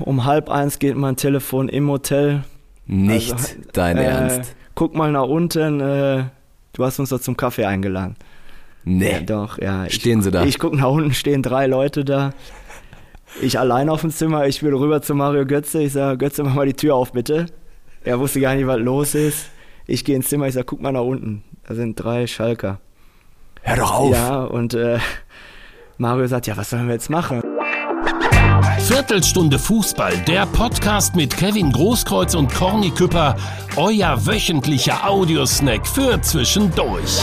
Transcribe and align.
Um 0.00 0.24
halb 0.24 0.50
eins 0.50 0.78
geht 0.78 0.96
mein 0.96 1.16
Telefon 1.16 1.68
im 1.68 1.88
Hotel. 1.88 2.44
Nicht 2.86 3.32
also, 3.32 3.54
dein 3.72 3.96
äh, 3.96 4.04
Ernst. 4.04 4.56
Guck 4.74 4.94
mal 4.94 5.12
nach 5.12 5.26
unten, 5.26 5.80
äh, 5.80 6.24
du 6.72 6.84
hast 6.84 6.98
uns 6.98 7.10
doch 7.10 7.20
zum 7.20 7.36
Kaffee 7.36 7.64
eingeladen. 7.64 8.16
Nee. 8.84 9.12
Ja, 9.12 9.20
doch, 9.20 9.58
ja. 9.58 9.88
Stehen 9.90 10.20
ich, 10.20 10.24
sie 10.24 10.30
da? 10.30 10.44
Ich 10.44 10.58
gucke 10.58 10.76
nach 10.76 10.88
unten, 10.88 11.12
stehen 11.12 11.42
drei 11.42 11.66
Leute 11.66 12.04
da. 12.04 12.32
Ich 13.42 13.58
allein 13.58 13.90
auf 13.90 14.00
dem 14.00 14.10
Zimmer, 14.10 14.46
ich 14.46 14.62
will 14.62 14.74
rüber 14.74 15.02
zu 15.02 15.14
Mario 15.14 15.44
Götze. 15.44 15.82
Ich 15.82 15.92
sage, 15.92 16.16
Götze, 16.16 16.42
mach 16.44 16.54
mal 16.54 16.66
die 16.66 16.74
Tür 16.74 16.94
auf, 16.94 17.12
bitte. 17.12 17.46
Er 18.04 18.18
wusste 18.18 18.40
gar 18.40 18.54
nicht, 18.54 18.66
was 18.66 18.78
los 18.78 19.14
ist. 19.14 19.50
Ich 19.86 20.04
gehe 20.04 20.16
ins 20.16 20.28
Zimmer, 20.28 20.46
ich 20.46 20.54
sage, 20.54 20.64
guck 20.64 20.80
mal 20.80 20.92
nach 20.92 21.02
unten. 21.02 21.42
Da 21.66 21.74
sind 21.74 21.96
drei 21.96 22.26
Schalker. 22.26 22.80
Hör 23.62 23.76
doch 23.76 23.92
auf. 23.92 24.12
Ja, 24.12 24.44
und 24.44 24.72
äh, 24.72 24.98
Mario 25.98 26.26
sagt, 26.26 26.46
ja, 26.46 26.56
was 26.56 26.70
sollen 26.70 26.86
wir 26.86 26.94
jetzt 26.94 27.10
machen? 27.10 27.42
Viertelstunde 28.98 29.60
Fußball, 29.60 30.12
der 30.26 30.44
Podcast 30.46 31.14
mit 31.14 31.36
Kevin 31.36 31.70
Großkreuz 31.70 32.34
und 32.34 32.52
Corny 32.52 32.90
Küpper, 32.90 33.36
euer 33.76 34.26
wöchentlicher 34.26 35.08
Audiosnack 35.08 35.86
für 35.86 36.20
zwischendurch. 36.20 37.22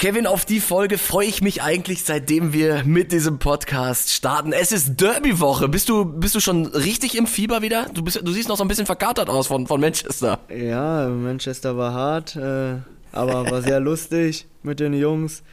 Kevin, 0.00 0.26
auf 0.26 0.44
die 0.44 0.58
Folge 0.58 0.98
freue 0.98 1.28
ich 1.28 1.40
mich 1.40 1.62
eigentlich, 1.62 2.02
seitdem 2.02 2.52
wir 2.52 2.82
mit 2.84 3.12
diesem 3.12 3.38
Podcast 3.38 4.10
starten. 4.10 4.52
Es 4.52 4.72
ist 4.72 5.00
Derby-Woche. 5.00 5.68
Bist 5.68 5.88
du, 5.88 6.04
bist 6.04 6.34
du 6.34 6.40
schon 6.40 6.66
richtig 6.66 7.16
im 7.16 7.28
Fieber 7.28 7.62
wieder? 7.62 7.86
Du, 7.94 8.02
bist, 8.02 8.22
du 8.24 8.32
siehst 8.32 8.48
noch 8.48 8.56
so 8.56 8.64
ein 8.64 8.68
bisschen 8.68 8.86
verkatert 8.86 9.30
aus 9.30 9.46
von, 9.46 9.68
von 9.68 9.80
Manchester. 9.80 10.40
Ja, 10.52 11.06
Manchester 11.06 11.76
war 11.76 11.92
hart, 11.94 12.34
äh, 12.34 12.74
aber 13.12 13.48
war 13.48 13.62
sehr 13.62 13.78
lustig 13.78 14.48
mit 14.64 14.80
den 14.80 14.94
Jungs 14.94 15.44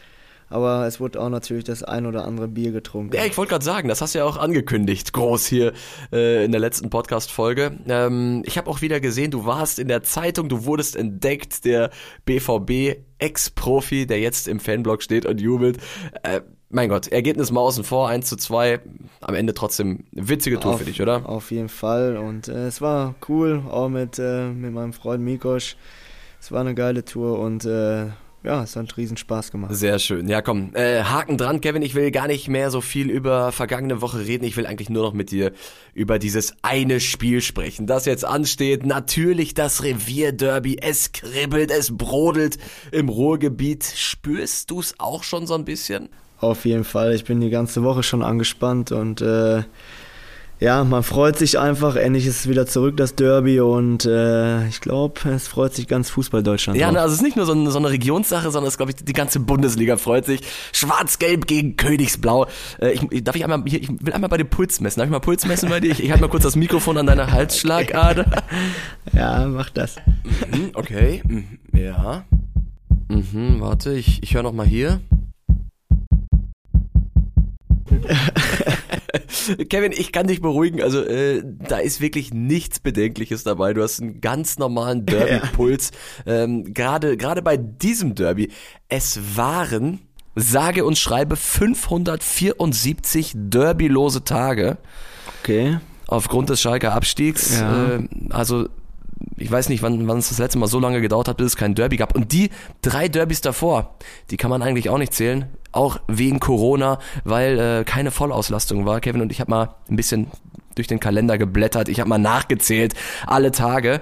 aber 0.50 0.86
es 0.88 1.00
wurde 1.00 1.22
auch 1.22 1.30
natürlich 1.30 1.64
das 1.64 1.84
ein 1.84 2.06
oder 2.06 2.26
andere 2.26 2.48
Bier 2.48 2.72
getrunken. 2.72 3.16
Ja, 3.16 3.26
ich 3.26 3.38
wollte 3.38 3.52
gerade 3.52 3.66
sagen, 3.66 3.88
das 3.88 4.02
hast 4.02 4.16
du 4.16 4.20
ja 4.20 4.26
auch 4.26 4.38
angekündigt, 4.38 5.14
groß 5.14 5.46
hier 5.46 5.74
äh, 6.12 6.44
in 6.44 6.52
der 6.52 6.62
letzten 6.62 6.90
Podcast-Folge. 6.90 7.78
Ähm, 7.88 8.44
ich 8.46 8.58
habe 8.58 8.70
auch 8.70 8.82
wieder 8.82 9.00
gesehen, 9.00 9.32
du 9.32 9.46
warst 9.46 9.80
in 9.80 9.88
der 9.88 10.04
Zeitung, 10.04 10.50
du 10.50 10.66
wurdest 10.66 10.96
entdeckt, 10.96 11.66
der 11.66 11.92
BVB 12.26 12.98
Ex-Profi, 13.20 14.08
der 14.08 14.20
jetzt 14.20 14.48
im 14.48 14.60
Fanblog 14.60 15.04
steht 15.04 15.26
und 15.26 15.42
jubelt. 15.42 15.78
Äh, 16.24 16.42
mein 16.70 16.90
Gott, 16.90 17.08
Ergebnis 17.08 17.52
mal 17.52 17.62
außen 17.62 17.84
vor, 17.84 18.10
1 18.10 18.28
zu 18.28 18.36
2. 18.38 18.80
Am 19.22 19.36
Ende 19.36 19.54
trotzdem 19.54 20.04
witzige 20.12 20.60
Tour 20.60 20.74
auf, 20.74 20.80
für 20.80 20.86
dich, 20.86 21.02
oder? 21.02 21.28
Auf 21.28 21.52
jeden 21.52 21.70
Fall. 21.70 22.18
Und 22.18 22.48
äh, 22.48 22.68
es 22.68 22.80
war 22.80 23.16
cool, 23.28 23.64
auch 23.70 23.90
mit, 23.90 24.20
äh, 24.20 24.50
mit 24.50 24.72
meinem 24.72 24.94
Freund 24.94 25.24
Mikosch. 25.24 25.76
Es 26.40 26.52
war 26.52 26.62
eine 26.62 26.76
geile 26.76 27.04
Tour 27.04 27.40
und 27.40 27.66
äh, 27.66 28.06
ja, 28.44 28.64
es 28.64 28.76
hat 28.76 28.96
riesen 28.96 29.18
Spaß 29.18 29.52
gemacht. 29.52 29.74
Sehr 29.74 30.00
schön. 30.00 30.30
Ja, 30.30 30.42
komm, 30.42 30.72
äh, 30.74 31.04
Haken 31.04 31.38
dran, 31.38 31.60
Kevin. 31.60 31.82
Ich 31.82 31.94
will 31.94 32.10
gar 32.12 32.28
nicht 32.28 32.48
mehr 32.48 32.72
so 32.72 32.80
viel 32.80 33.10
über 33.10 33.52
vergangene 33.52 34.02
Woche 34.02 34.20
reden. 34.20 34.46
Ich 34.46 34.56
will 34.56 34.66
eigentlich 34.66 34.90
nur 34.90 35.04
noch 35.04 35.14
mit 35.14 35.32
dir 35.32 35.52
über 35.94 36.20
dieses 36.20 36.54
eine 36.62 37.00
Spiel 37.00 37.42
sprechen, 37.42 37.86
das 37.86 38.06
jetzt 38.06 38.24
ansteht. 38.24 38.86
Natürlich 38.86 39.54
das 39.54 39.84
Revierderby. 39.84 40.78
Es 40.82 41.12
kribbelt, 41.12 41.70
es 41.70 41.98
brodelt 41.98 42.58
im 42.92 43.10
Ruhrgebiet. 43.10 43.84
Spürst 43.84 44.72
du 44.72 44.80
es 44.80 44.96
auch 45.00 45.24
schon 45.24 45.46
so 45.46 45.56
ein 45.56 45.66
bisschen? 45.66 46.10
Auf 46.40 46.64
jeden 46.64 46.86
Fall. 46.86 47.14
Ich 47.16 47.26
bin 47.26 47.42
die 47.42 47.50
ganze 47.50 47.84
Woche 47.84 48.04
schon 48.04 48.24
angespannt 48.24 48.94
und 48.94 49.22
äh, 49.22 49.64
ja, 50.60 50.84
man 50.84 51.04
freut 51.04 51.38
sich 51.38 51.58
einfach. 51.58 51.96
Endlich 51.96 52.26
ist 52.26 52.42
es 52.42 52.50
wieder 52.50 52.66
zurück, 52.66 52.98
das 52.98 53.16
Derby. 53.16 53.62
Und 53.62 54.06
äh, 54.06 54.68
ich 54.68 54.82
glaube, 54.82 55.22
es 55.30 55.48
freut 55.48 55.74
sich 55.74 55.88
ganz 55.88 56.10
Fußball-Deutschland. 56.10 56.78
Ja, 56.78 56.92
ne, 56.92 57.00
also 57.00 57.14
es 57.14 57.20
ist 57.20 57.24
nicht 57.24 57.38
nur 57.38 57.46
so 57.46 57.54
eine, 57.54 57.72
so 57.72 57.80
eine 57.80 57.90
Regionssache, 57.90 58.52
sondern 58.52 58.68
es 58.68 58.76
glaube 58.76 58.92
ich, 58.92 58.98
die 58.98 59.14
ganze 59.14 59.40
Bundesliga 59.40 59.96
freut 59.96 60.26
sich. 60.26 60.42
Schwarz-Gelb 60.74 61.48
gegen 61.48 61.78
Königsblau. 61.78 62.48
Äh, 62.82 62.92
ich, 62.92 63.24
darf 63.24 63.38
ich 63.38 63.44
einmal 63.46 63.64
hier, 63.66 63.82
ich 63.82 63.90
will 63.90 64.12
einmal 64.12 64.30
bei 64.30 64.36
dem 64.36 64.50
Puls 64.50 64.82
messen. 64.82 65.00
Darf 65.00 65.08
ich 65.08 65.12
mal 65.12 65.20
Puls 65.20 65.46
messen 65.46 65.70
bei 65.70 65.80
dir? 65.80 65.92
Ich, 65.92 66.04
ich 66.04 66.12
halte 66.12 66.22
mal 66.22 66.30
kurz 66.30 66.44
das 66.44 66.58
Mikrofon 66.58 66.98
an 66.98 67.06
deiner 67.06 67.32
Halsschlagader. 67.32 68.26
ja, 69.14 69.48
mach 69.48 69.70
das. 69.70 69.96
Mhm, 70.52 70.72
okay, 70.74 71.24
mhm, 71.26 71.60
ja. 71.74 72.26
Mhm, 73.08 73.62
warte, 73.62 73.94
ich, 73.94 74.22
ich 74.24 74.36
höre 74.36 74.44
noch 74.44 74.54
mal 74.54 74.68
hier. 74.68 75.00
Kevin, 79.70 79.92
ich 79.92 80.12
kann 80.12 80.28
dich 80.28 80.42
beruhigen. 80.42 80.82
Also 80.82 81.04
äh, 81.04 81.44
da 81.46 81.78
ist 81.78 82.02
wirklich 82.02 82.34
nichts 82.34 82.80
Bedenkliches 82.80 83.44
dabei. 83.44 83.74
Du 83.74 83.82
hast 83.84 84.02
einen 84.02 84.22
ganz 84.22 84.58
normalen 84.58 85.06
Derby-Puls. 85.08 85.92
Ja. 86.26 86.44
Ähm, 86.44 86.74
Gerade 86.74 87.18
gerade 87.18 87.42
bei 87.42 87.58
diesem 87.58 88.16
Derby. 88.16 88.52
Es 88.88 89.20
waren 89.36 90.00
sage 90.36 90.86
und 90.86 90.98
schreibe 90.98 91.36
574 91.36 93.34
derbylose 93.36 94.24
Tage. 94.24 94.78
Okay. 95.42 95.80
Aufgrund 96.08 96.50
des 96.50 96.62
Schalker 96.62 96.94
Abstiegs. 96.94 97.60
Ja. 97.60 97.96
Äh, 97.96 98.08
also 98.30 98.68
ich 99.38 99.52
weiß 99.52 99.70
nicht, 99.70 99.82
wann, 99.84 100.08
wann 100.08 100.20
es 100.20 100.30
das 100.30 100.38
letzte 100.38 100.58
Mal 100.60 100.68
so 100.68 100.80
lange 100.80 101.02
gedauert 101.02 101.28
hat, 101.28 101.38
bis 101.38 101.48
es 101.48 101.58
kein 101.58 101.76
Derby 101.76 101.98
gab. 101.98 102.16
Und 102.16 102.32
die 102.32 102.50
drei 102.82 103.08
Derbys 103.08 103.42
davor, 103.42 103.96
die 104.30 104.38
kann 104.38 104.50
man 104.50 104.62
eigentlich 104.62 104.90
auch 104.90 104.98
nicht 104.98 105.14
zählen. 105.14 105.46
Auch 105.72 106.00
wegen 106.08 106.40
Corona, 106.40 107.00
weil 107.24 107.60
äh, 107.60 107.84
keine 107.84 108.12
Vollauslastung 108.12 108.86
war. 108.86 109.02
Kevin 109.02 109.22
und 109.22 109.32
ich 109.32 109.40
habe 109.40 109.52
mal 109.52 109.76
ein 109.90 109.96
bisschen 109.96 110.28
durch 110.76 110.88
den 110.88 111.00
Kalender 111.00 111.38
geblättert. 111.38 111.90
Ich 111.90 112.00
habe 112.00 112.10
mal 112.10 112.18
nachgezählt, 112.18 112.96
alle 113.28 113.52
Tage, 113.52 114.02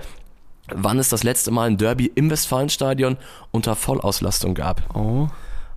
wann 0.73 0.99
es 0.99 1.09
das 1.09 1.23
letzte 1.23 1.51
Mal 1.51 1.67
ein 1.67 1.77
Derby 1.77 2.09
im 2.13 2.29
Westfalenstadion 2.29 3.17
unter 3.51 3.75
Vollauslastung 3.75 4.53
gab. 4.53 4.95
Oh. 4.95 5.27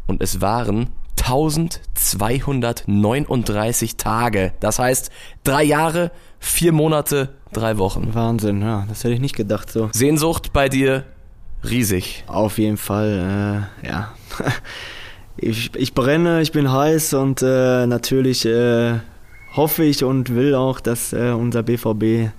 Und 0.06 0.22
es 0.22 0.40
waren 0.40 0.90
1239 1.20 3.96
Tage. 3.96 4.52
Das 4.60 4.78
heißt, 4.78 5.10
drei 5.44 5.64
Jahre, 5.64 6.10
vier 6.38 6.72
Monate, 6.72 7.34
drei 7.52 7.76
Wochen. 7.78 8.14
Wahnsinn, 8.14 8.62
ja, 8.62 8.86
das 8.88 9.02
hätte 9.04 9.14
ich 9.14 9.20
nicht 9.20 9.36
gedacht 9.36 9.70
so. 9.70 9.88
Sehnsucht 9.92 10.52
bei 10.52 10.68
dir 10.68 11.04
riesig. 11.68 12.24
Auf 12.26 12.58
jeden 12.58 12.76
Fall, 12.76 13.68
äh, 13.82 13.86
ja. 13.86 14.12
ich, 15.40 15.74
ich 15.74 15.94
brenne, 15.94 16.42
ich 16.42 16.52
bin 16.52 16.70
heiß 16.70 17.14
und 17.14 17.42
äh, 17.42 17.86
natürlich 17.86 18.44
äh, 18.44 18.98
hoffe 19.54 19.84
ich 19.84 20.04
und 20.04 20.34
will 20.34 20.54
auch, 20.54 20.80
dass 20.80 21.12
äh, 21.12 21.32
unser 21.32 21.62
BVB 21.62 22.30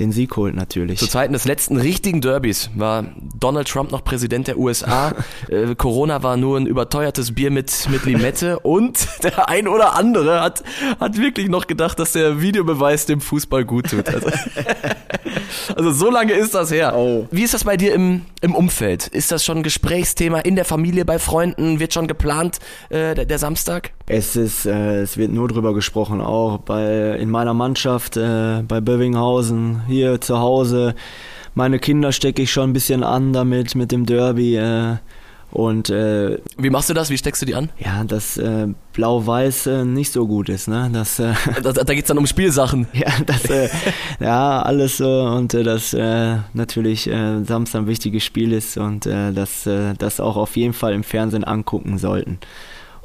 den 0.00 0.12
Sieg 0.12 0.36
holt 0.36 0.54
natürlich. 0.54 0.98
Zu 0.98 1.06
Zeiten 1.06 1.32
des 1.32 1.44
letzten 1.44 1.76
richtigen 1.76 2.20
Derbys 2.20 2.70
war 2.74 3.04
Donald 3.38 3.68
Trump 3.68 3.90
noch 3.90 4.04
Präsident 4.04 4.46
der 4.46 4.58
USA. 4.58 5.14
äh, 5.48 5.74
Corona 5.74 6.22
war 6.22 6.36
nur 6.36 6.58
ein 6.58 6.66
überteuertes 6.66 7.34
Bier 7.34 7.50
mit, 7.50 7.88
mit 7.90 8.04
Limette 8.04 8.60
und 8.60 9.08
der 9.22 9.48
ein 9.48 9.68
oder 9.68 9.94
andere 9.94 10.40
hat, 10.40 10.62
hat 11.00 11.18
wirklich 11.18 11.48
noch 11.48 11.66
gedacht, 11.66 11.98
dass 11.98 12.12
der 12.12 12.40
Videobeweis 12.40 13.06
dem 13.06 13.20
Fußball 13.20 13.64
gut 13.64 13.90
tut. 13.90 14.08
Also, 14.08 14.30
also 15.76 15.92
so 15.92 16.10
lange 16.10 16.32
ist 16.32 16.54
das 16.54 16.70
her. 16.70 16.94
Oh. 16.96 17.26
Wie 17.30 17.42
ist 17.42 17.54
das 17.54 17.64
bei 17.64 17.76
dir 17.76 17.94
im, 17.94 18.22
im 18.40 18.54
Umfeld? 18.54 19.06
Ist 19.08 19.32
das 19.32 19.44
schon 19.44 19.58
ein 19.58 19.62
Gesprächsthema 19.62 20.40
in 20.40 20.56
der 20.56 20.64
Familie, 20.64 21.04
bei 21.04 21.18
Freunden? 21.18 21.80
Wird 21.80 21.94
schon 21.94 22.06
geplant 22.06 22.58
äh, 22.90 23.14
der, 23.14 23.24
der 23.24 23.38
Samstag? 23.38 23.92
Es 24.08 24.36
ist, 24.36 24.66
äh, 24.66 25.00
es 25.00 25.16
wird 25.16 25.32
nur 25.32 25.48
drüber 25.48 25.74
gesprochen, 25.74 26.20
auch 26.20 26.58
bei 26.58 27.16
in 27.18 27.28
meiner 27.28 27.54
Mannschaft, 27.54 28.16
äh, 28.16 28.62
bei 28.62 28.80
Bövinghausen, 28.80 29.82
hier 29.88 30.20
zu 30.20 30.38
Hause. 30.38 30.94
Meine 31.54 31.80
Kinder 31.80 32.12
stecke 32.12 32.42
ich 32.42 32.52
schon 32.52 32.70
ein 32.70 32.72
bisschen 32.72 33.02
an 33.02 33.32
damit, 33.32 33.74
mit 33.74 33.90
dem 33.90 34.06
Derby. 34.06 34.56
Äh, 34.56 34.96
und 35.50 35.90
äh, 35.90 36.38
wie 36.58 36.70
machst 36.70 36.90
du 36.90 36.94
das? 36.94 37.08
Wie 37.10 37.16
steckst 37.16 37.40
du 37.40 37.46
die 37.46 37.54
an? 37.54 37.70
Ja, 37.78 38.04
dass 38.04 38.36
äh, 38.36 38.68
Blau-Weiß 38.92 39.66
äh, 39.66 39.84
nicht 39.84 40.12
so 40.12 40.26
gut 40.26 40.50
ist, 40.50 40.68
ne? 40.68 40.90
Das, 40.92 41.18
äh, 41.18 41.32
da, 41.62 41.72
da 41.72 41.94
geht's 41.94 42.08
dann 42.08 42.18
um 42.18 42.26
Spielsachen. 42.26 42.86
Ja, 42.92 43.08
das, 43.24 43.44
äh, 43.46 43.68
ja, 44.20 44.62
alles 44.62 44.98
so 44.98 45.22
und 45.22 45.52
äh, 45.54 45.64
dass 45.64 45.94
äh, 45.94 46.36
natürlich 46.52 47.08
äh, 47.08 47.42
Samstag 47.42 47.80
ein 47.80 47.86
wichtiges 47.86 48.22
Spiel 48.22 48.52
ist 48.52 48.76
und 48.76 49.06
äh, 49.06 49.32
dass 49.32 49.66
äh, 49.66 49.94
das 49.98 50.20
auch 50.20 50.36
auf 50.36 50.56
jeden 50.56 50.74
Fall 50.74 50.92
im 50.92 51.04
Fernsehen 51.04 51.44
angucken 51.44 51.98
sollten. 51.98 52.38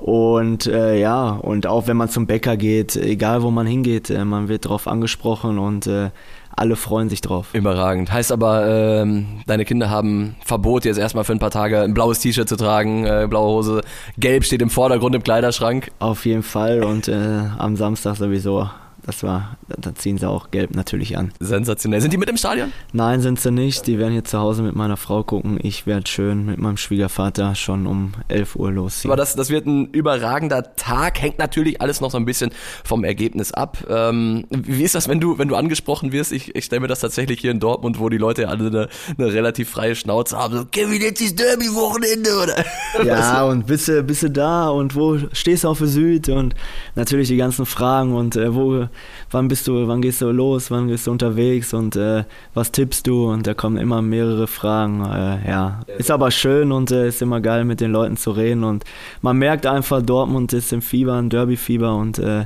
Und 0.02 0.66
äh, 0.66 1.00
ja, 1.00 1.30
und 1.30 1.68
auch 1.68 1.86
wenn 1.86 1.96
man 1.96 2.10
zum 2.10 2.26
Bäcker 2.26 2.58
geht, 2.58 2.96
egal 2.96 3.44
wo 3.44 3.52
man 3.52 3.68
hingeht, 3.68 4.10
äh, 4.10 4.26
man 4.26 4.48
wird 4.48 4.66
darauf 4.66 4.88
angesprochen 4.88 5.60
und 5.60 5.86
äh, 5.86 6.10
alle 6.56 6.76
freuen 6.76 7.08
sich 7.08 7.22
drauf. 7.22 7.54
Überragend. 7.54 8.12
Heißt 8.12 8.32
aber, 8.32 8.66
ähm, 8.68 9.44
deine 9.46 9.64
Kinder 9.64 9.92
haben 9.92 10.38
Verbot, 10.44 10.86
jetzt 10.86 10.98
erstmal 10.98 11.24
für 11.24 11.34
ein 11.34 11.40
paar 11.40 11.52
Tage 11.52 11.82
ein 11.82 11.94
blaues 11.94 12.18
T-Shirt 12.18 12.50
zu 12.50 12.56
tragen, 12.56 13.06
äh, 13.06 13.28
blaue 13.30 13.58
Hose. 13.58 13.82
Gelb 14.18 14.44
steht 14.44 14.64
im 14.64 14.72
Vordergrund 14.72 15.14
im 15.14 15.22
Kleiderschrank. 15.22 15.92
Auf 16.00 16.26
jeden 16.26 16.44
Fall 16.44 16.84
und 16.84 17.08
äh, 17.08 17.44
am 17.60 17.76
Samstag 17.76 18.16
sowieso 18.16 18.68
das 19.04 19.24
war, 19.24 19.58
da 19.78 19.96
ziehen 19.96 20.18
sie 20.18 20.28
auch 20.28 20.52
gelb 20.52 20.76
natürlich 20.76 21.18
an. 21.18 21.32
Sensationell. 21.40 22.02
Sind 22.02 22.14
die 22.14 22.18
mit 22.18 22.30
im 22.30 22.38
Stadion? 22.38 22.72
Nein, 22.94 23.22
sind 23.22 23.40
sie 23.40 23.52
nicht. 23.52 23.88
Die 23.88 24.00
werden 24.00 24.14
hier 24.14 24.24
zu 24.24 24.40
Hause 24.40 24.64
mit 24.64 24.76
meiner 24.76 24.98
Frau 24.98 25.24
gucken. 25.24 25.60
Ich 25.62 25.86
werde 25.88 26.10
schön 26.10 26.46
mit 26.46 26.58
meinem 26.58 26.78
Schwiegervater 26.78 27.56
schon 27.56 27.88
um 27.88 28.14
11 28.28 28.56
Uhr 28.56 28.72
losziehen. 28.72 29.12
Aber 29.12 29.18
das, 29.18 29.36
das 29.36 29.50
wird 29.50 29.66
ein 29.66 29.88
überragender 29.92 30.76
Tag. 30.76 31.22
Hängt 31.22 31.40
natürlich 31.40 31.82
alles 31.82 32.02
noch 32.02 32.12
so 32.12 32.18
ein 32.18 32.26
bisschen 32.26 32.52
vom 32.84 33.04
Ergebnis 33.04 33.52
ab. 33.52 33.78
Ähm, 33.90 34.46
wie 34.50 34.84
ist 34.84 34.96
das, 34.96 35.08
wenn 35.08 35.20
du, 35.20 35.38
wenn 35.38 35.48
du 35.48 35.56
angesprochen 35.56 36.12
wirst? 36.12 36.32
Ich, 36.32 36.56
ich 36.56 36.66
stelle 36.66 36.82
mir 36.82 36.88
das 36.88 37.00
tatsächlich 37.00 37.40
hier 37.42 37.52
in 37.52 37.60
Dortmund, 37.60 38.00
wo 38.00 38.10
die 38.10 38.18
Leute 38.18 38.48
alle 38.48 38.68
eine, 38.68 38.90
eine 39.18 39.34
relativ 39.34 39.70
freie 39.70 39.96
Schnauze 39.96 40.38
haben. 40.38 40.56
So, 40.56 40.66
Kevin, 40.66 41.02
jetzt 41.02 41.22
ist 41.22 41.40
Derby-Wochenende, 41.40 42.30
oder? 42.42 42.66
Ja, 43.06 43.46
und 43.46 43.68
bist 43.68 43.88
du, 43.88 44.04
bist 44.04 44.24
du 44.24 44.30
da 44.30 44.70
und 44.70 44.96
wo 44.96 45.18
stehst 45.34 45.64
du 45.64 45.70
auf 45.70 45.80
der 45.80 45.88
Süd 45.88 46.30
und 46.30 46.56
natürlich 46.96 47.30
die 47.30 47.38
ganzen 47.38 47.66
Fragen 47.66 48.14
und 48.14 48.36
äh, 48.36 48.54
wo 48.54 48.88
wann 49.32 49.48
bist 49.48 49.61
du, 49.68 49.88
wann 49.88 50.02
gehst 50.02 50.22
du 50.22 50.32
los, 50.32 50.72
wann 50.72 50.88
gehst 50.88 51.08
du 51.08 51.12
unterwegs 51.12 51.74
und 51.74 51.96
äh, 51.96 52.24
was 52.54 52.72
tippst 52.72 53.08
du? 53.08 53.32
Und 53.32 53.48
da 53.48 53.54
kommen 53.54 53.78
immer 53.78 54.02
mehrere 54.02 54.48
Fragen. 54.48 55.04
Äh, 55.06 55.50
ja, 55.50 55.82
ist 55.98 56.12
aber 56.12 56.32
schön 56.32 56.72
und 56.72 56.92
äh, 56.92 57.08
ist 57.08 57.22
immer 57.22 57.42
geil, 57.42 57.66
mit 57.66 57.82
den 57.82 57.92
Leuten 57.92 58.18
zu 58.18 58.32
reden. 58.32 58.64
Und 58.64 58.84
man 59.22 59.38
merkt 59.38 59.66
einfach, 59.66 60.02
Dortmund 60.02 60.54
ist 60.54 60.74
im 60.74 60.82
Fieber, 60.82 61.16
ein 61.16 61.30
Derby-Fieber 61.30 61.96
und 61.96 62.20
äh, 62.20 62.46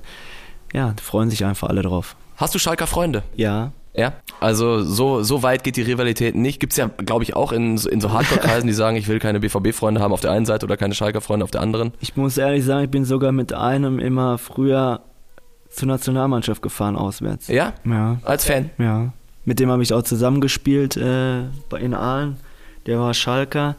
ja, 0.73 0.94
freuen 1.01 1.29
sich 1.29 1.45
einfach 1.45 1.69
alle 1.69 1.81
drauf. 1.81 2.15
Hast 2.38 2.53
du 2.53 2.59
Schalker 2.59 2.88
Freunde? 2.88 3.23
Ja. 3.35 3.71
Ja, 3.97 4.13
also 4.41 4.83
so, 4.83 5.23
so 5.23 5.41
weit 5.41 5.63
geht 5.63 5.77
die 5.77 5.81
Rivalität 5.81 6.35
nicht. 6.35 6.59
Gibt's 6.59 6.75
ja, 6.75 6.88
glaube 6.88 7.23
ich, 7.23 7.35
auch 7.35 7.53
in, 7.53 7.77
in 7.77 8.01
so 8.01 8.12
Hardcore-Kreisen, 8.12 8.67
die 8.67 8.73
sagen, 8.73 8.97
ich 8.97 9.07
will 9.07 9.19
keine 9.19 9.39
BVB-Freunde 9.39 10.01
haben 10.01 10.12
auf 10.12 10.19
der 10.19 10.31
einen 10.31 10.45
Seite 10.45 10.65
oder 10.65 10.75
keine 10.75 10.94
Schalker-Freunde 10.94 11.45
auf 11.45 11.51
der 11.51 11.62
anderen. 11.62 11.94
Ich 12.01 12.17
muss 12.17 12.38
ehrlich 12.38 12.65
sagen, 12.65 12.83
ich 12.83 12.91
bin 12.91 13.06
sogar 13.06 13.31
mit 13.31 13.53
einem 13.53 14.00
immer 14.00 14.38
früher 14.38 15.01
zur 15.75 15.88
Nationalmannschaft 15.88 16.62
gefahren 16.62 16.95
auswärts. 16.95 17.48
Ja? 17.48 17.74
Ja. 17.86 18.18
Als 18.24 18.45
Fan? 18.45 18.69
Ja. 18.77 19.13
Mit 19.44 19.60
dem 19.60 19.69
habe 19.69 19.83
ich 19.83 19.94
auch 19.94 20.04
zusammengespielt 20.04 20.98
äh, 20.98 21.42
in 21.80 21.94
Aalen. 21.94 22.38
Der 22.86 23.00
war 23.00 23.13
Schalker 23.13 23.75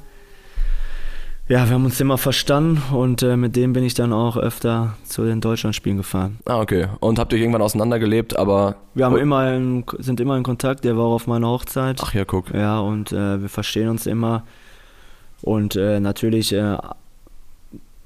ja, 1.49 1.65
wir 1.69 1.75
haben 1.75 1.85
uns 1.85 2.01
immer 2.01 2.19
verstanden 2.19 2.83
und 2.93 3.23
äh, 3.23 3.37
mit 3.37 3.55
dem 3.55 3.73
bin 3.73 3.85
ich 3.85 3.95
dann 3.95 4.13
auch 4.13 4.37
öfter 4.37 4.97
zu 5.05 5.25
den 5.25 5.41
Deutschlandspielen 5.41 5.97
gefahren. 5.97 6.39
Ah, 6.45 6.61
okay. 6.61 6.89
Und 6.99 7.21
habt 7.21 7.33
ihr 7.33 7.39
irgendwann 7.39 7.63
auseinandergelebt, 7.63 8.37
aber. 8.37 8.77
Wir 8.95 9.05
haben 9.05 9.17
immer 9.17 9.55
in, 9.55 9.85
sind 9.99 10.19
immer 10.19 10.37
in 10.37 10.43
Kontakt, 10.43 10.85
der 10.85 10.97
war 10.97 11.05
auf 11.05 11.29
meiner 11.29 11.47
Hochzeit. 11.47 12.01
Ach 12.03 12.13
ja, 12.15 12.25
guck. 12.25 12.53
Ja, 12.53 12.81
und 12.81 13.13
äh, 13.13 13.41
wir 13.41 13.49
verstehen 13.49 13.89
uns 13.89 14.07
immer. 14.07 14.43
Und 15.41 15.77
äh, 15.77 16.01
natürlich 16.01 16.53
äh, 16.53 16.79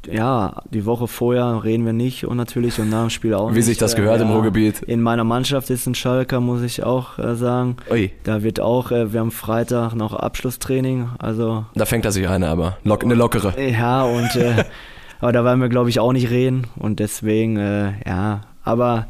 ja, 0.07 0.63
die 0.71 0.87
Woche 0.87 1.07
vorher 1.09 1.63
reden 1.63 1.85
wir 1.85 1.93
nicht 1.93 2.25
und 2.25 2.37
natürlich 2.37 2.79
und 2.79 2.89
nach 2.89 3.03
dem 3.03 3.11
Spiel 3.11 3.35
auch 3.35 3.51
Wie 3.51 3.57
nicht. 3.57 3.67
sich 3.67 3.79
das 3.79 3.97
gehört 3.97 4.21
äh, 4.21 4.23
im 4.23 4.31
Ruhrgebiet. 4.31 4.83
In 4.83 5.03
meiner 5.03 5.25
Mannschaft 5.25 5.69
ist 5.71 5.87
ein 5.87 5.95
Schalker, 5.95 6.41
muss 6.41 6.63
ich 6.63 6.83
auch 6.83 7.19
äh, 7.19 7.37
sagen. 7.37 7.77
Ui. 7.91 8.11
Da 8.25 8.43
wird 8.43 8.61
auch, 8.61 8.91
äh, 8.91 9.13
wir 9.13 9.21
haben 9.21 9.31
Freitag 9.31 9.95
noch 9.95 10.15
Abschlusstraining, 10.15 11.11
also... 11.19 11.67
Da 11.75 11.85
fängt 11.85 12.05
er 12.05 12.13
sich 12.13 12.29
eine, 12.29 12.49
aber 12.49 12.79
lock, 12.85 13.05
eine 13.05 13.15
lockere. 13.15 13.55
Ja, 13.61 14.05
und 14.05 14.37
äh, 14.37 14.65
aber 15.21 15.33
da 15.33 15.45
werden 15.45 15.61
wir, 15.61 15.69
glaube 15.69 15.91
ich, 15.91 16.01
auch 16.01 16.13
nicht 16.13 16.31
reden 16.31 16.67
und 16.77 16.99
deswegen, 16.99 17.57
äh, 17.57 17.93
ja, 18.07 18.43
aber 18.65 19.07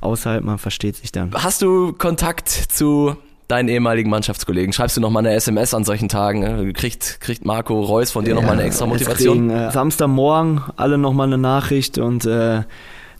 außerhalb, 0.00 0.44
man 0.44 0.58
versteht 0.58 0.96
sich 0.96 1.12
dann. 1.12 1.32
Hast 1.34 1.62
du 1.62 1.92
Kontakt 1.92 2.48
zu 2.48 3.16
deinen 3.48 3.68
ehemaligen 3.68 4.10
Mannschaftskollegen? 4.10 4.72
Schreibst 4.72 4.96
du 4.96 5.00
noch 5.00 5.10
mal 5.10 5.20
eine 5.20 5.32
SMS 5.32 5.74
an 5.74 5.84
solchen 5.84 6.08
Tagen? 6.08 6.42
Äh, 6.42 6.72
kriegt, 6.72 7.20
kriegt 7.20 7.44
Marco 7.44 7.80
Reus 7.80 8.10
von 8.10 8.24
dir 8.24 8.30
ja, 8.30 8.36
noch 8.36 8.42
mal 8.42 8.52
eine 8.52 8.64
extra 8.64 8.86
Motivation? 8.86 9.48
Kriegen, 9.48 9.50
äh, 9.50 9.70
Samstagmorgen 9.70 10.62
alle 10.76 10.98
noch 10.98 11.12
mal 11.12 11.24
eine 11.24 11.38
Nachricht 11.38 11.98
und 11.98 12.26
äh, 12.26 12.62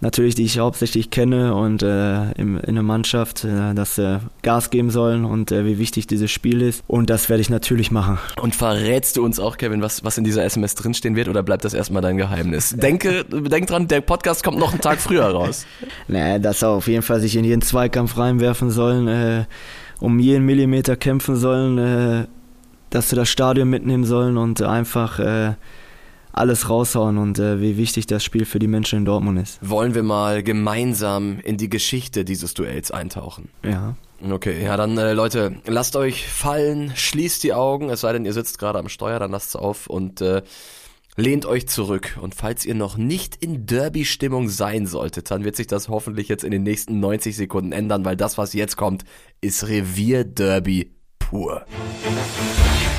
natürlich, 0.01 0.35
die 0.35 0.45
ich 0.45 0.59
hauptsächlich 0.59 1.11
kenne 1.11 1.55
und 1.55 1.83
äh, 1.83 2.33
im, 2.33 2.59
in 2.61 2.75
der 2.75 2.83
Mannschaft, 2.83 3.45
äh, 3.45 3.75
dass 3.75 3.97
sie 3.97 4.21
Gas 4.43 4.71
geben 4.71 4.91
sollen 4.91 5.25
und 5.25 5.53
äh, 5.53 5.65
wie 5.65 5.79
wichtig 5.79 6.07
dieses 6.07 6.31
Spiel 6.31 6.63
ist. 6.63 6.83
Und 6.87 7.11
das 7.11 7.29
werde 7.29 7.41
ich 7.41 7.51
natürlich 7.51 7.91
machen. 7.91 8.19
Und 8.41 8.55
verrätst 8.55 9.17
du 9.17 9.25
uns 9.25 9.39
auch, 9.41 9.57
Kevin, 9.57 9.83
was, 9.83 10.05
was 10.05 10.19
in 10.19 10.25
dieser 10.25 10.45
SMS 10.45 10.75
drinstehen 10.75 11.17
wird 11.17 11.29
oder 11.29 11.43
bleibt 11.43 11.65
das 11.65 11.75
erstmal 11.75 12.03
dein 12.03 12.17
Geheimnis? 12.17 12.75
Denke, 12.77 13.25
denk 13.25 13.67
dran, 13.69 13.89
der 13.89 14.01
Podcast 14.01 14.45
kommt 14.45 14.59
noch 14.59 14.73
einen 14.73 14.81
Tag 14.81 15.01
früher 15.01 15.27
raus. 15.27 15.67
naja, 16.09 16.39
dass 16.39 16.63
er 16.63 16.71
auf 16.71 16.89
jeden 16.89 17.03
Fall 17.03 17.21
sich 17.21 17.37
in 17.37 17.45
jeden 17.45 17.63
Zweikampf 17.63 18.17
reinwerfen 18.19 18.71
sollen. 18.71 19.47
Um 20.01 20.19
jeden 20.19 20.45
Millimeter 20.45 20.97
kämpfen 20.97 21.37
sollen, 21.37 21.79
äh, 21.79 22.27
dass 22.91 23.11
sie 23.11 23.17
das 23.17 23.29
Stadion 23.29 23.69
mitnehmen 23.69 24.05
sollen 24.05 24.37
und 24.37 24.63
einfach 24.63 25.19
äh, 25.19 25.55
alles 26.37 26.69
raushauen 26.69 27.17
und 27.17 27.39
äh, 27.39 27.61
wie 27.61 27.77
wichtig 27.77 28.07
das 28.07 28.23
Spiel 28.23 28.45
für 28.45 28.59
die 28.59 28.69
Menschen 28.69 29.01
in 29.01 29.05
Dortmund 29.07 29.39
ist. 29.39 29.59
Wollen 29.63 29.95
wir 29.95 30.03
mal 30.03 30.43
gemeinsam 30.43 31.41
in 31.41 31.57
die 31.57 31.71
Geschichte 31.71 32.25
dieses 32.25 32.53
Duells 32.55 32.91
eintauchen? 32.91 33.49
Ja. 33.65 33.97
Okay, 34.31 34.63
ja 34.63 34.77
dann 34.77 34.97
äh, 34.99 35.15
Leute, 35.15 35.57
lasst 35.67 35.97
euch 35.97 36.27
fallen, 36.27 36.93
schließt 36.95 37.43
die 37.43 37.55
Augen, 37.55 37.91
es 37.91 38.03
sei 38.03 38.13
denn, 38.13 38.25
ihr 38.25 38.33
sitzt 38.33 38.59
gerade 38.59 38.79
am 38.79 38.89
Steuer, 38.89 39.19
dann 39.19 39.31
lasst 39.31 39.51
es 39.51 39.57
auf 39.57 39.87
und 39.87 40.21
äh, 40.21 40.43
lehnt 41.17 41.47
euch 41.47 41.67
zurück. 41.69 42.19
Und 42.21 42.35
falls 42.35 42.65
ihr 42.65 42.75
noch 42.75 42.97
nicht 42.97 43.37
in 43.37 43.67
Derby-Stimmung 43.67 44.49
sein 44.49 44.87
solltet, 44.87 45.31
dann 45.31 45.45
wird 45.45 45.57
sich 45.57 45.67
das 45.67 45.89
hoffentlich 45.89 46.29
jetzt 46.29 46.45
in 46.45 46.51
den 46.51 46.63
nächsten 46.63 47.01
90 47.01 47.35
Sekunden 47.35 47.73
ändern, 47.73 48.05
weil 48.05 48.17
das, 48.17 48.39
was 48.39 48.53
jetzt 48.53 48.77
kommt, 48.77 49.05
ist 49.41 49.67
Revier-Derby 49.67 50.93
pur. 51.19 51.67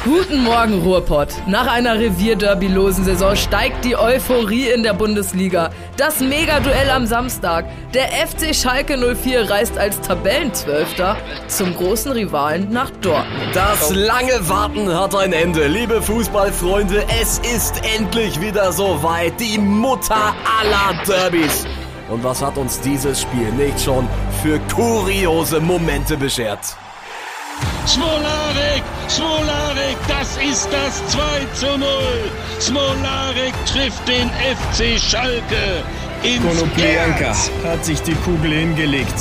Guten 0.03 0.43
Morgen, 0.43 0.81
Ruhrpott. 0.83 1.29
Nach 1.47 1.67
einer 1.67 1.99
Revierderby-losen 1.99 3.03
Saison 3.03 3.35
steigt 3.35 3.83
die 3.83 3.97
Euphorie 3.97 4.69
in 4.69 4.83
der 4.83 4.93
Bundesliga. 4.93 5.71
Das 5.97 6.21
Mega-Duell 6.21 6.89
am 6.91 7.05
Samstag. 7.05 7.65
Der 7.93 8.07
FC 8.07 8.55
Schalke 8.55 8.97
04 8.97 9.49
reist 9.49 9.77
als 9.77 9.99
Tabellenzwölfter 10.01 11.17
zum 11.47 11.75
großen 11.75 12.11
Rivalen 12.13 12.71
nach 12.71 12.89
Dortmund. 13.01 13.53
Das 13.53 13.93
lange 13.93 14.47
Warten 14.47 14.93
hat 14.93 15.13
ein 15.15 15.33
Ende. 15.33 15.67
Liebe 15.67 16.01
Fußballfreunde, 16.01 17.03
es 17.21 17.39
ist 17.39 17.81
endlich 17.97 18.39
wieder 18.39 18.71
soweit. 18.71 19.33
Die 19.39 19.57
Mutter 19.57 20.35
aller 20.61 21.03
Derbys. 21.05 21.65
Und 22.09 22.23
was 22.23 22.41
hat 22.41 22.55
uns 22.57 22.79
dieses 22.79 23.21
Spiel 23.21 23.51
nicht 23.51 23.81
schon 23.81 24.07
für 24.41 24.59
kuriose 24.73 25.59
Momente 25.59 26.15
beschert? 26.15 26.77
Smolarek, 27.85 28.83
Smolarek, 29.09 29.97
das 30.07 30.37
ist 30.37 30.69
das 30.71 31.05
2 31.07 31.19
zu 31.53 31.77
0. 31.77 31.87
Smolarek 32.59 33.53
trifft 33.65 34.07
den 34.07 34.29
FC 34.29 34.99
Schalke. 34.99 35.83
Ins 36.23 36.43
Konoplyanka 36.43 37.33
hat 37.63 37.85
sich 37.85 38.01
die 38.01 38.15
Kugel 38.15 38.51
hingelegt. 38.51 39.13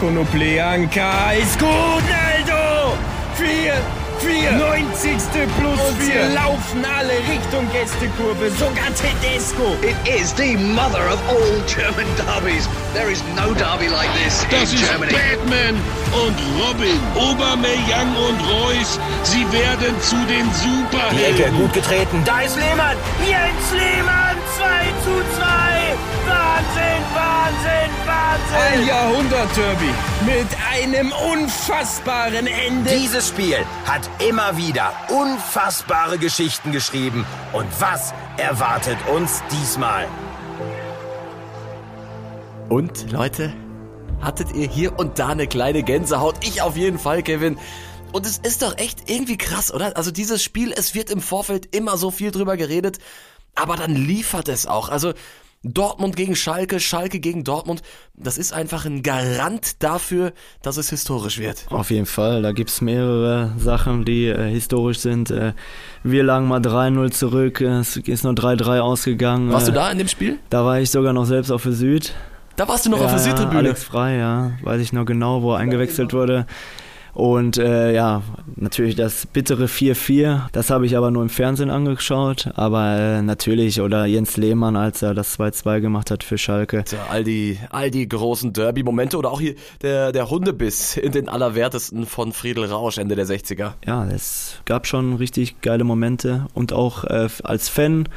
Konoplyanka 0.00 1.32
ist 1.32 1.58
gut, 1.58 1.68
Aldo! 1.68 2.94
4 3.36 3.74
4. 4.24 4.52
90. 4.52 5.46
plus 5.58 5.80
4. 5.98 6.28
laufen 6.34 6.84
alle 6.84 7.12
Richtung 7.28 7.68
Gästekurve, 7.72 8.50
sogar 8.58 8.90
Tedesco. 8.96 9.76
It 9.82 9.96
is 10.08 10.32
the 10.34 10.56
mother 10.56 11.04
of 11.12 11.20
all 11.28 11.60
German 11.66 12.06
derbies. 12.16 12.66
There 12.94 13.10
is 13.10 13.22
no 13.36 13.52
derby 13.54 13.88
like 13.88 14.10
this 14.24 14.46
das 14.50 14.72
in 14.72 14.78
ist 14.78 14.88
Germany. 14.88 15.12
Batman 15.12 15.74
und 16.24 16.36
Robin, 16.60 16.98
Aubameyang 17.16 18.10
und 18.28 18.40
Reus. 18.48 18.98
Sie 19.24 19.44
werden 19.52 19.94
zu 20.00 20.16
den 20.26 20.46
Superhelden. 20.52 21.56
gut 21.58 21.72
getreten. 21.74 22.22
Da 22.24 22.40
ist 22.40 22.56
Lehmann. 22.56 22.96
Jens 23.28 23.72
Lehmann, 23.72 24.36
2 24.56 24.64
zu 25.04 25.14
2. 25.36 25.44
Wahnsinn, 26.26 27.02
Wahnsinn, 27.12 27.90
Wahnsinn. 28.06 28.72
Ein 28.72 28.86
Jahrhundert-Derby 28.86 29.90
mit 30.24 30.46
einem 30.72 31.12
unfassbaren 31.32 32.46
Ende. 32.46 32.90
Dieses 32.90 33.28
Spiel 33.28 33.58
hat 33.86 34.08
immer 34.18 34.56
wieder 34.56 34.92
unfassbare 35.08 36.18
Geschichten 36.18 36.72
geschrieben. 36.72 37.24
Und 37.52 37.66
was 37.80 38.12
erwartet 38.36 38.96
uns 39.14 39.42
diesmal? 39.50 40.06
Und 42.68 43.10
Leute, 43.10 43.52
hattet 44.20 44.54
ihr 44.54 44.68
hier 44.68 44.98
und 44.98 45.18
da 45.18 45.28
eine 45.28 45.46
kleine 45.46 45.82
Gänsehaut? 45.82 46.36
Ich 46.42 46.62
auf 46.62 46.76
jeden 46.76 46.98
Fall, 46.98 47.22
Kevin. 47.22 47.58
Und 48.12 48.26
es 48.26 48.38
ist 48.38 48.62
doch 48.62 48.78
echt 48.78 49.10
irgendwie 49.10 49.36
krass, 49.36 49.72
oder? 49.72 49.96
Also 49.96 50.10
dieses 50.10 50.42
Spiel, 50.42 50.72
es 50.72 50.94
wird 50.94 51.10
im 51.10 51.20
Vorfeld 51.20 51.74
immer 51.74 51.96
so 51.96 52.10
viel 52.10 52.30
drüber 52.30 52.56
geredet, 52.56 52.98
aber 53.54 53.76
dann 53.76 53.94
liefert 53.94 54.48
es 54.48 54.66
auch. 54.66 54.88
Also 54.88 55.14
Dortmund 55.64 56.14
gegen 56.14 56.36
Schalke, 56.36 56.78
Schalke 56.78 57.18
gegen 57.20 57.42
Dortmund, 57.42 57.82
das 58.14 58.38
ist 58.38 58.52
einfach 58.52 58.84
ein 58.84 59.02
Garant 59.02 59.82
dafür, 59.82 60.32
dass 60.62 60.76
es 60.76 60.90
historisch 60.90 61.38
wird. 61.38 61.64
Auf 61.70 61.90
jeden 61.90 62.06
Fall, 62.06 62.42
da 62.42 62.52
gibt's 62.52 62.80
mehrere 62.80 63.52
Sachen, 63.58 64.04
die 64.04 64.26
äh, 64.26 64.50
historisch 64.50 64.98
sind. 64.98 65.30
Äh, 65.30 65.54
wir 66.02 66.22
lagen 66.22 66.46
mal 66.46 66.60
3-0 66.60 67.10
zurück, 67.12 67.60
äh, 67.62 67.78
es 67.78 67.96
ist 67.96 68.24
nur 68.24 68.34
3-3 68.34 68.78
ausgegangen. 68.80 69.50
Warst 69.50 69.68
du 69.68 69.72
Äh, 69.72 69.76
da 69.76 69.90
in 69.90 69.98
dem 69.98 70.08
Spiel? 70.08 70.38
Da 70.50 70.64
war 70.64 70.78
ich 70.80 70.90
sogar 70.90 71.12
noch 71.12 71.24
selbst 71.24 71.50
auf 71.50 71.62
der 71.62 71.72
Süd. 71.72 72.12
Da 72.56 72.68
warst 72.68 72.86
du 72.86 72.90
noch 72.90 73.00
auf 73.00 73.06
der 73.10 73.14
Ja, 73.18 73.18
Südtribüne. 73.18 73.58
Alex 73.58 73.82
Frei, 73.82 74.16
ja. 74.16 74.52
Weiß 74.62 74.80
ich 74.80 74.92
noch 74.92 75.04
genau, 75.06 75.42
wo 75.42 75.54
er 75.54 75.58
eingewechselt 75.58 76.12
wurde. 76.12 76.46
Und 77.14 77.58
äh, 77.58 77.94
ja, 77.94 78.22
natürlich 78.56 78.96
das 78.96 79.26
bittere 79.26 79.66
4-4. 79.66 80.48
Das 80.52 80.70
habe 80.70 80.84
ich 80.84 80.96
aber 80.96 81.10
nur 81.10 81.22
im 81.22 81.28
Fernsehen 81.28 81.70
angeschaut. 81.70 82.50
Aber 82.54 82.96
äh, 82.98 83.22
natürlich, 83.22 83.80
oder 83.80 84.04
Jens 84.04 84.36
Lehmann, 84.36 84.76
als 84.76 85.00
er 85.02 85.14
das 85.14 85.38
2-2 85.38 85.80
gemacht 85.80 86.10
hat 86.10 86.24
für 86.24 86.38
Schalke. 86.38 86.84
All 87.08 87.22
die, 87.22 87.58
all 87.70 87.90
die 87.90 88.08
großen 88.08 88.52
Derby-Momente 88.52 89.16
oder 89.16 89.30
auch 89.30 89.40
hier 89.40 89.54
der, 89.82 90.12
der 90.12 90.28
Hundebiss 90.28 90.96
in 90.96 91.12
den 91.12 91.28
Allerwertesten 91.28 92.06
von 92.06 92.32
Friedel 92.32 92.64
Rausch 92.64 92.98
Ende 92.98 93.14
der 93.14 93.26
60er. 93.26 93.74
Ja, 93.86 94.06
es 94.06 94.56
gab 94.64 94.86
schon 94.86 95.14
richtig 95.14 95.60
geile 95.60 95.84
Momente. 95.84 96.46
Und 96.52 96.72
auch 96.72 97.04
äh, 97.04 97.28
als 97.44 97.68
Fan 97.68 98.08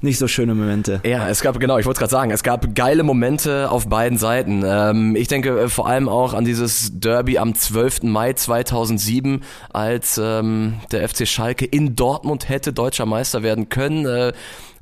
nicht 0.00 0.18
so 0.18 0.28
schöne 0.28 0.54
Momente. 0.54 1.00
Ja, 1.04 1.28
es 1.28 1.42
gab, 1.42 1.58
genau, 1.58 1.78
ich 1.78 1.86
wollte 1.86 1.96
es 1.96 2.00
gerade 2.00 2.10
sagen, 2.10 2.30
es 2.30 2.42
gab 2.42 2.74
geile 2.74 3.02
Momente 3.02 3.70
auf 3.70 3.88
beiden 3.88 4.16
Seiten. 4.16 4.62
Ähm, 4.64 5.16
ich 5.16 5.28
denke 5.28 5.58
äh, 5.58 5.68
vor 5.68 5.88
allem 5.88 6.08
auch 6.08 6.34
an 6.34 6.44
dieses 6.44 7.00
Derby 7.00 7.38
am 7.38 7.54
12. 7.54 8.04
Mai 8.04 8.32
2007, 8.32 9.42
als 9.70 10.20
ähm, 10.22 10.74
der 10.92 11.08
FC 11.08 11.26
Schalke 11.26 11.64
in 11.64 11.96
Dortmund 11.96 12.48
hätte 12.48 12.72
deutscher 12.72 13.06
Meister 13.06 13.42
werden 13.42 13.68
können. 13.68 14.06
Äh, 14.06 14.32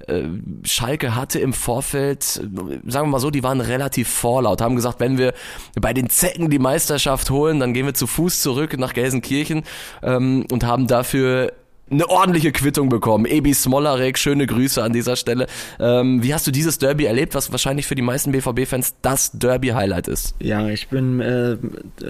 äh, 0.07 0.25
Schalke 0.65 1.15
hatte 1.15 1.39
im 1.39 1.53
Vorfeld, 1.53 2.37
äh, 2.37 2.91
sagen 2.91 3.07
wir 3.09 3.13
mal 3.13 3.21
so, 3.21 3.31
die 3.31 3.43
waren 3.43 3.61
relativ 3.61 4.09
vorlaut, 4.09 4.61
haben 4.61 4.77
gesagt, 4.77 5.01
wenn 5.01 5.17
wir 5.17 5.33
bei 5.81 5.95
den 5.95 6.11
Zecken 6.11 6.51
die 6.51 6.59
Meisterschaft 6.59 7.31
holen, 7.31 7.61
dann 7.61 7.73
gehen 7.73 7.87
wir 7.87 7.95
zu 7.95 8.07
Fuß 8.07 8.43
zurück 8.43 8.79
nach 8.79 8.93
Gelsenkirchen 8.93 9.65
ähm, 10.03 10.45
und 10.51 10.65
haben 10.65 10.87
dafür 10.87 11.53
eine 11.91 12.09
ordentliche 12.09 12.53
Quittung 12.53 12.89
bekommen. 12.89 13.27
Ebi 13.27 13.55
Smolarek, 13.55 14.19
schöne 14.19 14.47
Grüße 14.47 14.83
an 14.83 14.93
dieser 14.93 15.17
Stelle. 15.17 15.47
Ähm, 15.79 16.23
wie 16.23 16.35
hast 16.35 16.47
du 16.47 16.51
dieses 16.51 16.79
Derby 16.79 17.05
erlebt, 17.05 17.35
was 17.35 17.53
wahrscheinlich 17.53 17.87
für 17.87 17.95
die 17.95 18.03
meisten 18.03 18.33
BVB-Fans 18.33 18.97
das 19.03 19.31
Derby-Highlight 19.33 20.09
ist? 20.09 20.35
Ja, 20.41 20.69
ich 20.69 20.89
bin 20.89 21.21
äh, 21.21 21.57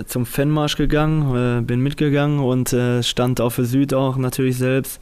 zum 0.07 0.25
Fanmarsch 0.25 0.77
gegangen, 0.77 1.59
äh, 1.59 1.63
bin 1.63 1.81
mitgegangen 1.81 2.41
und 2.41 2.73
äh, 2.73 3.03
stand 3.03 3.41
auf 3.41 3.57
der 3.57 3.67
Süd 3.67 3.93
auch 3.93 4.17
natürlich 4.17 4.57
selbst. 4.57 5.01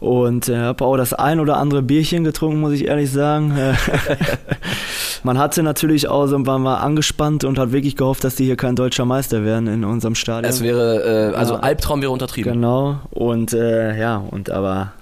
Und 0.00 0.48
äh, 0.48 0.56
habe 0.56 0.84
auch 0.84 0.96
das 0.96 1.12
ein 1.12 1.40
oder 1.40 1.56
andere 1.56 1.82
Bierchen 1.82 2.22
getrunken, 2.22 2.60
muss 2.60 2.72
ich 2.72 2.86
ehrlich 2.86 3.10
sagen. 3.10 3.52
Man 5.24 5.38
hatte 5.38 5.62
natürlich 5.62 6.08
auch 6.08 6.26
so, 6.26 6.46
war 6.46 6.58
mal 6.58 6.76
angespannt 6.76 7.44
und 7.44 7.58
hat 7.58 7.72
wirklich 7.72 7.96
gehofft, 7.96 8.24
dass 8.24 8.36
die 8.36 8.44
hier 8.44 8.56
kein 8.56 8.76
deutscher 8.76 9.04
Meister 9.04 9.44
werden 9.44 9.66
in 9.66 9.84
unserem 9.84 10.14
Stadion. 10.14 10.48
Es 10.48 10.62
wäre, 10.62 11.32
äh, 11.32 11.36
also 11.36 11.54
ja, 11.54 11.60
Albtraum 11.60 12.02
wäre 12.02 12.12
untertrieben. 12.12 12.52
Genau. 12.54 13.00
Und 13.10 13.52
äh, 13.52 13.98
ja, 13.98 14.16
und 14.16 14.50
aber 14.50 14.92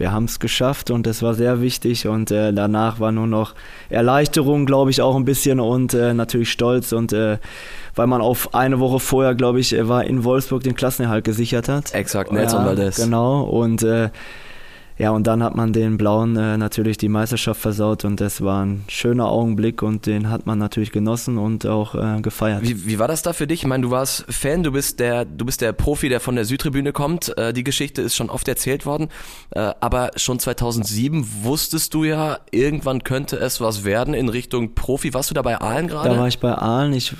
wir 0.00 0.12
haben 0.12 0.24
es 0.24 0.40
geschafft 0.40 0.90
und 0.90 1.06
das 1.06 1.22
war 1.22 1.34
sehr 1.34 1.60
wichtig 1.60 2.08
und 2.08 2.30
äh, 2.30 2.54
danach 2.54 3.00
war 3.00 3.12
nur 3.12 3.26
noch 3.26 3.54
Erleichterung, 3.90 4.64
glaube 4.64 4.90
ich, 4.90 5.02
auch 5.02 5.14
ein 5.14 5.26
bisschen 5.26 5.60
und 5.60 5.92
äh, 5.92 6.14
natürlich 6.14 6.50
Stolz 6.50 6.92
und 6.92 7.12
äh, 7.12 7.36
weil 7.94 8.06
man 8.06 8.22
auf 8.22 8.54
eine 8.54 8.80
Woche 8.80 8.98
vorher, 8.98 9.34
glaube 9.34 9.60
ich, 9.60 9.76
war 9.88 10.04
in 10.04 10.24
Wolfsburg 10.24 10.62
den 10.62 10.74
Klassenerhalt 10.74 11.24
gesichert 11.24 11.68
hat. 11.68 11.92
Exakt, 11.94 12.32
Nelson 12.32 12.60
ja, 12.60 12.66
Valdez. 12.66 12.96
Genau 12.96 13.42
und 13.42 13.82
äh, 13.82 14.08
ja, 15.00 15.12
und 15.12 15.26
dann 15.26 15.42
hat 15.42 15.56
man 15.56 15.72
den 15.72 15.96
Blauen 15.96 16.36
äh, 16.36 16.58
natürlich 16.58 16.98
die 16.98 17.08
Meisterschaft 17.08 17.58
versaut 17.58 18.04
und 18.04 18.20
das 18.20 18.42
war 18.42 18.66
ein 18.66 18.84
schöner 18.86 19.30
Augenblick 19.30 19.80
und 19.80 20.04
den 20.04 20.28
hat 20.28 20.44
man 20.44 20.58
natürlich 20.58 20.92
genossen 20.92 21.38
und 21.38 21.64
auch 21.64 21.94
äh, 21.94 22.20
gefeiert. 22.20 22.60
Wie, 22.60 22.84
wie 22.84 22.98
war 22.98 23.08
das 23.08 23.22
da 23.22 23.32
für 23.32 23.46
dich? 23.46 23.60
Ich 23.60 23.66
meine, 23.66 23.82
du 23.82 23.90
warst 23.90 24.26
Fan, 24.28 24.62
du 24.62 24.72
bist 24.72 25.00
der, 25.00 25.24
du 25.24 25.46
bist 25.46 25.62
der 25.62 25.72
Profi, 25.72 26.10
der 26.10 26.20
von 26.20 26.34
der 26.34 26.44
Südtribüne 26.44 26.92
kommt. 26.92 27.34
Äh, 27.38 27.54
die 27.54 27.64
Geschichte 27.64 28.02
ist 28.02 28.14
schon 28.14 28.28
oft 28.28 28.46
erzählt 28.46 28.84
worden, 28.84 29.08
äh, 29.52 29.72
aber 29.80 30.10
schon 30.16 30.38
2007 30.38 31.26
wusstest 31.44 31.94
du 31.94 32.04
ja, 32.04 32.38
irgendwann 32.50 33.02
könnte 33.02 33.38
es 33.38 33.58
was 33.62 33.84
werden 33.84 34.12
in 34.12 34.28
Richtung 34.28 34.74
Profi. 34.74 35.14
Warst 35.14 35.30
du 35.30 35.34
da 35.34 35.40
bei 35.40 35.58
Aalen 35.58 35.88
gerade? 35.88 36.10
Da 36.10 36.18
war 36.18 36.28
ich 36.28 36.40
bei 36.40 36.52
Aalen. 36.52 36.92
Ich 36.92 37.14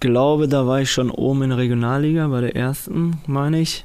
glaube, 0.00 0.48
da 0.48 0.66
war 0.66 0.80
ich 0.80 0.90
schon 0.90 1.10
oben 1.10 1.42
in 1.42 1.50
der 1.50 1.58
Regionalliga, 1.58 2.28
bei 2.28 2.40
der 2.40 2.56
ersten, 2.56 3.18
meine 3.26 3.60
ich. 3.60 3.84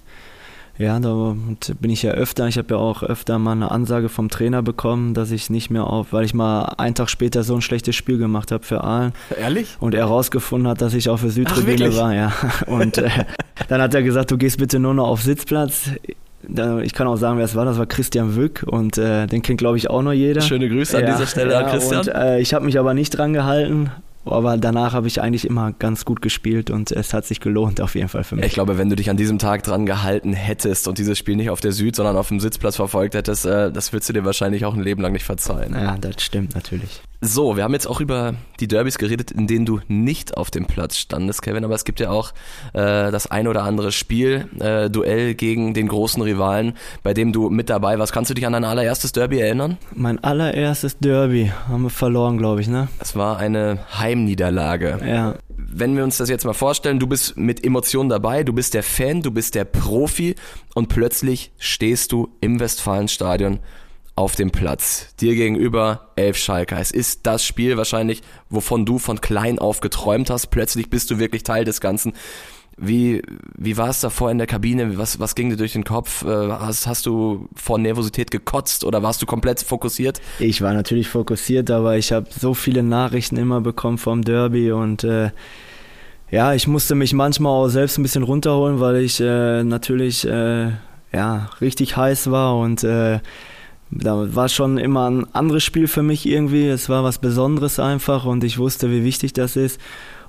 Ja, 0.81 0.99
da 0.99 1.35
bin 1.79 1.91
ich 1.91 2.01
ja 2.01 2.13
öfter. 2.13 2.47
Ich 2.47 2.57
habe 2.57 2.73
ja 2.73 2.79
auch 2.79 3.03
öfter 3.03 3.37
mal 3.37 3.51
eine 3.51 3.69
Ansage 3.69 4.09
vom 4.09 4.29
Trainer 4.29 4.63
bekommen, 4.63 5.13
dass 5.13 5.29
ich 5.29 5.51
nicht 5.51 5.69
mehr 5.69 5.85
auf, 5.85 6.11
weil 6.11 6.25
ich 6.25 6.33
mal 6.33 6.73
einen 6.79 6.95
Tag 6.95 7.07
später 7.11 7.43
so 7.43 7.53
ein 7.53 7.61
schlechtes 7.61 7.95
Spiel 7.95 8.17
gemacht 8.17 8.51
habe 8.51 8.63
für 8.63 8.83
Aalen. 8.83 9.13
Ehrlich? 9.39 9.77
Und 9.79 9.93
er 9.93 10.05
rausgefunden 10.05 10.67
hat, 10.67 10.81
dass 10.81 10.95
ich 10.95 11.07
auf 11.07 11.21
der 11.21 11.29
Südtribüne 11.29 11.95
war, 11.95 12.15
ja. 12.15 12.33
Und 12.65 12.97
äh, 12.97 13.09
dann 13.67 13.79
hat 13.79 13.93
er 13.93 14.01
gesagt, 14.01 14.31
du 14.31 14.39
gehst 14.39 14.57
bitte 14.57 14.79
nur 14.79 14.95
noch 14.95 15.07
auf 15.07 15.21
Sitzplatz. 15.21 15.91
Ich 16.81 16.93
kann 16.95 17.05
auch 17.05 17.17
sagen, 17.17 17.37
wer 17.37 17.45
es 17.45 17.53
war. 17.53 17.65
Das 17.65 17.77
war 17.77 17.85
Christian 17.85 18.35
Wück 18.35 18.65
und 18.65 18.97
äh, 18.97 19.27
den 19.27 19.43
kennt, 19.43 19.59
glaube 19.59 19.77
ich, 19.77 19.91
auch 19.91 20.01
noch 20.01 20.13
jeder. 20.13 20.41
Schöne 20.41 20.67
Grüße 20.67 20.97
an 20.97 21.03
ja, 21.03 21.11
dieser 21.11 21.27
Stelle 21.27 21.55
an 21.55 21.69
Christian. 21.69 21.99
Und, 21.99 22.07
äh, 22.07 22.39
ich 22.39 22.55
habe 22.55 22.65
mich 22.65 22.79
aber 22.79 22.95
nicht 22.95 23.11
dran 23.11 23.33
gehalten 23.33 23.91
aber 24.25 24.57
danach 24.57 24.93
habe 24.93 25.07
ich 25.07 25.21
eigentlich 25.21 25.45
immer 25.45 25.73
ganz 25.73 26.05
gut 26.05 26.21
gespielt 26.21 26.69
und 26.69 26.91
es 26.91 27.13
hat 27.13 27.25
sich 27.25 27.39
gelohnt 27.39 27.81
auf 27.81 27.95
jeden 27.95 28.09
Fall 28.09 28.23
für 28.23 28.35
mich. 28.35 28.45
Ich 28.45 28.53
glaube, 28.53 28.77
wenn 28.77 28.89
du 28.89 28.95
dich 28.95 29.09
an 29.09 29.17
diesem 29.17 29.39
Tag 29.39 29.63
dran 29.63 29.85
gehalten 29.85 30.33
hättest 30.33 30.87
und 30.87 30.97
dieses 30.97 31.17
Spiel 31.17 31.35
nicht 31.35 31.49
auf 31.49 31.61
der 31.61 31.71
Süd, 31.71 31.95
sondern 31.95 32.17
auf 32.17 32.27
dem 32.27 32.39
Sitzplatz 32.39 32.75
verfolgt 32.75 33.15
hättest, 33.15 33.45
äh, 33.45 33.71
das 33.71 33.93
würdest 33.93 34.09
du 34.09 34.13
dir 34.13 34.25
wahrscheinlich 34.25 34.65
auch 34.65 34.73
ein 34.73 34.81
Leben 34.81 35.01
lang 35.01 35.13
nicht 35.13 35.25
verzeihen. 35.25 35.73
Ja, 35.73 35.97
das 35.97 36.21
stimmt 36.23 36.55
natürlich. 36.55 37.01
So, 37.23 37.55
wir 37.55 37.63
haben 37.63 37.73
jetzt 37.73 37.85
auch 37.85 38.01
über 38.01 38.33
die 38.59 38.67
Derbys 38.67 38.97
geredet, 38.97 39.29
in 39.29 39.45
denen 39.45 39.63
du 39.63 39.79
nicht 39.87 40.37
auf 40.37 40.49
dem 40.49 40.65
Platz 40.65 40.97
standest, 40.97 41.43
Kevin, 41.43 41.63
aber 41.63 41.75
es 41.75 41.85
gibt 41.85 41.99
ja 41.99 42.09
auch 42.09 42.31
äh, 42.73 43.11
das 43.11 43.27
ein 43.29 43.47
oder 43.47 43.61
andere 43.61 43.91
Spiel, 43.91 44.47
äh, 44.59 44.89
Duell 44.89 45.35
gegen 45.35 45.75
den 45.75 45.87
großen 45.87 46.19
Rivalen, 46.23 46.73
bei 47.03 47.13
dem 47.13 47.31
du 47.31 47.51
mit 47.51 47.69
dabei 47.69 47.99
warst. 47.99 48.11
Kannst 48.11 48.31
du 48.31 48.33
dich 48.33 48.47
an 48.47 48.53
dein 48.53 48.63
allererstes 48.63 49.11
Derby 49.11 49.39
erinnern? 49.39 49.77
Mein 49.93 50.17
allererstes 50.23 50.97
Derby 50.97 51.51
haben 51.67 51.83
wir 51.83 51.91
verloren, 51.91 52.39
glaube 52.39 52.61
ich, 52.61 52.67
ne? 52.67 52.87
Es 52.97 53.15
war 53.15 53.37
eine 53.37 53.77
Heimniederlage. 53.99 54.99
Ja. 55.05 55.35
Wenn 55.55 55.95
wir 55.95 56.03
uns 56.03 56.17
das 56.17 56.27
jetzt 56.27 56.43
mal 56.43 56.53
vorstellen, 56.53 56.97
du 56.97 57.05
bist 57.05 57.37
mit 57.37 57.63
Emotionen 57.63 58.09
dabei, 58.09 58.43
du 58.43 58.51
bist 58.51 58.73
der 58.73 58.81
Fan, 58.81 59.21
du 59.21 59.29
bist 59.29 59.53
der 59.53 59.65
Profi 59.65 60.33
und 60.73 60.89
plötzlich 60.89 61.51
stehst 61.59 62.13
du 62.13 62.29
im 62.41 62.59
Westfalenstadion 62.59 63.59
auf 64.21 64.35
dem 64.35 64.51
Platz. 64.51 65.07
Dir 65.19 65.33
gegenüber 65.33 66.11
elf 66.15 66.37
Schalker. 66.37 66.79
Es 66.79 66.91
ist 66.91 67.21
das 67.25 67.43
Spiel 67.43 67.75
wahrscheinlich, 67.75 68.21
wovon 68.51 68.85
du 68.85 68.99
von 68.99 69.19
klein 69.19 69.57
auf 69.57 69.81
geträumt 69.81 70.29
hast. 70.29 70.47
Plötzlich 70.51 70.91
bist 70.91 71.09
du 71.09 71.17
wirklich 71.17 71.41
Teil 71.41 71.65
des 71.65 71.81
Ganzen. 71.81 72.13
Wie, 72.77 73.23
wie 73.57 73.77
war 73.77 73.89
es 73.89 73.99
davor 73.99 74.29
in 74.29 74.37
der 74.37 74.45
Kabine? 74.45 74.99
Was, 74.99 75.19
was 75.19 75.33
ging 75.33 75.49
dir 75.49 75.57
durch 75.57 75.73
den 75.73 75.83
Kopf? 75.83 76.23
Äh, 76.23 76.27
hast, 76.27 76.85
hast 76.85 77.07
du 77.07 77.49
vor 77.55 77.79
Nervosität 77.79 78.29
gekotzt 78.29 78.83
oder 78.83 79.01
warst 79.01 79.23
du 79.23 79.25
komplett 79.25 79.59
fokussiert? 79.59 80.21
Ich 80.37 80.61
war 80.61 80.73
natürlich 80.73 81.09
fokussiert, 81.09 81.71
aber 81.71 81.97
ich 81.97 82.11
habe 82.11 82.27
so 82.29 82.53
viele 82.53 82.83
Nachrichten 82.83 83.37
immer 83.37 83.59
bekommen 83.59 83.97
vom 83.97 84.23
Derby 84.23 84.71
und 84.71 85.03
äh, 85.03 85.31
ja, 86.29 86.53
ich 86.53 86.67
musste 86.67 86.93
mich 86.93 87.13
manchmal 87.13 87.53
auch 87.53 87.69
selbst 87.69 87.97
ein 87.97 88.03
bisschen 88.03 88.23
runterholen, 88.23 88.79
weil 88.79 88.97
ich 88.97 89.19
äh, 89.19 89.63
natürlich 89.63 90.27
äh, 90.27 90.69
ja, 91.11 91.49
richtig 91.59 91.97
heiß 91.97 92.29
war 92.29 92.57
und 92.57 92.83
äh, 92.83 93.19
da 93.91 94.33
war 94.35 94.49
schon 94.49 94.77
immer 94.77 95.09
ein 95.09 95.27
anderes 95.33 95.63
Spiel 95.63 95.87
für 95.87 96.01
mich 96.01 96.25
irgendwie. 96.25 96.67
Es 96.67 96.87
war 96.89 97.03
was 97.03 97.19
Besonderes 97.19 97.79
einfach 97.79 98.25
und 98.25 98.43
ich 98.43 98.57
wusste, 98.57 98.89
wie 98.89 99.03
wichtig 99.03 99.33
das 99.33 99.55
ist. 99.55 99.79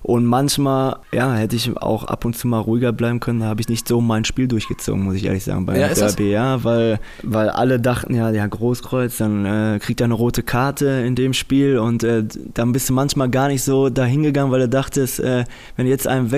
Und 0.02 0.26
manchmal, 0.26 0.96
ja, 1.12 1.32
hätte 1.34 1.54
ich 1.54 1.76
auch 1.76 2.02
ab 2.02 2.24
und 2.24 2.36
zu 2.36 2.48
mal 2.48 2.58
ruhiger 2.58 2.92
bleiben 2.92 3.20
können. 3.20 3.38
Da 3.38 3.46
habe 3.46 3.60
ich 3.60 3.68
nicht 3.68 3.86
so 3.86 4.00
mein 4.00 4.24
Spiel 4.24 4.48
durchgezogen, 4.48 5.04
muss 5.04 5.14
ich 5.14 5.24
ehrlich 5.24 5.44
sagen, 5.44 5.64
beim 5.64 5.76
ja, 5.76 5.94
Derby. 5.94 6.28
Ja, 6.28 6.64
weil, 6.64 6.98
weil 7.22 7.48
alle 7.48 7.78
dachten, 7.78 8.14
ja, 8.14 8.30
ja, 8.30 8.44
Großkreuz, 8.44 9.18
dann 9.18 9.46
äh, 9.46 9.78
kriegt 9.78 10.00
er 10.00 10.06
eine 10.06 10.14
rote 10.14 10.42
Karte 10.42 10.86
in 11.06 11.14
dem 11.14 11.32
Spiel. 11.34 11.78
Und 11.78 12.02
äh, 12.02 12.24
dann 12.52 12.72
bist 12.72 12.88
du 12.88 12.94
manchmal 12.94 13.30
gar 13.30 13.46
nicht 13.46 13.62
so 13.62 13.90
dahingegangen, 13.90 14.50
weil 14.50 14.62
du 14.62 14.68
dachtest, 14.68 15.20
äh, 15.20 15.44
wenn 15.76 15.84
du 15.84 15.90
jetzt 15.92 16.08
einen 16.08 16.32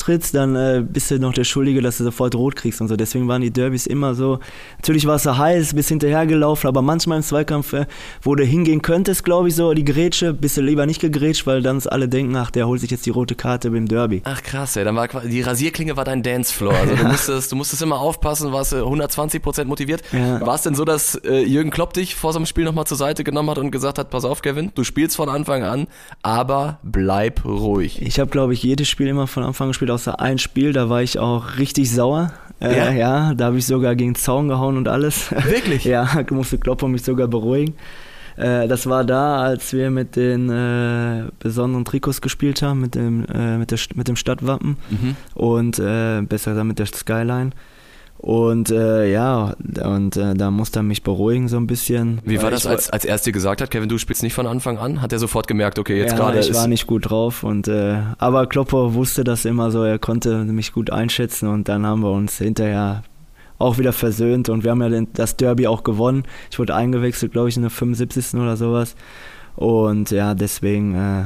wegtrittst, 0.00 0.34
dann 0.34 0.56
äh, 0.56 0.82
bist 0.86 1.10
du 1.10 1.18
noch 1.18 1.32
der 1.32 1.44
Schuldige, 1.44 1.82
dass 1.82 1.98
du 1.98 2.04
sofort 2.04 2.34
rot 2.34 2.56
kriegst 2.56 2.80
und 2.80 2.88
so. 2.88 2.96
Deswegen 2.96 3.28
waren 3.28 3.42
die 3.42 3.50
Derbys 3.50 3.86
immer 3.86 4.14
so. 4.14 4.40
Natürlich 4.78 5.06
war 5.06 5.16
es 5.16 5.24
so 5.24 5.36
heiß, 5.36 5.74
bist 5.74 5.88
hinterhergelaufen, 5.88 6.68
aber 6.68 6.82
manchmal 6.82 7.18
im 7.18 7.24
Zweikampf, 7.24 7.72
äh, 7.72 7.86
wo 8.22 8.34
du 8.34 8.44
hingehen 8.44 8.82
könntest, 8.82 9.24
glaube 9.24 9.48
ich, 9.48 9.54
so 9.54 9.72
die 9.74 9.84
Grätsche, 9.84 10.32
bist 10.32 10.56
du 10.56 10.62
lieber 10.62 10.86
nicht 10.86 11.00
gegrätscht, 11.00 11.46
weil 11.46 11.62
dann 11.62 11.80
alle 11.86 12.08
denken, 12.08 12.36
ach, 12.36 12.50
der 12.50 12.66
holt 12.66 12.80
sich 12.80 12.90
jetzt 12.90 13.06
die 13.06 13.10
rote 13.10 13.34
Karte 13.34 13.70
beim 13.70 13.86
Derby. 13.86 14.22
Ach 14.24 14.42
krass, 14.42 14.76
ey, 14.76 14.84
dann 14.84 14.96
war 14.96 15.08
die 15.08 15.40
Rasierklinge 15.40 15.96
war 15.96 16.04
dein 16.04 16.22
Dancefloor. 16.22 16.74
Also 16.74 16.94
du 16.94 17.04
musstest, 17.04 17.52
du 17.52 17.56
musstest 17.56 17.82
immer 17.82 17.98
aufpassen, 18.00 18.52
warst 18.52 18.74
120% 18.74 19.64
motiviert. 19.64 20.02
Ja. 20.12 20.40
War 20.40 20.54
es 20.54 20.62
denn 20.62 20.74
so, 20.74 20.84
dass 20.84 21.14
äh, 21.16 21.40
Jürgen 21.40 21.70
Klopp 21.70 21.94
dich 21.94 22.14
vor 22.14 22.32
so 22.32 22.38
einem 22.38 22.46
Spiel 22.46 22.64
nochmal 22.64 22.86
zur 22.86 22.96
Seite 22.96 23.24
genommen 23.24 23.50
hat 23.50 23.58
und 23.58 23.70
gesagt 23.70 23.98
hat, 23.98 24.10
pass 24.10 24.24
auf, 24.24 24.42
Kevin, 24.42 24.72
du 24.74 24.84
spielst 24.84 25.16
von 25.16 25.28
Anfang 25.28 25.62
an, 25.62 25.86
aber 26.22 26.78
bleib 26.82 27.44
ruhig. 27.44 28.02
Ich 28.02 28.20
habe, 28.20 28.30
glaube 28.30 28.52
ich, 28.52 28.62
jedes 28.62 28.88
Spiel 28.88 29.08
immer 29.08 29.26
von 29.26 29.42
Anfang 29.42 29.60
an 29.66 29.70
gespielt, 29.70 29.90
außer 30.00 30.18
ein 30.18 30.38
Spiel, 30.38 30.72
da 30.72 30.88
war 30.88 31.02
ich 31.02 31.18
auch 31.18 31.58
richtig 31.58 31.90
sauer. 31.90 32.32
Äh, 32.58 32.76
ja? 32.76 32.92
ja, 32.92 33.34
da 33.34 33.46
habe 33.46 33.58
ich 33.58 33.66
sogar 33.66 33.94
gegen 33.94 34.12
den 34.12 34.18
Zaun 34.18 34.48
gehauen 34.48 34.78
und 34.78 34.88
alles. 34.88 35.30
Wirklich? 35.44 35.84
ja, 35.84 36.08
musste 36.30 36.56
Klopp 36.58 36.82
mich 36.84 37.02
sogar 37.02 37.28
beruhigen. 37.28 37.74
Äh, 38.36 38.66
das 38.66 38.86
war 38.86 39.04
da, 39.04 39.42
als 39.42 39.74
wir 39.74 39.90
mit 39.90 40.16
den 40.16 40.48
äh, 40.48 41.24
besonderen 41.38 41.84
Trikots 41.84 42.22
gespielt 42.22 42.62
haben, 42.62 42.80
mit 42.80 42.94
dem, 42.94 43.26
äh, 43.26 43.58
mit, 43.58 43.70
der, 43.70 43.78
mit 43.94 44.08
dem 44.08 44.16
Stadtwappen 44.16 44.78
mhm. 44.88 45.16
und 45.34 45.78
äh, 45.78 46.22
besser 46.22 46.52
gesagt 46.52 46.66
mit 46.66 46.78
der 46.78 46.86
Skyline. 46.86 47.50
Und 48.20 48.70
äh, 48.70 49.10
ja, 49.10 49.54
und 49.82 50.18
äh, 50.18 50.34
da 50.34 50.50
musste 50.50 50.80
er 50.80 50.82
mich 50.82 51.02
beruhigen 51.02 51.48
so 51.48 51.56
ein 51.56 51.66
bisschen. 51.66 52.20
Wie 52.22 52.42
war 52.42 52.50
das, 52.50 52.66
als, 52.66 52.90
als 52.90 53.06
er 53.06 53.14
es 53.14 53.22
dir 53.22 53.32
gesagt 53.32 53.62
hat, 53.62 53.70
Kevin, 53.70 53.88
du 53.88 53.96
spielst 53.96 54.22
nicht 54.22 54.34
von 54.34 54.46
Anfang 54.46 54.76
an? 54.76 55.00
Hat 55.00 55.14
er 55.14 55.18
sofort 55.18 55.46
gemerkt, 55.46 55.78
okay, 55.78 55.96
jetzt 55.96 56.10
ja, 56.12 56.18
gerade 56.18 56.38
ich 56.38 56.52
war 56.52 56.66
nicht 56.66 56.86
gut 56.86 57.08
drauf. 57.08 57.44
Und, 57.44 57.66
äh, 57.66 57.96
aber 58.18 58.46
Klopper 58.46 58.92
wusste 58.92 59.24
das 59.24 59.46
immer 59.46 59.70
so, 59.70 59.84
er 59.84 59.98
konnte 59.98 60.44
mich 60.44 60.74
gut 60.74 60.90
einschätzen 60.90 61.48
und 61.48 61.70
dann 61.70 61.86
haben 61.86 62.02
wir 62.02 62.10
uns 62.10 62.36
hinterher 62.36 63.04
auch 63.56 63.78
wieder 63.78 63.94
versöhnt 63.94 64.50
und 64.50 64.64
wir 64.64 64.72
haben 64.72 64.82
ja 64.82 65.02
das 65.14 65.36
Derby 65.36 65.66
auch 65.66 65.82
gewonnen. 65.82 66.24
Ich 66.50 66.58
wurde 66.58 66.74
eingewechselt, 66.74 67.32
glaube 67.32 67.48
ich, 67.48 67.56
in 67.56 67.62
der 67.62 67.70
75. 67.70 68.34
oder 68.34 68.58
sowas. 68.58 68.96
Und 69.56 70.10
ja, 70.10 70.34
deswegen 70.34 70.94
äh, 70.94 71.24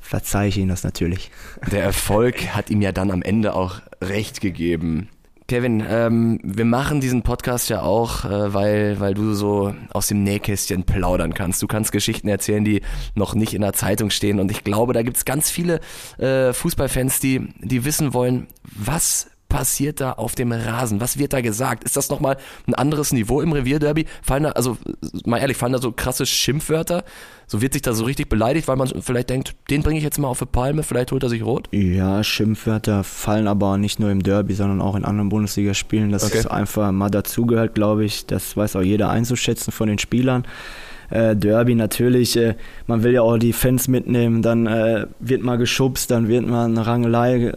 verzeihe 0.00 0.48
ich 0.48 0.58
ihm 0.58 0.68
das 0.68 0.82
natürlich. 0.82 1.30
Der 1.70 1.84
Erfolg 1.84 2.48
hat 2.54 2.70
ihm 2.70 2.82
ja 2.82 2.90
dann 2.90 3.12
am 3.12 3.22
Ende 3.22 3.54
auch 3.54 3.76
recht 4.02 4.40
gegeben. 4.40 5.08
Kevin, 5.48 5.84
ähm, 5.88 6.40
wir 6.42 6.64
machen 6.64 7.00
diesen 7.00 7.22
Podcast 7.22 7.68
ja 7.68 7.82
auch, 7.82 8.24
äh, 8.24 8.52
weil, 8.52 8.98
weil 8.98 9.14
du 9.14 9.32
so 9.34 9.74
aus 9.92 10.08
dem 10.08 10.24
Nähkästchen 10.24 10.82
plaudern 10.82 11.34
kannst. 11.34 11.62
Du 11.62 11.68
kannst 11.68 11.92
Geschichten 11.92 12.26
erzählen, 12.26 12.64
die 12.64 12.82
noch 13.14 13.36
nicht 13.36 13.54
in 13.54 13.60
der 13.60 13.72
Zeitung 13.72 14.10
stehen. 14.10 14.40
Und 14.40 14.50
ich 14.50 14.64
glaube, 14.64 14.92
da 14.92 15.02
gibt 15.02 15.18
es 15.18 15.24
ganz 15.24 15.48
viele 15.48 15.80
äh, 16.18 16.52
Fußballfans, 16.52 17.20
die, 17.20 17.48
die 17.60 17.84
wissen 17.84 18.12
wollen, 18.12 18.48
was 18.64 19.30
passiert 19.48 20.00
da 20.00 20.12
auf 20.12 20.34
dem 20.34 20.52
Rasen? 20.52 21.00
Was 21.00 21.18
wird 21.18 21.32
da 21.32 21.40
gesagt? 21.40 21.84
Ist 21.84 21.96
das 21.96 22.08
nochmal 22.08 22.36
ein 22.66 22.74
anderes 22.74 23.12
Niveau 23.12 23.40
im 23.40 23.52
Revierderby? 23.52 24.06
Fallen 24.22 24.44
da, 24.44 24.50
also 24.50 24.76
mal 25.24 25.38
ehrlich, 25.38 25.56
fallen 25.56 25.72
da 25.72 25.78
so 25.78 25.92
krasse 25.92 26.26
Schimpfwörter? 26.26 27.04
So 27.46 27.62
wird 27.62 27.74
sich 27.74 27.82
da 27.82 27.92
so 27.92 28.04
richtig 28.04 28.28
beleidigt, 28.28 28.66
weil 28.66 28.76
man 28.76 28.88
vielleicht 29.00 29.30
denkt, 29.30 29.54
den 29.70 29.82
bringe 29.82 29.98
ich 29.98 30.04
jetzt 30.04 30.18
mal 30.18 30.28
auf 30.28 30.42
eine 30.42 30.50
Palme, 30.50 30.82
vielleicht 30.82 31.12
holt 31.12 31.22
er 31.22 31.28
sich 31.28 31.44
rot? 31.44 31.68
Ja, 31.70 32.24
Schimpfwörter 32.24 33.04
fallen 33.04 33.46
aber 33.46 33.78
nicht 33.78 34.00
nur 34.00 34.10
im 34.10 34.22
Derby, 34.22 34.54
sondern 34.54 34.80
auch 34.80 34.96
in 34.96 35.04
anderen 35.04 35.28
Bundesligaspielen. 35.28 36.10
Das 36.10 36.24
okay. 36.24 36.38
ist 36.38 36.46
einfach 36.46 36.90
mal 36.90 37.10
dazugehört, 37.10 37.74
glaube 37.74 38.04
ich. 38.04 38.26
Das 38.26 38.56
weiß 38.56 38.74
auch 38.76 38.82
jeder 38.82 39.10
einzuschätzen 39.10 39.70
von 39.70 39.88
den 39.88 39.98
Spielern. 39.98 40.44
Äh, 41.10 41.36
Derby 41.36 41.74
natürlich, 41.74 42.36
äh, 42.36 42.56
man 42.86 43.02
will 43.02 43.12
ja 43.12 43.22
auch 43.22 43.38
die 43.38 43.52
Fans 43.52 43.86
mitnehmen, 43.86 44.42
dann 44.42 44.66
äh, 44.66 45.06
wird 45.20 45.42
mal 45.42 45.56
geschubst, 45.56 46.10
dann 46.10 46.28
wird 46.28 46.46
mal 46.46 46.64
eine 46.64 46.84
Rangelei 46.84 47.52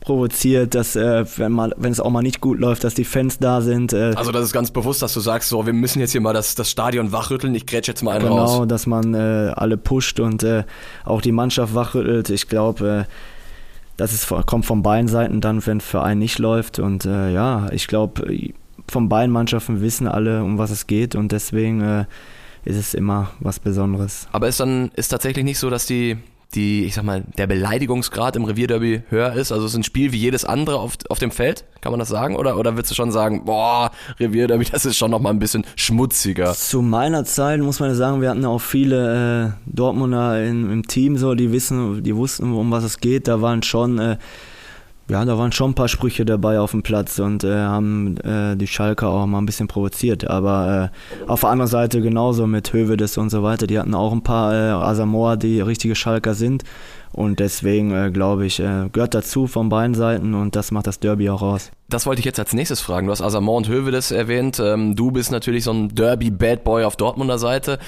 provoziert, 0.00 0.74
dass 0.74 0.96
äh, 0.96 1.24
wenn 1.36 1.52
mal, 1.52 1.74
wenn 1.76 1.92
es 1.92 2.00
auch 2.00 2.10
mal 2.10 2.22
nicht 2.22 2.40
gut 2.40 2.58
läuft, 2.58 2.84
dass 2.84 2.94
die 2.94 3.04
Fans 3.04 3.38
da 3.38 3.60
sind. 3.60 3.92
Äh, 3.92 4.14
also 4.16 4.32
das 4.32 4.44
ist 4.44 4.52
ganz 4.52 4.70
bewusst, 4.70 5.02
dass 5.02 5.12
du 5.12 5.20
sagst, 5.20 5.48
so 5.48 5.66
wir 5.66 5.72
müssen 5.72 6.00
jetzt 6.00 6.12
hier 6.12 6.20
mal 6.20 6.32
das, 6.32 6.54
das 6.54 6.70
Stadion 6.70 7.12
wachrütteln, 7.12 7.54
ich 7.54 7.66
grätsch 7.66 7.88
jetzt 7.88 8.02
mal 8.02 8.12
einen 8.12 8.24
genau, 8.24 8.36
raus. 8.36 8.52
Genau, 8.52 8.66
dass 8.66 8.86
man 8.86 9.14
äh, 9.14 9.52
alle 9.54 9.76
pusht 9.76 10.20
und 10.20 10.42
äh, 10.42 10.64
auch 11.04 11.20
die 11.20 11.32
Mannschaft 11.32 11.74
wachrüttelt. 11.74 12.30
Ich 12.30 12.48
glaube, 12.48 13.06
äh, 13.06 13.12
das 13.96 14.12
ist, 14.12 14.28
kommt 14.46 14.64
von 14.64 14.82
beiden 14.82 15.08
Seiten 15.08 15.40
dann, 15.40 15.64
wenn 15.66 15.80
für 15.80 16.02
einen 16.02 16.20
nicht 16.20 16.38
läuft. 16.38 16.78
Und 16.78 17.04
äh, 17.04 17.32
ja, 17.32 17.66
ich 17.72 17.88
glaube, 17.88 18.22
von 18.88 19.08
beiden 19.08 19.32
Mannschaften 19.32 19.80
wissen 19.80 20.06
alle, 20.06 20.44
um 20.44 20.56
was 20.56 20.70
es 20.70 20.86
geht 20.86 21.14
und 21.16 21.32
deswegen 21.32 21.80
äh, 21.82 22.04
ist 22.64 22.76
es 22.76 22.94
immer 22.94 23.30
was 23.40 23.58
Besonderes. 23.58 24.28
Aber 24.32 24.48
ist 24.48 24.60
dann 24.60 24.90
ist 24.94 25.08
tatsächlich 25.08 25.44
nicht 25.44 25.58
so, 25.58 25.68
dass 25.68 25.86
die 25.86 26.16
die, 26.54 26.84
ich 26.84 26.94
sag 26.94 27.04
mal, 27.04 27.24
der 27.36 27.46
Beleidigungsgrad 27.46 28.36
im 28.36 28.44
Revierderby 28.44 29.02
höher 29.10 29.34
ist? 29.34 29.52
Also 29.52 29.66
es 29.66 29.72
ist 29.72 29.76
ein 29.76 29.82
Spiel 29.82 30.12
wie 30.12 30.16
jedes 30.16 30.44
andere 30.44 30.78
auf, 30.78 30.94
auf 31.08 31.18
dem 31.18 31.30
Feld, 31.30 31.64
kann 31.80 31.92
man 31.92 31.98
das 31.98 32.08
sagen? 32.08 32.36
Oder, 32.36 32.56
oder 32.56 32.74
würdest 32.74 32.90
du 32.90 32.94
schon 32.94 33.12
sagen, 33.12 33.44
boah, 33.44 33.90
Revierderby, 34.18 34.64
das 34.70 34.84
ist 34.84 34.96
schon 34.96 35.10
nochmal 35.10 35.32
ein 35.32 35.38
bisschen 35.38 35.64
schmutziger? 35.76 36.54
Zu 36.54 36.80
meiner 36.82 37.24
Zeit 37.24 37.60
muss 37.60 37.80
man 37.80 37.94
sagen, 37.94 38.20
wir 38.20 38.30
hatten 38.30 38.44
auch 38.44 38.60
viele 38.60 39.46
äh, 39.46 39.50
Dortmunder 39.66 40.42
in, 40.42 40.70
im 40.70 40.86
Team, 40.86 41.18
so, 41.18 41.34
die 41.34 41.52
wissen, 41.52 42.02
die 42.02 42.16
wussten, 42.16 42.52
um 42.52 42.70
was 42.70 42.84
es 42.84 42.98
geht. 42.98 43.28
Da 43.28 43.42
waren 43.42 43.62
schon 43.62 43.98
äh, 43.98 44.16
ja, 45.10 45.24
da 45.24 45.38
waren 45.38 45.52
schon 45.52 45.70
ein 45.70 45.74
paar 45.74 45.88
Sprüche 45.88 46.24
dabei 46.24 46.60
auf 46.60 46.72
dem 46.72 46.82
Platz 46.82 47.18
und 47.18 47.42
äh, 47.42 47.54
haben 47.54 48.18
äh, 48.18 48.56
die 48.56 48.66
Schalker 48.66 49.08
auch 49.08 49.26
mal 49.26 49.38
ein 49.38 49.46
bisschen 49.46 49.66
provoziert. 49.66 50.28
Aber 50.28 50.90
äh, 50.92 51.30
auf 51.30 51.40
der 51.40 51.50
anderen 51.50 51.70
Seite 51.70 52.02
genauso 52.02 52.46
mit 52.46 52.72
Hövedes 52.72 53.16
und 53.16 53.30
so 53.30 53.42
weiter. 53.42 53.66
Die 53.66 53.78
hatten 53.78 53.94
auch 53.94 54.12
ein 54.12 54.22
paar 54.22 54.52
äh, 54.52 54.70
Asamoah, 54.70 55.36
die 55.36 55.60
richtige 55.60 55.94
Schalker 55.94 56.34
sind. 56.34 56.64
Und 57.12 57.40
deswegen 57.40 57.90
äh, 57.92 58.10
glaube 58.10 58.44
ich, 58.44 58.60
äh, 58.60 58.90
gehört 58.92 59.14
dazu 59.14 59.46
von 59.46 59.70
beiden 59.70 59.94
Seiten 59.94 60.34
und 60.34 60.54
das 60.54 60.70
macht 60.70 60.86
das 60.86 61.00
Derby 61.00 61.30
auch 61.30 61.40
aus. 61.40 61.70
Das 61.88 62.04
wollte 62.04 62.18
ich 62.18 62.26
jetzt 62.26 62.38
als 62.38 62.52
nächstes 62.52 62.80
fragen. 62.80 63.06
Du 63.06 63.12
hast 63.12 63.22
Asamoah 63.22 63.56
und 63.56 63.68
Hövedes 63.68 64.10
erwähnt. 64.10 64.60
Ähm, 64.60 64.94
du 64.94 65.10
bist 65.10 65.32
natürlich 65.32 65.64
so 65.64 65.72
ein 65.72 65.94
Derby-Bad 65.94 66.64
Boy 66.64 66.84
auf 66.84 66.96
Dortmunder 66.96 67.38
Seite. 67.38 67.78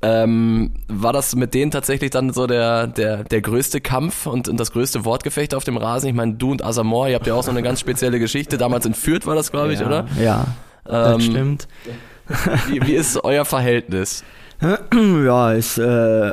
Ähm, 0.00 0.74
war 0.86 1.12
das 1.12 1.34
mit 1.34 1.54
denen 1.54 1.72
tatsächlich 1.72 2.10
dann 2.10 2.32
so 2.32 2.46
der, 2.46 2.86
der, 2.86 3.24
der 3.24 3.40
größte 3.40 3.80
Kampf 3.80 4.26
und, 4.26 4.48
und 4.48 4.58
das 4.58 4.70
größte 4.70 5.04
Wortgefecht 5.04 5.54
auf 5.54 5.64
dem 5.64 5.76
Rasen? 5.76 6.08
Ich 6.08 6.14
meine, 6.14 6.34
du 6.34 6.52
und 6.52 6.62
Asamoah, 6.62 7.08
ihr 7.08 7.16
habt 7.16 7.26
ja 7.26 7.34
auch 7.34 7.42
so 7.42 7.50
eine 7.50 7.62
ganz 7.62 7.80
spezielle 7.80 8.20
Geschichte. 8.20 8.58
Damals 8.58 8.86
in 8.86 8.94
Fürth 8.94 9.26
war 9.26 9.34
das, 9.34 9.50
glaube 9.50 9.72
ich, 9.72 9.80
ja, 9.80 9.86
oder? 9.86 10.06
Ja, 10.22 10.46
das 10.84 11.14
ähm, 11.14 11.20
stimmt. 11.20 11.68
Wie, 12.68 12.80
wie 12.86 12.92
ist 12.92 13.22
euer 13.24 13.44
Verhältnis? 13.44 14.24
Ja, 15.24 15.52
ist 15.52 15.78
äh, 15.78 16.32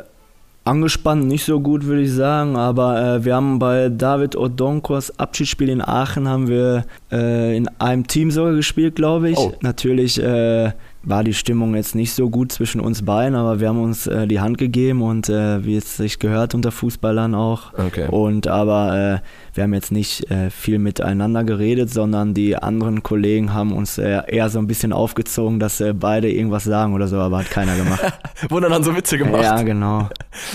angespannt, 0.66 1.26
nicht 1.26 1.44
so 1.44 1.60
gut, 1.60 1.84
würde 1.84 2.02
ich 2.02 2.12
sagen. 2.12 2.56
Aber 2.56 3.00
äh, 3.00 3.24
wir 3.24 3.34
haben 3.36 3.58
bei 3.58 3.88
David 3.88 4.36
Odonkos 4.36 5.18
Abschiedsspiel 5.18 5.68
in 5.68 5.80
Aachen 5.80 6.28
haben 6.28 6.48
wir 6.48 6.84
äh, 7.10 7.56
in 7.56 7.68
einem 7.78 8.06
Team 8.06 8.30
sogar 8.30 8.54
gespielt, 8.54 8.96
glaube 8.96 9.30
ich. 9.30 9.38
Oh. 9.38 9.52
Natürlich 9.60 10.20
äh, 10.22 10.72
war 11.06 11.22
die 11.22 11.34
Stimmung 11.34 11.74
jetzt 11.76 11.94
nicht 11.94 12.12
so 12.12 12.28
gut 12.28 12.50
zwischen 12.50 12.80
uns 12.80 13.04
beiden, 13.04 13.36
aber 13.36 13.60
wir 13.60 13.68
haben 13.68 13.80
uns 13.80 14.08
äh, 14.08 14.26
die 14.26 14.40
Hand 14.40 14.58
gegeben 14.58 15.02
und 15.02 15.28
äh, 15.28 15.64
wie 15.64 15.76
es 15.76 15.96
sich 15.96 16.18
gehört 16.18 16.54
unter 16.54 16.72
Fußballern 16.72 17.34
auch. 17.34 17.72
Okay. 17.74 18.08
Und 18.10 18.48
aber 18.48 19.20
äh, 19.22 19.56
wir 19.56 19.62
haben 19.62 19.72
jetzt 19.72 19.92
nicht 19.92 20.28
äh, 20.30 20.50
viel 20.50 20.80
miteinander 20.80 21.44
geredet, 21.44 21.90
sondern 21.90 22.34
die 22.34 22.56
anderen 22.56 23.04
Kollegen 23.04 23.54
haben 23.54 23.72
uns 23.72 23.98
äh, 23.98 24.20
eher 24.26 24.48
so 24.50 24.58
ein 24.58 24.66
bisschen 24.66 24.92
aufgezogen, 24.92 25.60
dass 25.60 25.80
äh, 25.80 25.94
beide 25.94 26.30
irgendwas 26.30 26.64
sagen 26.64 26.92
oder 26.92 27.06
so, 27.06 27.18
aber 27.18 27.38
hat 27.38 27.50
keiner 27.50 27.76
gemacht. 27.76 28.02
Wurden 28.48 28.70
dann 28.70 28.82
so 28.82 28.96
Witze 28.96 29.16
gemacht. 29.16 29.44
Ja, 29.44 29.62
genau. 29.62 30.08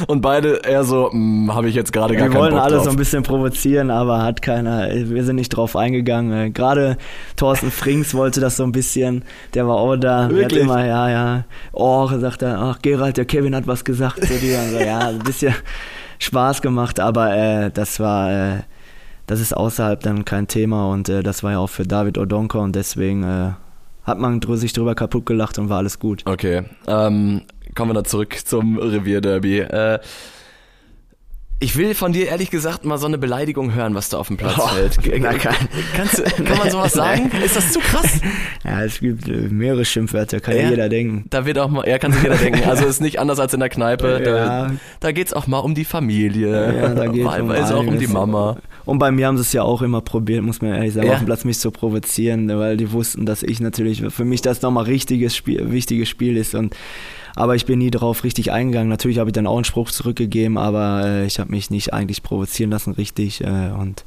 Und 0.08 0.22
beide 0.22 0.62
eher 0.68 0.84
so, 0.84 1.12
hm, 1.12 1.54
habe 1.56 1.70
ich 1.70 1.76
jetzt 1.76 1.94
gerade 1.94 2.16
gar 2.16 2.30
wir 2.30 2.38
wollen 2.38 2.54
Bock 2.54 2.62
alle 2.62 2.76
drauf. 2.76 2.86
so 2.86 2.92
ein 2.92 2.98
bisschen 2.98 3.24
provozieren, 3.24 3.90
aber 3.90 4.22
hat 4.22 4.42
keiner, 4.42 4.90
wir 4.94 5.24
sind 5.24 5.38
nicht 5.38 5.50
drauf 5.50 5.78
eingegangen. 5.78 6.54
Gerade 6.54 6.98
Thorsten 7.38 7.72
Frings 7.72 8.14
wollte 8.14 8.42
das 8.42 8.58
so 8.58 8.64
ein 8.64 8.74
bisschen, 8.74 9.24
der 9.54 9.66
war 9.66 9.78
auch 9.78 9.96
da. 9.96 10.30
Wirklich? 10.42 10.64
Immer, 10.64 10.86
ja, 10.86 11.10
ja. 11.10 11.44
Oh, 11.72 12.08
sagt 12.08 12.42
er, 12.42 12.60
ach 12.60 12.80
Gerald, 12.82 13.18
der 13.18 13.26
Kevin 13.26 13.56
hat 13.56 13.68
was 13.68 13.84
gesagt 13.84 14.26
zu 14.26 14.34
dir. 14.40 14.60
So, 14.70 14.80
ja, 14.80 15.10
ein 15.10 15.20
bisschen 15.20 15.54
Spaß 16.20 16.62
gemacht, 16.62 17.00
aber 17.00 17.36
äh, 17.36 17.72
das 17.72 18.00
war, 18.00 18.32
äh, 18.32 18.60
das 19.28 19.40
ist 19.40 19.56
außerhalb 19.56 20.00
dann 20.02 20.26
kein 20.26 20.48
Thema 20.48 20.90
und 20.92 21.10
äh, 21.10 21.24
das 21.24 21.44
war 21.44 21.52
ja 21.52 21.60
auch 21.60 21.70
für 21.70 21.84
David 21.84 22.18
Odonko 22.18 22.60
und 22.60 22.76
deswegen 22.76 23.24
äh, 23.24 23.52
hat 24.04 24.20
man 24.20 24.42
sich 24.58 24.74
drüber 24.74 24.96
kaputt 24.96 25.26
gelacht 25.26 25.58
und 25.60 25.70
war 25.70 25.78
alles 25.78 26.00
gut. 26.00 26.24
Okay, 26.26 26.64
ähm, 26.88 27.42
kommen 27.76 27.92
wir 27.92 27.96
dann 27.96 28.06
zurück 28.06 28.38
zum 28.46 28.78
Revierderby. 28.78 29.60
Äh, 29.60 30.00
ich 31.62 31.78
will 31.78 31.94
von 31.94 32.12
dir 32.12 32.28
ehrlich 32.28 32.50
gesagt 32.50 32.86
mal 32.86 32.98
so 32.98 33.06
eine 33.06 33.20
Beleidigung 33.20 33.76
hören, 33.76 33.94
was 33.94 34.10
da 34.10 34.18
auf 34.18 34.28
dem 34.28 34.38
Platz 34.38 34.56
oh, 34.58 34.68
fällt. 34.68 34.98
Na, 35.22 35.34
kann, 35.34 35.54
Kannst, 35.96 36.24
kann 36.44 36.58
man 36.58 36.72
sowas 36.72 36.92
sagen? 36.94 37.32
Ist 37.46 37.56
das 37.56 37.72
zu 37.72 37.80
krass? 37.80 38.20
Ja, 38.64 38.84
es 38.84 39.00
gibt 39.00 39.28
äh, 39.28 39.50
mehrere 39.50 39.84
Schimpfwörter, 39.86 40.40
kann 40.40 40.56
ja, 40.56 40.70
jeder 40.70 40.88
denken. 40.88 41.26
Da 41.32 41.48
wird 41.48 41.58
auch 41.58 41.70
mal, 41.70 41.88
ja, 41.88 41.98
kann 41.98 42.12
sich 42.12 42.22
jeder 42.22 42.36
denken. 42.36 42.64
Also 42.70 42.86
ist 42.86 43.02
nicht 43.02 43.20
anders 43.20 43.40
als 43.40 43.56
in 43.56 43.60
der 43.60 43.70
Kneipe. 43.70 44.22
Da, 44.24 44.38
ja. 44.38 44.72
da 45.00 45.12
geht's 45.12 45.34
auch 45.34 45.48
mal 45.48 45.60
um 45.60 45.74
die 45.74 45.84
Familie. 45.84 46.76
Ja, 46.76 46.90
da 46.94 47.08
geht's 47.08 47.26
Wahlweise 47.26 47.76
um 47.76 47.88
auch 47.88 47.92
um 47.92 47.98
die 47.98 48.08
Mama. 48.08 48.58
Und 48.86 49.00
bei 49.00 49.12
mir 49.12 49.28
haben 49.28 49.38
sie 49.38 49.42
es 49.42 49.52
ja 49.52 49.64
auch 49.64 49.82
immer 49.82 50.02
probiert, 50.02 50.44
muss 50.44 50.62
man 50.62 50.74
ehrlich 50.74 50.94
sagen, 50.94 51.08
ja. 51.08 51.14
auf 51.14 51.20
dem 51.20 51.26
Platz 51.26 51.44
mich 51.44 51.58
zu 51.58 51.72
provozieren, 51.72 52.48
weil 52.58 52.78
die 52.78 52.92
wussten, 52.92 53.26
dass 53.26 53.42
ich 53.42 53.60
natürlich, 53.60 54.04
für 54.10 54.26
mich 54.26 54.42
das 54.42 54.62
nochmal 54.62 54.84
richtiges 54.84 55.36
Spiel, 55.36 55.72
wichtiges 55.72 56.08
Spiel 56.08 56.38
ist 56.38 56.54
und 56.54 56.76
aber 57.36 57.56
ich 57.56 57.66
bin 57.66 57.80
nie 57.80 57.92
darauf 57.92 58.24
richtig 58.24 58.52
eingegangen. 58.52 58.90
Natürlich 58.90 59.20
habe 59.20 59.30
ich 59.30 59.34
dann 59.34 59.48
auch 59.48 59.56
einen 59.56 59.66
Spruch 59.66 59.92
zurückgegeben, 59.92 60.58
aber 60.58 61.06
äh, 61.06 61.26
ich 61.26 61.40
habe 61.40 61.52
mich 61.52 61.70
nicht 61.70 61.94
eigentlich 61.94 62.24
provozieren 62.24 62.72
lassen 62.72 62.94
richtig. 62.94 63.42
Äh, 63.42 63.72
und 63.78 64.06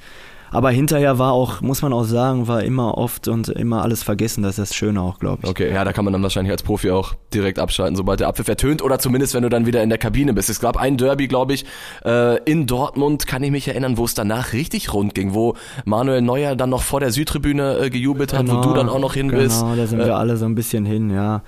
aber 0.54 0.70
hinterher 0.70 1.18
war 1.18 1.32
auch, 1.32 1.62
muss 1.62 1.82
man 1.82 1.92
auch 1.92 2.04
sagen, 2.04 2.46
war 2.46 2.62
immer 2.62 2.96
oft 2.96 3.26
und 3.26 3.48
immer 3.48 3.82
alles 3.82 4.04
vergessen. 4.04 4.44
Das 4.44 4.52
ist 4.52 4.70
das 4.70 4.76
Schöne 4.76 5.00
auch, 5.00 5.18
glaube 5.18 5.40
ich. 5.42 5.50
Okay, 5.50 5.72
ja, 5.72 5.82
da 5.82 5.92
kann 5.92 6.04
man 6.04 6.12
dann 6.12 6.22
wahrscheinlich 6.22 6.52
als 6.52 6.62
Profi 6.62 6.92
auch 6.92 7.14
direkt 7.34 7.58
abschalten, 7.58 7.96
sobald 7.96 8.20
der 8.20 8.28
Abpfiff 8.28 8.46
ertönt 8.46 8.80
oder 8.80 9.00
zumindest, 9.00 9.34
wenn 9.34 9.42
du 9.42 9.48
dann 9.48 9.66
wieder 9.66 9.82
in 9.82 9.88
der 9.88 9.98
Kabine 9.98 10.32
bist. 10.32 10.48
Es 10.50 10.60
gab 10.60 10.76
ein 10.76 10.96
Derby, 10.96 11.26
glaube 11.26 11.54
ich, 11.54 11.64
äh, 12.04 12.40
in 12.44 12.68
Dortmund, 12.68 13.26
kann 13.26 13.42
ich 13.42 13.50
mich 13.50 13.66
erinnern, 13.66 13.98
wo 13.98 14.04
es 14.04 14.14
danach 14.14 14.52
richtig 14.52 14.92
rund 14.94 15.16
ging, 15.16 15.34
wo 15.34 15.56
Manuel 15.87 16.22
Neuer 16.22 16.54
dann 16.54 16.70
noch 16.70 16.82
vor 16.82 17.00
der 17.00 17.10
Südtribüne 17.10 17.78
äh, 17.78 17.90
gejubelt 17.90 18.32
hat, 18.32 18.46
genau, 18.46 18.58
wo 18.58 18.68
du 18.68 18.74
dann 18.74 18.88
auch 18.88 19.00
noch 19.00 19.14
hin 19.14 19.30
genau, 19.30 19.42
bist. 19.42 19.60
Genau, 19.60 19.74
da 19.74 19.88
sind 19.88 20.00
äh, 20.00 20.06
wir 20.06 20.16
alle 20.16 20.37
so 20.37 20.44
ein 20.44 20.54
bisschen 20.54 20.84
hin, 20.84 21.10
ja. 21.10 21.42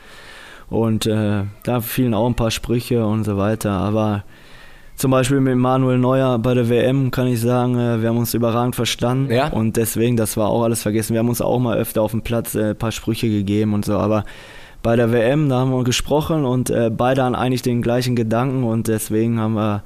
Und 0.68 1.06
äh, 1.06 1.44
da 1.62 1.80
fielen 1.80 2.14
auch 2.14 2.26
ein 2.26 2.34
paar 2.34 2.50
Sprüche 2.50 3.06
und 3.06 3.24
so 3.24 3.36
weiter. 3.36 3.70
Aber 3.70 4.24
zum 4.96 5.10
Beispiel 5.10 5.40
mit 5.40 5.56
Manuel 5.56 5.98
Neuer 5.98 6.38
bei 6.38 6.54
der 6.54 6.68
WM 6.68 7.10
kann 7.10 7.28
ich 7.28 7.40
sagen, 7.40 7.78
äh, 7.78 8.00
wir 8.02 8.08
haben 8.08 8.16
uns 8.16 8.34
überragend 8.34 8.74
verstanden. 8.74 9.32
Ja? 9.32 9.48
Und 9.48 9.76
deswegen, 9.76 10.16
das 10.16 10.36
war 10.36 10.48
auch 10.48 10.64
alles 10.64 10.82
vergessen. 10.82 11.12
Wir 11.12 11.20
haben 11.20 11.28
uns 11.28 11.40
auch 11.40 11.58
mal 11.58 11.76
öfter 11.76 12.02
auf 12.02 12.10
dem 12.10 12.22
Platz 12.22 12.54
äh, 12.54 12.70
ein 12.70 12.76
paar 12.76 12.92
Sprüche 12.92 13.28
gegeben 13.28 13.74
und 13.74 13.84
so. 13.84 13.98
Aber 13.98 14.24
bei 14.82 14.96
der 14.96 15.12
WM, 15.12 15.48
da 15.48 15.58
haben 15.58 15.72
wir 15.72 15.84
gesprochen 15.84 16.44
und 16.44 16.70
äh, 16.70 16.90
beide 16.90 17.22
haben 17.22 17.34
eigentlich 17.34 17.62
den 17.62 17.82
gleichen 17.82 18.16
Gedanken 18.16 18.64
und 18.64 18.88
deswegen 18.88 19.38
haben 19.38 19.54
wir 19.54 19.82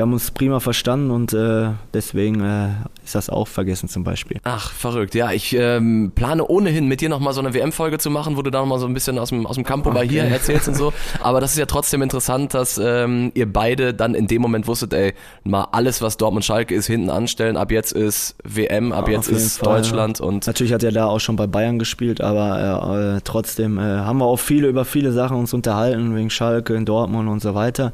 wir 0.00 0.04
haben 0.04 0.14
uns 0.14 0.30
prima 0.30 0.60
verstanden 0.60 1.10
und 1.10 1.34
äh, 1.34 1.72
deswegen 1.92 2.40
äh, 2.40 2.68
ist 3.04 3.14
das 3.14 3.28
auch 3.28 3.46
vergessen 3.46 3.86
zum 3.86 4.02
Beispiel. 4.02 4.38
Ach, 4.44 4.72
verrückt. 4.72 5.14
Ja, 5.14 5.30
ich 5.30 5.54
ähm, 5.54 6.12
plane 6.14 6.46
ohnehin 6.46 6.86
mit 6.88 7.02
dir 7.02 7.10
nochmal 7.10 7.34
so 7.34 7.40
eine 7.40 7.52
WM-Folge 7.52 7.98
zu 7.98 8.08
machen, 8.08 8.38
wo 8.38 8.40
du 8.40 8.50
da 8.50 8.60
nochmal 8.60 8.78
so 8.78 8.86
ein 8.86 8.94
bisschen 8.94 9.18
aus 9.18 9.28
dem, 9.28 9.46
aus 9.46 9.56
dem 9.56 9.64
Campo 9.64 9.90
okay. 9.90 9.98
bei 9.98 10.06
hier 10.06 10.24
erzählst 10.24 10.68
und 10.68 10.74
so. 10.74 10.94
Aber 11.22 11.42
das 11.42 11.52
ist 11.52 11.58
ja 11.58 11.66
trotzdem 11.66 12.00
interessant, 12.00 12.54
dass 12.54 12.80
ähm, 12.82 13.30
ihr 13.34 13.52
beide 13.52 13.92
dann 13.92 14.14
in 14.14 14.26
dem 14.26 14.40
Moment 14.40 14.66
wusstet, 14.66 14.94
ey, 14.94 15.12
mal 15.44 15.68
alles, 15.72 16.00
was 16.00 16.16
Dortmund 16.16 16.46
Schalke 16.46 16.74
ist, 16.74 16.86
hinten 16.86 17.10
anstellen. 17.10 17.58
Ab 17.58 17.70
jetzt 17.70 17.92
ist 17.92 18.36
WM, 18.42 18.92
ab 18.92 19.06
ja, 19.06 19.16
jetzt 19.16 19.28
ist 19.28 19.58
Fall, 19.58 19.82
Deutschland 19.82 20.20
ja. 20.20 20.24
und. 20.24 20.46
Natürlich 20.46 20.72
hat 20.72 20.82
er 20.82 20.92
da 20.92 21.08
auch 21.08 21.20
schon 21.20 21.36
bei 21.36 21.46
Bayern 21.46 21.78
gespielt, 21.78 22.22
aber 22.22 23.16
äh, 23.16 23.20
trotzdem 23.22 23.76
äh, 23.76 23.82
haben 23.82 24.16
wir 24.16 24.24
auch 24.24 24.38
viele 24.38 24.66
über 24.66 24.86
viele 24.86 25.12
Sachen 25.12 25.36
uns 25.36 25.52
unterhalten, 25.52 26.16
wegen 26.16 26.30
Schalke 26.30 26.72
in 26.72 26.86
Dortmund 26.86 27.28
und 27.28 27.42
so 27.42 27.54
weiter. 27.54 27.92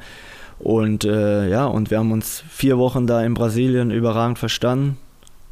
Und 0.59 1.05
äh, 1.05 1.49
ja, 1.49 1.67
und 1.67 1.91
wir 1.91 1.99
haben 1.99 2.13
uns 2.13 2.43
vier 2.49 2.79
Wochen 2.79 3.07
da 3.07 3.23
in 3.23 3.35
Brasilien 3.35 3.91
überragend 3.91 4.39
verstanden. 4.39 4.99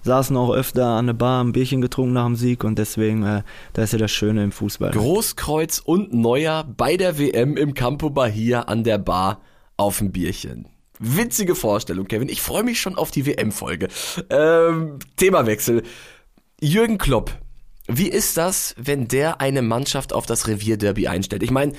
saßen 0.02 0.36
auch 0.36 0.52
öfter 0.52 0.86
an 0.86 1.06
der 1.06 1.14
Bar, 1.14 1.42
ein 1.42 1.52
Bierchen 1.52 1.80
getrunken 1.80 2.14
nach 2.14 2.26
dem 2.26 2.36
Sieg 2.36 2.64
und 2.64 2.78
deswegen, 2.78 3.22
äh, 3.22 3.42
da 3.72 3.82
ist 3.82 3.92
ja 3.92 3.98
das 3.98 4.12
Schöne 4.12 4.44
im 4.44 4.52
Fußball. 4.52 4.92
Großkreuz 4.92 5.78
und 5.78 6.12
Neuer 6.14 6.64
bei 6.76 6.96
der 6.96 7.18
WM 7.18 7.56
im 7.56 7.74
Campo 7.74 8.10
Bahia 8.10 8.62
an 8.62 8.84
der 8.84 8.98
Bar 8.98 9.40
auf 9.76 10.00
ein 10.00 10.12
Bierchen. 10.12 10.68
Witzige 10.98 11.54
Vorstellung, 11.54 12.06
Kevin. 12.06 12.28
Ich 12.28 12.40
freue 12.40 12.62
mich 12.62 12.80
schon 12.80 12.96
auf 12.96 13.10
die 13.10 13.26
WM-Folge. 13.26 13.88
Ähm, 14.30 14.98
Themawechsel. 15.16 15.82
Jürgen 16.60 16.98
Klopp. 16.98 17.32
Wie 17.86 18.08
ist 18.08 18.36
das, 18.38 18.74
wenn 18.78 19.08
der 19.08 19.40
eine 19.40 19.60
Mannschaft 19.60 20.14
auf 20.14 20.24
das 20.24 20.48
Revierderby 20.48 21.08
einstellt? 21.08 21.42
Ich 21.42 21.50
meine, 21.50 21.72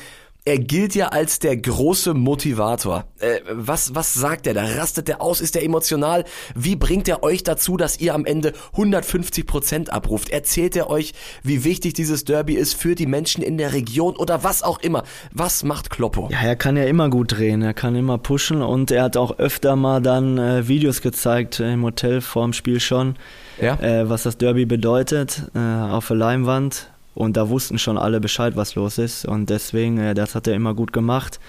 er 0.48 0.60
gilt 0.60 0.94
ja 0.94 1.08
als 1.08 1.40
der 1.40 1.58
große 1.58 2.14
Motivator. 2.14 3.06
Äh, 3.20 3.40
was, 3.50 3.96
was 3.96 4.14
sagt 4.14 4.46
er 4.46 4.54
da? 4.54 4.64
Rastet 4.64 5.10
er 5.10 5.20
aus? 5.20 5.42
Ist 5.42 5.56
er 5.56 5.64
emotional? 5.64 6.24
Wie 6.54 6.76
bringt 6.76 7.08
er 7.08 7.24
euch 7.24 7.42
dazu, 7.42 7.78
dass 7.78 8.00
ihr 8.00 8.14
am 8.14 8.26
Ende 8.26 8.54
150 8.74 9.48
Prozent 9.48 9.92
abruft? 9.92 10.30
Erzählt 10.30 10.76
er 10.76 10.88
euch, 10.92 11.14
wie 11.42 11.64
wichtig 11.64 11.96
dieses 11.96 12.26
Derby 12.26 12.54
ist 12.54 12.76
für 12.76 12.94
die 12.94 13.08
Menschen 13.08 13.42
in 13.42 13.58
der 13.58 13.74
Region 13.74 14.16
oder 14.16 14.44
was 14.44 14.62
auch 14.62 14.80
immer? 14.82 15.04
Was 15.32 15.64
macht 15.64 15.90
Kloppo? 15.90 16.30
Ja, 16.32 16.42
er 16.42 16.56
kann 16.56 16.78
ja 16.78 16.84
immer 16.84 17.10
gut 17.10 17.32
drehen, 17.32 17.64
er 17.64 17.74
kann 17.74 17.96
immer 17.96 18.20
pushen 18.20 18.62
und 18.62 18.92
er 18.92 19.02
hat 19.02 19.18
auch 19.18 19.40
öfter 19.40 19.76
mal 19.76 20.00
dann 20.00 20.38
äh, 20.38 20.68
Videos 20.68 21.02
gezeigt 21.02 21.60
äh, 21.60 21.74
im 21.74 21.84
Hotel 21.84 22.22
vorm 22.22 22.54
Spiel 22.54 22.80
schon, 22.80 23.16
ja? 23.60 23.80
äh, 23.80 24.08
was 24.08 24.22
das 24.22 24.38
Derby 24.38 24.68
bedeutet, 24.68 25.50
äh, 25.56 25.60
auf 25.60 26.08
der 26.08 26.18
Leinwand 26.18 26.92
und 27.16 27.38
da 27.38 27.50
wussten 27.50 27.80
schon 27.80 27.98
alle 27.98 28.20
Bescheid, 28.20 28.56
was 28.56 28.76
los 28.76 28.98
ist. 28.98 29.26
Und 29.26 29.50
deswegen, 29.50 29.98
äh, 29.98 30.14
das 30.14 30.36
hat 30.36 30.48
er 30.48 30.54
immer 30.54 30.76
gut 30.76 30.94
gemacht. 30.94 31.40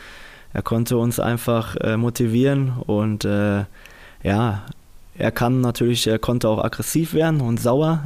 Er 0.54 0.62
konnte 0.62 0.96
uns 0.96 1.20
einfach 1.20 1.76
äh, 1.76 1.96
motivieren 1.98 2.72
und 2.86 3.24
äh, 3.26 3.64
ja, 4.22 4.62
er 5.18 5.30
kann 5.32 5.60
natürlich, 5.60 6.06
er 6.06 6.18
konnte 6.18 6.48
auch 6.48 6.62
aggressiv 6.62 7.14
werden 7.14 7.40
und 7.40 7.58
sauer. 7.58 8.02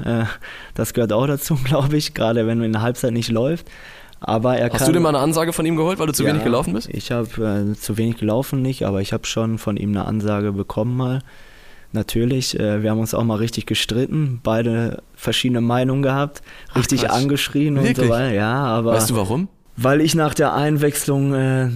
Das 0.75 0.95
gehört 0.95 1.13
auch 1.13 1.27
dazu, 1.27 1.57
glaube 1.65 1.97
ich, 1.97 2.15
gerade 2.15 2.47
wenn 2.47 2.63
in 2.63 2.73
der 2.73 2.83
Halbzeit 2.83 3.13
nicht 3.13 3.31
läuft. 3.31 3.67
Aber 4.21 4.57
er 4.57 4.71
Hast 4.71 4.79
kann, 4.79 4.87
du 4.89 4.93
dir 4.93 5.01
mal 5.01 5.09
eine 5.11 5.19
Ansage 5.19 5.53
von 5.53 5.65
ihm 5.65 5.77
geholt, 5.77 5.99
weil 5.99 6.07
du 6.07 6.13
zu 6.13 6.23
ja, 6.23 6.29
wenig 6.29 6.45
gelaufen 6.45 6.75
bist? 6.75 6.89
Ich 6.93 7.11
habe 7.11 7.73
äh, 7.73 7.75
zu 7.75 7.97
wenig 7.97 8.19
gelaufen 8.19 8.63
nicht, 8.63 8.85
aber 8.85 9.01
ich 9.01 9.13
habe 9.13 9.27
schon 9.27 9.59
von 9.59 9.77
ihm 9.77 9.91
eine 9.91 10.05
Ansage 10.05 10.53
bekommen 10.53 10.97
mal 10.97 11.23
natürlich. 11.93 12.59
Äh, 12.59 12.83
wir 12.83 12.91
haben 12.91 13.01
uns 13.01 13.15
auch 13.15 13.25
mal 13.25 13.37
richtig 13.37 13.67
gestritten, 13.67 14.41
beide 14.43 15.03
verschiedene 15.15 15.61
Meinungen 15.61 16.03
gehabt, 16.03 16.43
richtig 16.77 17.11
Ach, 17.11 17.15
angeschrien 17.15 17.77
Wirklich? 17.77 17.99
und 17.99 18.05
so 18.05 18.11
weiter. 18.11 18.33
Ja, 18.33 18.53
aber 18.65 18.93
weißt 18.93 19.11
du 19.11 19.17
warum? 19.17 19.49
Weil 19.77 20.01
ich 20.01 20.15
nach 20.15 20.35
der 20.35 20.55
Einwechslung, 20.55 21.35
äh, 21.35 21.69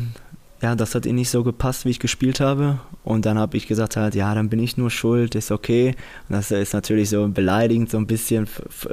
ja, 0.62 0.74
das 0.74 0.94
hat 0.94 1.06
ihm 1.06 1.16
nicht 1.16 1.30
so 1.30 1.42
gepasst, 1.42 1.84
wie 1.84 1.90
ich 1.90 2.00
gespielt 2.00 2.40
habe. 2.40 2.78
Und 3.02 3.26
dann 3.26 3.38
habe 3.38 3.56
ich 3.56 3.66
gesagt 3.66 3.96
halt, 3.96 4.14
ja, 4.14 4.34
dann 4.34 4.48
bin 4.48 4.58
ich 4.58 4.76
nur 4.76 4.90
schuld, 4.90 5.34
ist 5.34 5.50
okay. 5.50 5.94
Und 6.28 6.36
das 6.36 6.50
ist 6.50 6.72
natürlich 6.72 7.10
so 7.10 7.28
beleidigend, 7.28 7.90
so 7.90 7.98
ein 7.98 8.06
bisschen. 8.06 8.48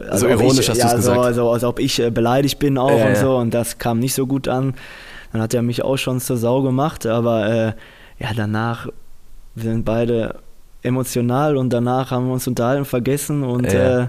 Also 0.09 0.25
so 0.25 0.27
ironisch 0.27 0.59
ich, 0.59 0.69
hast 0.69 0.77
ja, 0.79 0.89
du 0.89 0.97
gesagt. 0.97 1.35
So, 1.35 1.43
so, 1.43 1.51
als 1.51 1.63
ob 1.63 1.79
ich 1.79 1.99
äh, 1.99 2.09
beleidigt 2.09 2.59
bin 2.59 2.77
auch 2.77 2.91
äh, 2.91 3.09
und 3.09 3.17
so. 3.17 3.37
Und 3.37 3.53
das 3.53 3.77
kam 3.77 3.99
nicht 3.99 4.13
so 4.13 4.27
gut 4.27 4.47
an. 4.47 4.73
Dann 5.31 5.41
hat 5.41 5.53
er 5.53 5.61
mich 5.61 5.81
auch 5.81 5.97
schon 5.97 6.19
zur 6.19 6.35
Sau 6.35 6.61
gemacht, 6.61 7.05
aber 7.05 7.47
äh, 7.47 7.73
ja, 8.19 8.33
danach 8.35 8.89
sind 9.55 9.85
beide 9.85 10.35
emotional 10.83 11.57
und 11.57 11.71
danach 11.71 12.11
haben 12.11 12.27
wir 12.27 12.33
uns 12.33 12.47
unterhalten, 12.47 12.85
vergessen 12.85 13.43
und 13.43 13.71
ja, 13.71 14.03
äh, 14.03 14.07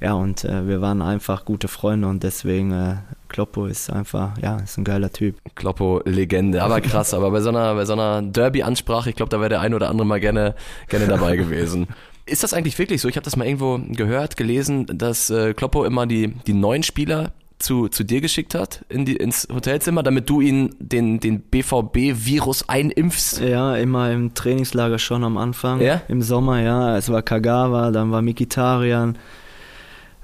ja 0.00 0.12
und 0.14 0.44
äh, 0.44 0.66
wir 0.66 0.80
waren 0.80 1.02
einfach 1.02 1.44
gute 1.44 1.68
Freunde 1.68 2.08
und 2.08 2.22
deswegen 2.22 2.72
äh, 2.72 2.96
Kloppo 3.28 3.66
ist 3.66 3.90
einfach, 3.90 4.36
ja, 4.38 4.58
ist 4.58 4.76
ein 4.76 4.84
geiler 4.84 5.10
Typ. 5.10 5.36
Kloppo 5.54 6.02
Legende, 6.04 6.62
aber 6.62 6.80
krass, 6.80 7.14
aber 7.14 7.30
bei 7.30 7.40
so 7.40 7.50
einer, 7.50 7.74
bei 7.74 7.84
so 7.84 7.94
einer 7.94 8.22
Derby-Ansprache, 8.22 9.10
ich 9.10 9.16
glaube, 9.16 9.30
da 9.30 9.38
wäre 9.38 9.48
der 9.48 9.60
ein 9.60 9.74
oder 9.74 9.88
andere 9.88 10.06
mal 10.06 10.20
gerne, 10.20 10.54
gerne 10.88 11.06
dabei 11.06 11.36
gewesen. 11.36 11.88
Ist 12.26 12.44
das 12.44 12.52
eigentlich 12.52 12.78
wirklich 12.78 13.00
so? 13.00 13.08
Ich 13.08 13.16
habe 13.16 13.24
das 13.24 13.34
mal 13.34 13.46
irgendwo 13.46 13.80
gehört, 13.88 14.36
gelesen, 14.36 14.86
dass 14.86 15.30
äh, 15.30 15.52
Kloppo 15.52 15.84
immer 15.84 16.06
die, 16.06 16.28
die 16.46 16.52
neuen 16.52 16.84
Spieler 16.84 17.32
zu, 17.60 17.88
zu 17.88 18.04
dir 18.04 18.20
geschickt 18.20 18.54
hat 18.54 18.84
in 18.88 19.04
die, 19.04 19.16
ins 19.16 19.46
Hotelzimmer, 19.52 20.02
damit 20.02 20.28
du 20.28 20.40
ihn 20.40 20.74
den, 20.78 21.20
den 21.20 21.40
BVB-Virus 21.40 22.68
einimpfst? 22.68 23.40
Ja, 23.40 23.76
immer 23.76 24.10
im 24.10 24.34
Trainingslager 24.34 24.98
schon 24.98 25.22
am 25.24 25.36
Anfang. 25.36 25.80
Ja? 25.80 26.02
Im 26.08 26.22
Sommer, 26.22 26.60
ja. 26.60 26.96
Es 26.96 27.10
war 27.10 27.22
Kagawa, 27.22 27.90
dann 27.90 28.10
war 28.10 28.22
Mikitarian, 28.22 29.16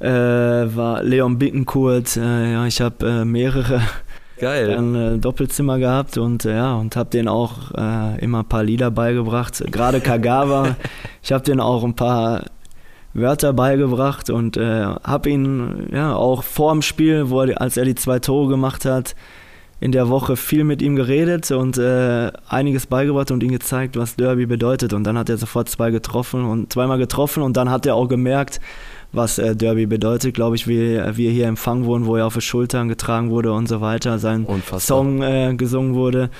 äh, 0.00 0.06
war 0.08 1.02
Leon 1.02 1.38
Bittenkurt. 1.38 2.16
Äh, 2.16 2.52
ja, 2.52 2.66
ich 2.66 2.80
habe 2.80 3.06
äh, 3.06 3.24
mehrere 3.24 3.82
Geil. 4.38 4.68
Dann 4.68 4.94
äh, 4.94 5.18
Doppelzimmer 5.18 5.78
gehabt 5.78 6.18
und 6.18 6.44
äh, 6.44 6.54
ja, 6.56 6.74
und 6.74 6.94
habe 6.96 7.08
den 7.08 7.26
auch 7.26 7.72
äh, 7.74 8.22
immer 8.22 8.40
ein 8.40 8.48
paar 8.48 8.64
Lieder 8.64 8.90
beigebracht. 8.90 9.64
Gerade 9.70 10.00
Kagawa, 10.00 10.76
ich 11.22 11.32
habe 11.32 11.42
den 11.44 11.60
auch 11.60 11.84
ein 11.84 11.96
paar 11.96 12.44
Wörter 13.16 13.52
beigebracht 13.52 14.30
und 14.30 14.56
äh, 14.56 14.84
habe 14.84 15.30
ihn 15.30 15.88
ja 15.92 16.14
auch 16.14 16.42
vor 16.42 16.72
dem 16.72 16.82
Spiel, 16.82 17.30
wo 17.30 17.42
er, 17.42 17.60
als 17.60 17.76
er 17.76 17.84
die 17.84 17.94
zwei 17.94 18.18
Tore 18.18 18.48
gemacht 18.48 18.84
hat, 18.84 19.14
in 19.78 19.92
der 19.92 20.08
Woche 20.08 20.36
viel 20.36 20.64
mit 20.64 20.80
ihm 20.80 20.96
geredet 20.96 21.50
und 21.50 21.76
äh, 21.76 22.30
einiges 22.48 22.86
beigebracht 22.86 23.30
und 23.30 23.42
ihm 23.42 23.50
gezeigt, 23.50 23.96
was 23.96 24.16
Derby 24.16 24.46
bedeutet. 24.46 24.92
Und 24.94 25.04
dann 25.04 25.18
hat 25.18 25.28
er 25.28 25.36
sofort 25.36 25.68
zwei 25.68 25.90
getroffen 25.90 26.44
und 26.44 26.72
zweimal 26.72 26.98
getroffen 26.98 27.42
und 27.42 27.56
dann 27.56 27.70
hat 27.70 27.84
er 27.84 27.94
auch 27.94 28.08
gemerkt, 28.08 28.60
was 29.12 29.38
äh, 29.38 29.54
Derby 29.54 29.86
bedeutet, 29.86 30.34
glaube 30.34 30.56
ich, 30.56 30.66
wie, 30.66 30.98
wie 31.16 31.26
er 31.26 31.32
hier 31.32 31.46
empfangen 31.46 31.84
wurden, 31.84 32.06
wo 32.06 32.16
er 32.16 32.26
auf 32.26 32.34
die 32.34 32.40
Schultern 32.40 32.88
getragen 32.88 33.30
wurde 33.30 33.52
und 33.52 33.68
so 33.68 33.80
weiter, 33.80 34.18
sein 34.18 34.44
Unfassbar. 34.44 34.80
Song 34.80 35.22
äh, 35.22 35.54
gesungen 35.54 35.94
wurde 35.94 36.30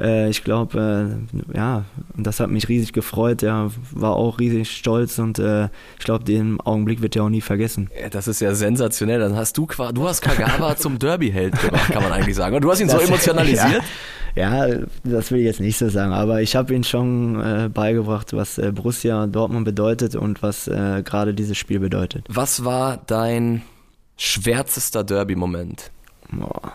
äh, 0.00 0.28
ich 0.28 0.44
glaube, 0.44 1.18
äh, 1.52 1.56
ja, 1.56 1.84
das 2.16 2.40
hat 2.40 2.50
mich 2.50 2.68
riesig 2.68 2.92
gefreut. 2.92 3.42
Er 3.42 3.70
war 3.92 4.16
auch 4.16 4.38
riesig 4.38 4.70
stolz 4.70 5.18
und 5.18 5.38
äh, 5.38 5.68
ich 5.98 6.04
glaube, 6.04 6.24
den 6.24 6.60
Augenblick 6.60 7.02
wird 7.02 7.16
er 7.16 7.24
auch 7.24 7.28
nie 7.28 7.40
vergessen. 7.40 7.90
Das 8.10 8.28
ist 8.28 8.40
ja 8.40 8.54
sensationell. 8.54 9.20
Dann 9.20 9.36
hast 9.36 9.56
du, 9.56 9.66
du 9.66 10.08
hast 10.08 10.20
Kagawa 10.20 10.76
zum 10.76 10.98
Derby-Held 10.98 11.60
gemacht, 11.60 11.92
kann 11.92 12.02
man 12.02 12.12
eigentlich 12.12 12.36
sagen. 12.36 12.54
Und 12.56 12.62
du 12.62 12.70
hast 12.70 12.80
ihn 12.80 12.88
das, 12.88 13.00
so 13.00 13.06
emotionalisiert. 13.06 13.82
Ja, 14.34 14.66
ja, 14.66 14.78
das 15.04 15.30
will 15.30 15.40
ich 15.40 15.46
jetzt 15.46 15.60
nicht 15.60 15.78
so 15.78 15.88
sagen, 15.88 16.12
aber 16.12 16.42
ich 16.42 16.56
habe 16.56 16.74
ihm 16.74 16.84
schon 16.84 17.40
äh, 17.40 17.68
beigebracht, 17.72 18.32
was 18.34 18.58
äh, 18.58 18.72
Borussia 18.72 19.26
Dortmund 19.26 19.64
bedeutet 19.64 20.14
und 20.14 20.42
was 20.42 20.68
äh, 20.68 21.02
gerade 21.04 21.34
dieses 21.34 21.56
Spiel 21.56 21.80
bedeutet. 21.80 22.26
Was 22.28 22.64
war 22.64 22.98
dein 23.06 23.62
schwärzester 24.16 25.04
Derby-Moment? 25.04 25.90
Boah 26.30 26.72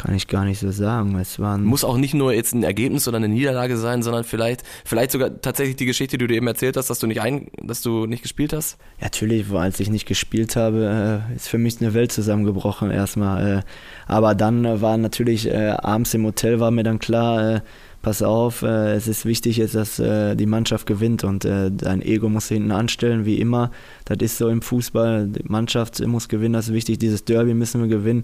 kann 0.00 0.14
ich 0.14 0.28
gar 0.28 0.46
nicht 0.46 0.58
so 0.58 0.70
sagen. 0.70 1.18
Es 1.18 1.38
waren 1.38 1.62
Muss 1.62 1.84
auch 1.84 1.98
nicht 1.98 2.14
nur 2.14 2.32
jetzt 2.32 2.54
ein 2.54 2.62
Ergebnis 2.62 3.06
oder 3.06 3.18
eine 3.18 3.28
Niederlage 3.28 3.76
sein, 3.76 4.02
sondern 4.02 4.24
vielleicht, 4.24 4.62
vielleicht 4.84 5.10
sogar 5.10 5.42
tatsächlich 5.42 5.76
die 5.76 5.84
Geschichte, 5.84 6.16
die 6.16 6.26
du 6.26 6.34
eben 6.34 6.46
erzählt 6.46 6.78
hast, 6.78 6.88
dass 6.88 7.00
du 7.00 7.06
nicht 7.06 7.20
ein, 7.20 7.48
dass 7.62 7.82
du 7.82 8.06
nicht 8.06 8.22
gespielt 8.22 8.54
hast? 8.54 8.78
Ja, 8.98 9.06
natürlich, 9.06 9.50
als 9.52 9.78
ich 9.78 9.90
nicht 9.90 10.06
gespielt 10.06 10.56
habe, 10.56 11.22
äh, 11.30 11.36
ist 11.36 11.48
für 11.48 11.58
mich 11.58 11.82
eine 11.82 11.92
Welt 11.92 12.12
zusammengebrochen 12.12 12.90
erstmal. 12.90 13.58
Äh, 13.58 13.62
aber 14.06 14.34
dann 14.34 14.80
war 14.80 14.96
natürlich 14.96 15.46
äh, 15.48 15.68
abends 15.70 16.14
im 16.14 16.24
Hotel 16.24 16.60
war 16.60 16.70
mir 16.70 16.82
dann 16.82 16.98
klar, 16.98 17.60
pass 18.00 18.22
auf, 18.22 18.62
es 18.62 19.06
ist 19.06 19.26
wichtig 19.26 19.58
jetzt, 19.58 19.74
dass 19.74 19.96
die 19.96 20.46
Mannschaft 20.46 20.86
gewinnt 20.86 21.22
und 21.22 21.44
dein 21.44 22.00
Ego 22.00 22.30
muss 22.30 22.48
hinten 22.48 22.70
anstellen, 22.70 23.26
wie 23.26 23.38
immer. 23.38 23.70
Das 24.06 24.16
ist 24.22 24.38
so 24.38 24.48
im 24.48 24.62
Fußball, 24.62 25.26
die 25.28 25.46
Mannschaft 25.46 26.00
muss 26.06 26.30
gewinnen, 26.30 26.54
das 26.54 26.68
ist 26.68 26.74
wichtig, 26.74 26.98
dieses 26.98 27.26
Derby 27.26 27.52
müssen 27.52 27.82
wir 27.82 27.88
gewinnen. 27.88 28.22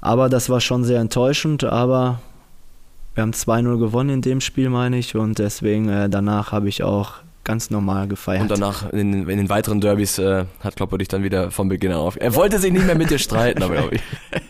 Aber 0.00 0.28
das 0.28 0.48
war 0.48 0.60
schon 0.60 0.84
sehr 0.84 1.00
enttäuschend, 1.00 1.64
aber 1.64 2.20
wir 3.14 3.22
haben 3.22 3.32
2-0 3.32 3.78
gewonnen 3.78 4.10
in 4.10 4.22
dem 4.22 4.40
Spiel, 4.40 4.70
meine 4.70 4.98
ich, 4.98 5.16
und 5.16 5.38
deswegen 5.38 5.88
äh, 5.88 6.08
danach 6.08 6.52
habe 6.52 6.68
ich 6.68 6.84
auch 6.84 7.14
ganz 7.42 7.70
normal 7.70 8.06
gefeiert. 8.06 8.42
Und 8.42 8.50
danach 8.50 8.92
in, 8.92 9.28
in 9.28 9.38
den 9.38 9.48
weiteren 9.48 9.80
Derbys 9.80 10.18
äh, 10.18 10.44
hat 10.60 10.76
Kloppo 10.76 10.98
dich 10.98 11.08
dann 11.08 11.24
wieder 11.24 11.50
vom 11.50 11.68
Beginn 11.68 11.92
auf. 11.92 12.16
Er 12.20 12.34
wollte 12.34 12.58
sich 12.58 12.72
nicht 12.72 12.86
mehr 12.86 12.94
mit 12.94 13.10
dir 13.10 13.18
streiten, 13.18 13.62
aber 13.62 13.74
glaube 13.74 13.96
ich. 13.96 14.02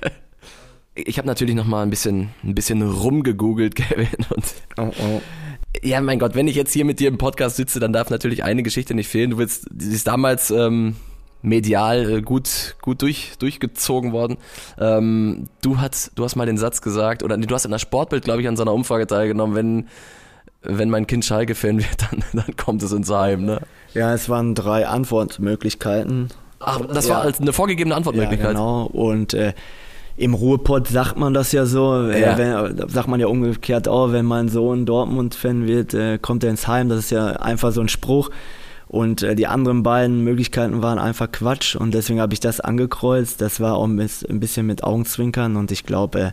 Ich 1.04 1.16
habe 1.16 1.28
natürlich 1.28 1.54
noch 1.54 1.64
mal 1.64 1.84
ein 1.84 1.90
bisschen, 1.90 2.30
ein 2.42 2.56
bisschen 2.56 2.82
rumgegoogelt, 2.82 3.74
Kevin. 3.76 4.08
Und 4.30 4.44
oh, 4.78 4.90
oh. 5.00 5.22
Ja, 5.80 6.00
mein 6.00 6.18
Gott, 6.18 6.34
wenn 6.34 6.48
ich 6.48 6.56
jetzt 6.56 6.72
hier 6.72 6.84
mit 6.84 6.98
dir 6.98 7.06
im 7.06 7.18
Podcast 7.18 7.54
sitze, 7.54 7.78
dann 7.78 7.92
darf 7.92 8.10
natürlich 8.10 8.42
eine 8.42 8.64
Geschichte 8.64 8.94
nicht 8.94 9.06
fehlen. 9.06 9.30
Du 9.30 9.38
willst, 9.38 9.66
sie 9.78 9.94
ist 9.94 10.08
damals 10.08 10.50
ähm, 10.50 10.96
medial 11.42 12.10
äh, 12.10 12.22
gut, 12.22 12.76
gut 12.82 13.02
durch, 13.02 13.32
durchgezogen 13.38 14.12
worden. 14.12 14.38
Ähm, 14.78 15.44
du, 15.62 15.80
hast, 15.80 16.12
du 16.14 16.24
hast 16.24 16.36
mal 16.36 16.46
den 16.46 16.58
Satz 16.58 16.82
gesagt, 16.82 17.22
oder 17.22 17.36
nee, 17.36 17.46
du 17.46 17.54
hast 17.54 17.64
in 17.64 17.70
der 17.70 17.78
Sportbild, 17.78 18.24
glaube 18.24 18.40
ich, 18.42 18.48
an 18.48 18.56
so 18.56 18.62
einer 18.62 18.72
Umfrage 18.72 19.06
teilgenommen, 19.06 19.54
wenn, 19.54 19.88
wenn 20.62 20.90
mein 20.90 21.06
Kind 21.06 21.24
Schalke-Fan 21.24 21.78
wird, 21.78 22.02
dann, 22.10 22.24
dann 22.32 22.56
kommt 22.56 22.82
es 22.82 22.92
ins 22.92 23.10
Heim, 23.10 23.44
ne? 23.44 23.60
Ja, 23.94 24.12
es 24.12 24.28
waren 24.28 24.54
drei 24.54 24.86
Antwortmöglichkeiten. 24.86 26.28
Ach, 26.60 26.80
das 26.86 27.08
ja. 27.08 27.14
war 27.14 27.22
als 27.22 27.40
eine 27.40 27.52
vorgegebene 27.52 27.94
Antwortmöglichkeit. 27.94 28.46
Ja, 28.46 28.52
genau. 28.52 28.86
Und 28.86 29.32
äh, 29.34 29.54
im 30.16 30.34
Ruhrpott 30.34 30.88
sagt 30.88 31.16
man 31.16 31.32
das 31.32 31.52
ja 31.52 31.64
so, 31.64 32.08
äh, 32.08 32.20
ja. 32.20 32.36
wenn, 32.36 32.88
sagt 32.88 33.06
man 33.06 33.20
ja 33.20 33.28
umgekehrt 33.28 33.86
auch, 33.86 34.10
wenn 34.12 34.26
mein 34.26 34.48
Sohn 34.48 34.84
Dortmund-Fan 34.84 35.68
wird, 35.68 35.94
äh, 35.94 36.18
kommt 36.18 36.42
er 36.42 36.50
ins 36.50 36.66
Heim. 36.66 36.88
Das 36.88 36.98
ist 36.98 37.10
ja 37.10 37.28
einfach 37.28 37.70
so 37.70 37.80
ein 37.80 37.88
Spruch. 37.88 38.30
Und 38.88 39.22
äh, 39.22 39.34
die 39.34 39.46
anderen 39.46 39.82
beiden 39.82 40.24
Möglichkeiten 40.24 40.82
waren 40.82 40.98
einfach 40.98 41.30
Quatsch 41.30 41.76
und 41.76 41.92
deswegen 41.92 42.20
habe 42.22 42.32
ich 42.32 42.40
das 42.40 42.60
angekreuzt. 42.60 43.40
Das 43.42 43.60
war 43.60 43.74
auch 43.74 43.84
ein 43.86 43.96
bisschen 44.40 44.66
mit 44.66 44.82
Augenzwinkern 44.82 45.56
und 45.56 45.70
ich 45.70 45.84
glaube, 45.84 46.18
äh, 46.20 46.30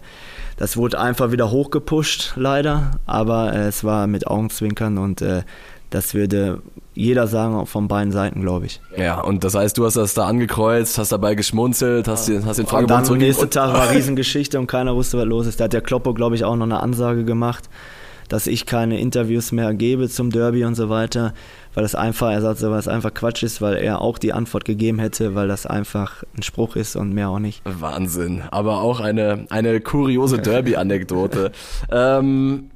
das 0.56 0.78
wurde 0.78 1.00
einfach 1.00 1.32
wieder 1.32 1.52
hochgepusht, 1.52 2.34
leider. 2.38 2.92
Aber 3.06 3.52
äh, 3.54 3.68
es 3.68 3.84
war 3.84 4.08
mit 4.08 4.28
Augenzwinkern 4.28 4.98
und 4.98 5.22
äh, 5.22 5.44
das 5.90 6.14
würde 6.14 6.62
jeder 6.94 7.28
sagen, 7.28 7.56
auch 7.56 7.68
von 7.68 7.90
beiden 7.90 8.14
Seiten, 8.14 8.40
glaube 8.42 8.68
ich. 8.68 8.80
Ja, 8.98 9.20
und 9.20 9.44
das 9.44 9.54
heißt, 9.54 9.78
du 9.78 9.86
hast 9.86 9.98
das 9.98 10.14
da 10.14 10.26
angekreuzt, 10.26 10.98
hast 10.98 11.12
dabei 11.12 11.36
geschmunzelt, 11.36 12.08
hast, 12.08 12.30
den, 12.30 12.46
hast 12.46 12.58
den 12.58 12.68
Fragebogen 12.68 12.96
am 13.00 13.04
zurückgegeben. 13.04 13.28
nächsten 13.28 13.44
und- 13.46 13.54
Tag 13.54 13.74
war 13.74 13.92
Riesengeschichte 13.92 14.58
und 14.60 14.68
keiner 14.68 14.96
wusste, 14.96 15.18
was 15.18 15.26
los 15.26 15.46
ist. 15.46 15.60
Da 15.60 15.66
hat 15.66 15.74
der 15.74 15.82
Kloppo, 15.82 16.14
glaube 16.14 16.36
ich, 16.36 16.46
auch 16.46 16.56
noch 16.56 16.66
eine 16.66 16.80
Ansage 16.82 17.26
gemacht, 17.26 17.70
dass 18.30 18.48
ich 18.48 18.66
keine 18.66 19.00
Interviews 19.00 19.52
mehr 19.52 19.74
gebe 19.74 20.08
zum 20.10 20.32
Derby 20.32 20.64
und 20.66 20.76
so 20.76 20.90
weiter, 20.90 21.34
weil 21.76 21.84
das 21.84 21.94
einfach, 21.94 22.32
er 22.32 22.42
sagt 22.42 22.62
weil 22.64 22.80
es 22.80 22.88
einfach 22.88 23.14
Quatsch 23.14 23.44
ist, 23.44 23.62
weil 23.62 23.76
er 23.76 24.02
auch 24.02 24.18
die 24.18 24.34
Antwort 24.34 24.66
gegeben 24.66 24.98
hätte, 25.00 25.36
weil 25.36 25.48
das 25.48 25.66
einfach 25.66 26.24
ein 26.36 26.42
Spruch 26.42 26.76
ist 26.76 26.96
und 26.96 27.14
mehr 27.14 27.30
auch 27.30 27.40
nicht. 27.40 27.62
Wahnsinn, 27.66 28.42
aber 28.50 28.82
auch 28.82 29.00
eine, 29.00 29.46
eine 29.50 29.80
kuriose 29.82 30.40
Derby-Anekdote. 30.40 31.52
ähm, 31.92 32.72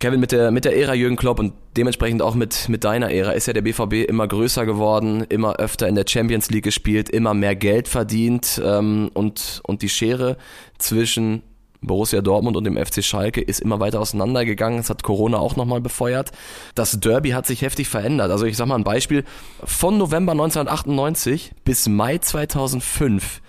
Kevin, 0.00 0.20
mit 0.20 0.32
der, 0.32 0.50
mit 0.50 0.64
der 0.64 0.76
Ära 0.76 0.94
Jürgen 0.94 1.16
Klopp 1.16 1.38
und 1.38 1.54
dementsprechend 1.76 2.20
auch 2.20 2.34
mit, 2.34 2.68
mit 2.68 2.84
deiner 2.84 3.10
Ära 3.10 3.30
ist 3.30 3.46
ja 3.46 3.52
der 3.52 3.62
BVB 3.62 4.08
immer 4.08 4.26
größer 4.26 4.66
geworden, 4.66 5.24
immer 5.28 5.56
öfter 5.56 5.88
in 5.88 5.94
der 5.94 6.04
Champions 6.06 6.50
League 6.50 6.64
gespielt, 6.64 7.08
immer 7.08 7.32
mehr 7.32 7.54
Geld 7.54 7.88
verdient 7.88 8.60
ähm, 8.62 9.10
und, 9.14 9.60
und 9.64 9.82
die 9.82 9.88
Schere 9.88 10.36
zwischen 10.78 11.42
Borussia 11.86 12.20
Dortmund 12.20 12.56
und 12.56 12.64
dem 12.64 12.76
FC 12.76 13.02
Schalke 13.04 13.40
ist 13.40 13.60
immer 13.60 13.80
weiter 13.80 14.00
auseinandergegangen. 14.00 14.78
Das 14.78 14.90
hat 14.90 15.02
Corona 15.02 15.38
auch 15.38 15.56
nochmal 15.56 15.80
befeuert. 15.80 16.30
Das 16.74 16.98
Derby 17.00 17.30
hat 17.30 17.46
sich 17.46 17.62
heftig 17.62 17.88
verändert. 17.88 18.30
Also 18.30 18.46
ich 18.46 18.56
sag 18.56 18.66
mal 18.66 18.76
ein 18.76 18.84
Beispiel. 18.84 19.24
Von 19.62 19.98
November 19.98 20.32
1998 20.32 21.52
bis 21.64 21.88
Mai 21.88 22.18
2005 22.18 23.40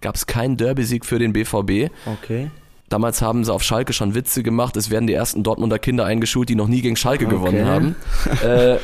gab 0.00 0.14
es 0.14 0.26
keinen 0.26 0.56
Derby-Sieg 0.56 1.04
für 1.04 1.18
den 1.18 1.32
BVB. 1.32 1.90
Okay. 2.06 2.50
Damals 2.88 3.20
haben 3.20 3.44
sie 3.44 3.52
auf 3.52 3.64
Schalke 3.64 3.92
schon 3.92 4.14
Witze 4.14 4.44
gemacht. 4.44 4.76
Es 4.76 4.90
werden 4.90 5.08
die 5.08 5.12
ersten 5.12 5.42
Dortmunder 5.42 5.78
Kinder 5.78 6.04
eingeschult, 6.04 6.48
die 6.48 6.54
noch 6.54 6.68
nie 6.68 6.82
gegen 6.82 6.96
Schalke 6.96 7.26
gewonnen 7.26 7.66
haben. 7.66 7.96
Äh, 8.42 8.78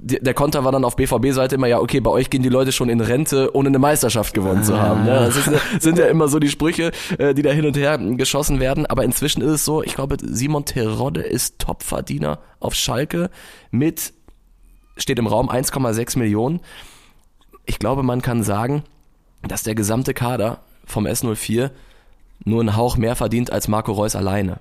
der 0.00 0.34
Konter 0.34 0.64
war 0.64 0.72
dann 0.72 0.84
auf 0.84 0.96
BVB-Seite 0.96 1.54
immer, 1.54 1.66
ja, 1.66 1.80
okay, 1.80 2.00
bei 2.00 2.10
euch 2.10 2.30
gehen 2.30 2.42
die 2.42 2.48
Leute 2.48 2.72
schon 2.72 2.88
in 2.88 3.00
Rente, 3.00 3.54
ohne 3.54 3.68
eine 3.68 3.78
Meisterschaft 3.78 4.34
gewonnen 4.34 4.62
zu 4.62 4.78
haben. 4.78 5.04
Ne? 5.04 5.10
Das 5.10 5.36
ist, 5.36 5.50
sind 5.82 5.98
ja 5.98 6.06
immer 6.06 6.28
so 6.28 6.38
die 6.38 6.48
Sprüche, 6.48 6.92
äh, 7.16 7.34
die 7.34 7.42
da 7.42 7.50
hin 7.50 7.64
und 7.64 7.76
her 7.76 7.96
geschossen 7.98 8.60
werden. 8.60 8.86
Aber 8.86 9.02
inzwischen 9.02 9.40
ist 9.40 9.50
es 9.50 9.64
so, 9.64 9.82
ich 9.82 9.94
glaube, 9.94 10.16
Simon 10.20 10.64
Terodde 10.64 11.22
ist 11.22 11.58
Topverdiener 11.58 12.38
auf 12.60 12.74
Schalke 12.74 13.30
mit, 13.70 14.12
steht 14.96 15.18
im 15.18 15.26
Raum 15.26 15.48
1,6 15.48 16.18
Millionen. 16.18 16.60
Ich 17.64 17.78
glaube, 17.78 18.02
man 18.02 18.20
kann 18.20 18.42
sagen, 18.42 18.84
dass 19.46 19.62
der 19.62 19.74
gesamte 19.74 20.14
Kader 20.14 20.60
vom 20.84 21.06
S04 21.06 21.70
nur 22.44 22.60
einen 22.60 22.76
Hauch 22.76 22.96
mehr 22.96 23.16
verdient 23.16 23.52
als 23.52 23.68
Marco 23.68 23.92
Reus 23.92 24.16
alleine. 24.16 24.60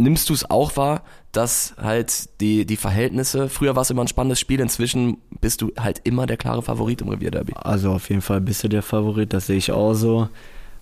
Nimmst 0.00 0.28
du 0.28 0.34
es 0.34 0.48
auch 0.48 0.76
wahr, 0.76 1.02
dass 1.32 1.74
halt 1.80 2.40
die, 2.40 2.64
die 2.64 2.76
Verhältnisse, 2.76 3.48
früher 3.48 3.74
war 3.74 3.82
es 3.82 3.90
immer 3.90 4.02
ein 4.02 4.08
spannendes 4.08 4.38
Spiel, 4.38 4.60
inzwischen 4.60 5.18
bist 5.40 5.60
du 5.60 5.72
halt 5.78 6.00
immer 6.04 6.26
der 6.26 6.36
klare 6.36 6.62
Favorit 6.62 7.02
im 7.02 7.08
Revierderby. 7.08 7.54
Also 7.56 7.92
auf 7.92 8.08
jeden 8.08 8.22
Fall 8.22 8.40
bist 8.40 8.62
du 8.62 8.68
der 8.68 8.82
Favorit, 8.82 9.32
das 9.32 9.46
sehe 9.46 9.56
ich 9.56 9.72
auch 9.72 9.94
so. 9.94 10.28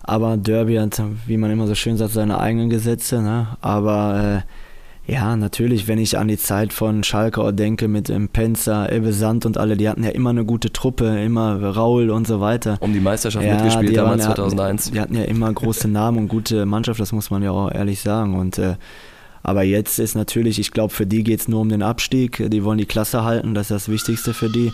Aber 0.03 0.37
Derby 0.37 0.75
hat, 0.75 1.01
wie 1.25 1.37
man 1.37 1.51
immer 1.51 1.67
so 1.67 1.75
schön 1.75 1.97
sagt, 1.97 2.13
seine 2.13 2.39
eigenen 2.39 2.69
Gesetze. 2.69 3.21
Ne? 3.21 3.57
Aber 3.59 4.43
äh, 4.45 4.66
ja, 5.07 5.37
natürlich, 5.37 5.87
wenn 5.87 5.99
ich 5.99 6.17
an 6.17 6.27
die 6.27 6.37
Zeit 6.37 6.73
von 6.73 7.01
Schalke 7.03 7.53
denke 7.53 7.87
mit 7.87 8.09
dem 8.09 8.27
Penzer, 8.27 8.91
Ebbe 8.91 9.13
Sand 9.13 9.45
und 9.45 9.57
alle, 9.57 9.77
die 9.77 9.87
hatten 9.87 10.03
ja 10.03 10.09
immer 10.09 10.31
eine 10.31 10.43
gute 10.43 10.73
Truppe, 10.73 11.17
immer 11.23 11.63
Raul 11.63 12.09
und 12.09 12.27
so 12.27 12.41
weiter. 12.41 12.77
Um 12.81 12.91
die 12.91 12.99
Meisterschaft 12.99 13.45
mitgespielt 13.45 13.89
die 13.91 13.93
damals 13.95 14.25
waren- 14.27 14.35
2001. 14.35 14.91
Die 14.91 14.99
hatten 14.99 15.15
ja 15.15 15.23
immer 15.23 15.51
große 15.51 15.87
Namen 15.87 16.17
und 16.17 16.27
gute 16.27 16.65
Mannschaft, 16.65 16.99
das 16.99 17.13
muss 17.13 17.29
man 17.31 17.41
ja 17.41 17.51
auch 17.51 17.71
ehrlich 17.71 18.01
sagen. 18.01 18.37
Und 18.37 18.57
äh, 18.57 18.75
aber 19.43 19.63
jetzt 19.63 19.97
ist 19.97 20.15
natürlich, 20.15 20.59
ich 20.59 20.71
glaube, 20.71 20.93
für 20.93 21.05
die 21.05 21.23
geht 21.23 21.39
es 21.39 21.47
nur 21.47 21.61
um 21.61 21.69
den 21.69 21.81
Abstieg. 21.83 22.43
Die 22.49 22.63
wollen 22.65 22.77
die 22.77 22.85
Klasse 22.85 23.23
halten, 23.23 23.53
das 23.53 23.67
ist 23.67 23.71
das 23.71 23.89
Wichtigste 23.89 24.33
für 24.33 24.49
die. 24.49 24.73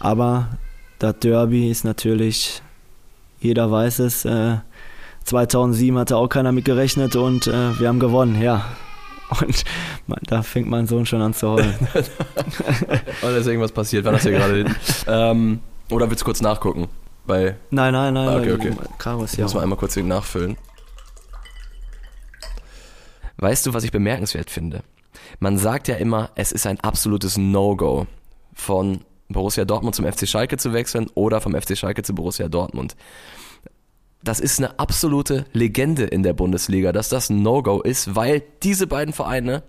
Aber 0.00 0.48
das 0.98 1.20
Derby 1.20 1.70
ist 1.70 1.84
natürlich, 1.84 2.62
jeder 3.38 3.70
weiß 3.70 4.00
es, 4.00 4.24
äh, 4.24 4.56
2007 5.22 5.96
hatte 5.98 6.16
auch 6.16 6.28
keiner 6.28 6.50
mit 6.50 6.64
gerechnet 6.64 7.14
und 7.14 7.46
äh, 7.46 7.78
wir 7.78 7.86
haben 7.86 8.00
gewonnen, 8.00 8.42
ja. 8.42 8.64
Und 9.40 9.64
man, 10.06 10.18
da 10.26 10.42
fängt 10.42 10.68
mein 10.68 10.86
Sohn 10.86 11.04
schon 11.06 11.20
an 11.20 11.34
zu 11.34 11.48
heulen. 11.50 11.74
Oder 13.22 13.36
ist 13.36 13.46
irgendwas 13.46 13.72
passiert? 13.72 14.06
Hast 14.06 14.24
du 14.24 14.30
hier 14.30 14.38
gerade 14.38 14.56
hin? 14.56 14.74
ähm, 15.06 15.60
Oder 15.90 16.08
willst 16.08 16.22
du 16.22 16.24
kurz 16.24 16.40
nachgucken? 16.40 16.88
Bei, 17.26 17.56
nein, 17.70 17.92
nein, 17.92 18.14
nein. 18.14 18.28
Ah, 18.28 18.38
okay, 18.38 18.52
okay. 18.52 18.72
Ich 19.24 19.36
ja 19.36 19.44
muss 19.44 19.54
mal 19.54 19.62
einmal 19.62 19.78
kurz 19.78 19.96
nachfüllen. 19.96 20.56
Weißt 23.36 23.66
du, 23.66 23.74
was 23.74 23.84
ich 23.84 23.92
bemerkenswert 23.92 24.50
finde? 24.50 24.82
Man 25.38 25.58
sagt 25.58 25.88
ja 25.88 25.96
immer, 25.96 26.30
es 26.34 26.52
ist 26.52 26.66
ein 26.66 26.80
absolutes 26.80 27.36
No-Go, 27.36 28.06
von 28.54 29.02
Borussia 29.28 29.64
Dortmund 29.64 29.94
zum 29.94 30.10
FC 30.10 30.26
Schalke 30.26 30.56
zu 30.56 30.72
wechseln 30.72 31.08
oder 31.14 31.40
vom 31.40 31.54
FC 31.54 31.76
Schalke 31.76 32.02
zu 32.02 32.14
Borussia 32.14 32.48
Dortmund. 32.48 32.96
Das 34.22 34.40
ist 34.40 34.58
eine 34.58 34.78
absolute 34.78 35.44
Legende 35.52 36.04
in 36.04 36.22
der 36.22 36.32
Bundesliga, 36.32 36.92
dass 36.92 37.08
das 37.08 37.30
ein 37.30 37.42
No-Go 37.42 37.80
ist, 37.80 38.14
weil 38.16 38.42
diese 38.62 38.86
beiden 38.86 39.14
Vereine 39.14 39.62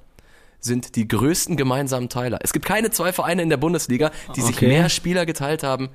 sind 0.60 0.96
die 0.96 1.08
größten 1.08 1.56
gemeinsamen 1.56 2.10
Teiler. 2.10 2.40
Es 2.42 2.52
gibt 2.52 2.66
keine 2.66 2.90
zwei 2.92 3.14
Vereine 3.14 3.44
in 3.44 3.50
der 3.50 3.58
Bundesliga, 3.58 4.12
die 4.36 4.42
sich 4.42 4.56
Okay. 4.58 4.68
mehr 4.68 4.90
Spieler 4.90 5.26
geteilt 5.26 5.64
haben 5.64 5.90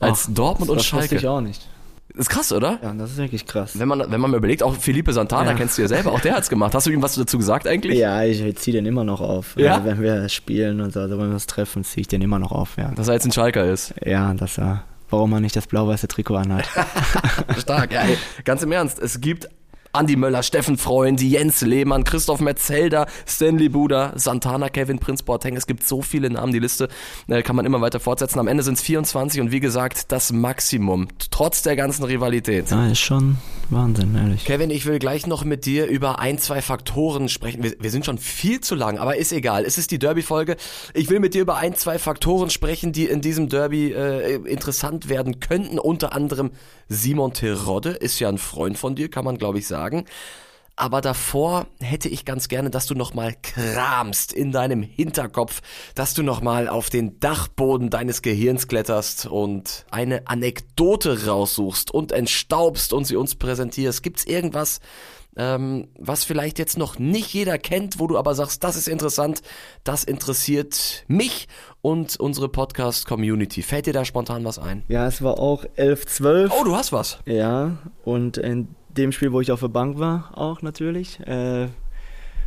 als 0.00 0.26
Ach, 0.28 0.34
Dortmund 0.34 0.70
und 0.70 0.78
das 0.78 0.86
wusste 0.92 1.00
Schalke. 1.08 1.16
ich 1.16 1.26
auch 1.26 1.40
nicht. 1.40 1.68
ist 2.14 2.30
krass, 2.30 2.52
oder? 2.52 2.78
Ja, 2.82 2.94
das 2.94 3.10
ist 3.10 3.16
wirklich 3.18 3.44
krass. 3.46 3.78
Wenn 3.78 3.88
man, 3.88 4.00
wenn 4.10 4.20
man 4.20 4.30
mal 4.30 4.36
überlegt, 4.38 4.62
auch 4.62 4.74
Felipe 4.74 5.12
Santana 5.12 5.50
Ja. 5.50 5.56
kennst 5.56 5.76
du 5.76 5.82
ja 5.82 5.88
selber, 5.88 6.12
auch 6.12 6.20
der 6.20 6.34
hat's 6.36 6.48
gemacht. 6.48 6.74
Hast 6.74 6.86
du 6.86 6.90
ihm 6.92 7.02
was 7.02 7.14
dazu 7.16 7.36
gesagt 7.36 7.66
eigentlich? 7.66 7.98
Ja, 7.98 8.22
ich 8.22 8.56
ziehe 8.56 8.74
den 8.74 8.86
immer 8.86 9.04
noch 9.04 9.20
auf. 9.20 9.54
Ja? 9.58 9.84
Wenn 9.84 10.00
wir 10.00 10.28
spielen 10.30 10.80
und 10.80 10.92
so, 10.94 11.00
also 11.00 11.18
wenn 11.18 11.26
wir 11.26 11.34
uns 11.34 11.46
treffen, 11.46 11.84
ziehe 11.84 12.02
ich 12.02 12.08
den 12.08 12.22
immer 12.22 12.38
noch 12.38 12.52
auf. 12.52 12.76
Ja, 12.78 12.92
Dass 12.92 13.08
er 13.08 13.14
jetzt 13.14 13.26
ein 13.26 13.32
Schalker 13.32 13.64
ist. 13.70 13.92
ja 14.04 14.32
dass 14.32 14.56
er, 14.58 14.84
warum 15.10 15.32
er 15.32 15.40
nicht 15.40 15.56
das 15.56 15.66
blau-weiße 15.66 16.08
Trikot 16.08 16.36
anhat. 16.36 16.66
Stark, 17.58 17.92
ja. 17.92 18.02
Ganz 18.44 18.62
im 18.62 18.72
Ernst, 18.72 18.98
es 18.98 19.20
gibt 19.20 19.48
Andi 19.96 20.16
Möller, 20.16 20.42
Steffen 20.42 20.76
Freund, 20.76 21.22
Jens 21.22 21.62
Lehmann, 21.62 22.04
Christoph 22.04 22.40
Metzelder, 22.40 23.06
Stanley 23.26 23.70
Buda, 23.70 24.12
Santana, 24.16 24.68
Kevin 24.68 24.98
Prinz 24.98 25.22
Boateng. 25.22 25.56
Es 25.56 25.66
gibt 25.66 25.86
so 25.86 26.02
viele 26.02 26.28
Namen, 26.28 26.52
die 26.52 26.58
Liste 26.58 26.88
äh, 27.28 27.42
kann 27.42 27.56
man 27.56 27.64
immer 27.64 27.80
weiter 27.80 27.98
fortsetzen. 27.98 28.38
Am 28.38 28.46
Ende 28.46 28.62
sind 28.62 28.74
es 28.74 28.82
24 28.82 29.40
und 29.40 29.52
wie 29.52 29.60
gesagt, 29.60 30.12
das 30.12 30.32
Maximum, 30.32 31.08
trotz 31.30 31.62
der 31.62 31.76
ganzen 31.76 32.04
Rivalität. 32.04 32.70
ja, 32.70 32.88
ist 32.88 32.98
schon 32.98 33.38
Wahnsinn, 33.70 34.14
ehrlich. 34.14 34.44
Kevin, 34.44 34.70
ich 34.70 34.86
will 34.86 34.98
gleich 34.98 35.26
noch 35.26 35.44
mit 35.44 35.66
dir 35.66 35.86
über 35.86 36.20
ein, 36.20 36.38
zwei 36.38 36.62
Faktoren 36.62 37.28
sprechen. 37.28 37.62
Wir, 37.62 37.74
wir 37.80 37.90
sind 37.90 38.04
schon 38.04 38.18
viel 38.18 38.60
zu 38.60 38.74
lang, 38.74 38.98
aber 38.98 39.16
ist 39.16 39.32
egal. 39.32 39.64
Es 39.64 39.78
ist 39.78 39.90
die 39.90 39.98
Derby-Folge. 39.98 40.56
Ich 40.94 41.10
will 41.10 41.20
mit 41.20 41.34
dir 41.34 41.42
über 41.42 41.56
ein, 41.56 41.74
zwei 41.74 41.98
Faktoren 41.98 42.50
sprechen, 42.50 42.92
die 42.92 43.06
in 43.06 43.22
diesem 43.22 43.48
Derby 43.48 43.92
äh, 43.92 44.36
interessant 44.44 45.08
werden 45.08 45.40
könnten. 45.40 45.78
Unter 45.78 46.12
anderem 46.12 46.50
Simon 46.88 47.32
Terodde 47.32 47.90
ist 47.90 48.20
ja 48.20 48.28
ein 48.28 48.38
Freund 48.38 48.78
von 48.78 48.94
dir, 48.94 49.10
kann 49.10 49.24
man 49.24 49.38
glaube 49.38 49.58
ich 49.58 49.66
sagen. 49.66 50.04
Aber 50.78 51.00
davor 51.00 51.68
hätte 51.80 52.10
ich 52.10 52.26
ganz 52.26 52.48
gerne, 52.48 52.68
dass 52.68 52.84
du 52.84 52.94
nochmal 52.94 53.34
kramst 53.40 54.34
in 54.34 54.52
deinem 54.52 54.82
Hinterkopf, 54.82 55.62
dass 55.94 56.12
du 56.12 56.22
nochmal 56.22 56.68
auf 56.68 56.90
den 56.90 57.18
Dachboden 57.18 57.88
deines 57.88 58.20
Gehirns 58.20 58.68
kletterst 58.68 59.24
und 59.24 59.86
eine 59.90 60.26
Anekdote 60.26 61.26
raussuchst 61.26 61.90
und 61.90 62.12
entstaubst 62.12 62.92
und 62.92 63.06
sie 63.06 63.16
uns 63.16 63.36
präsentierst. 63.36 64.02
Gibt's 64.02 64.24
irgendwas, 64.24 64.80
ähm, 65.36 65.88
was 65.98 66.24
vielleicht 66.24 66.58
jetzt 66.58 66.78
noch 66.78 66.98
nicht 66.98 67.32
jeder 67.32 67.58
kennt, 67.58 67.98
wo 67.98 68.06
du 68.06 68.18
aber 68.18 68.34
sagst, 68.34 68.64
das 68.64 68.76
ist 68.76 68.88
interessant, 68.88 69.42
das 69.84 70.04
interessiert 70.04 71.04
mich 71.08 71.48
und 71.82 72.18
unsere 72.18 72.48
Podcast-Community. 72.48 73.62
Fällt 73.62 73.86
dir 73.86 73.92
da 73.92 74.04
spontan 74.04 74.44
was 74.44 74.58
ein? 74.58 74.82
Ja, 74.88 75.06
es 75.06 75.22
war 75.22 75.38
auch 75.38 75.64
11-12. 75.76 76.50
Oh, 76.58 76.64
du 76.64 76.74
hast 76.74 76.92
was. 76.92 77.18
Ja, 77.26 77.76
und 78.04 78.38
in 78.38 78.68
dem 78.88 79.12
Spiel, 79.12 79.32
wo 79.32 79.40
ich 79.40 79.52
auf 79.52 79.60
der 79.60 79.68
Bank 79.68 79.98
war, 79.98 80.30
auch 80.36 80.62
natürlich. 80.62 81.20
Äh, 81.20 81.68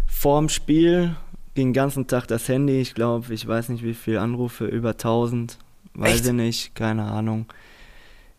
vorm 0.07 0.49
Spiel 0.49 1.15
ging 1.53 1.67
den 1.67 1.73
ganzen 1.73 2.07
Tag 2.07 2.27
das 2.27 2.47
Handy. 2.47 2.79
Ich 2.79 2.95
glaube, 2.95 3.33
ich 3.33 3.47
weiß 3.47 3.69
nicht 3.69 3.83
wie 3.83 3.93
viele 3.93 4.21
Anrufe, 4.21 4.65
über 4.65 4.91
1000. 4.91 5.57
Weiß 5.93 6.15
Echt? 6.15 6.25
ich 6.25 6.31
nicht, 6.31 6.75
keine 6.75 7.03
Ahnung. 7.03 7.45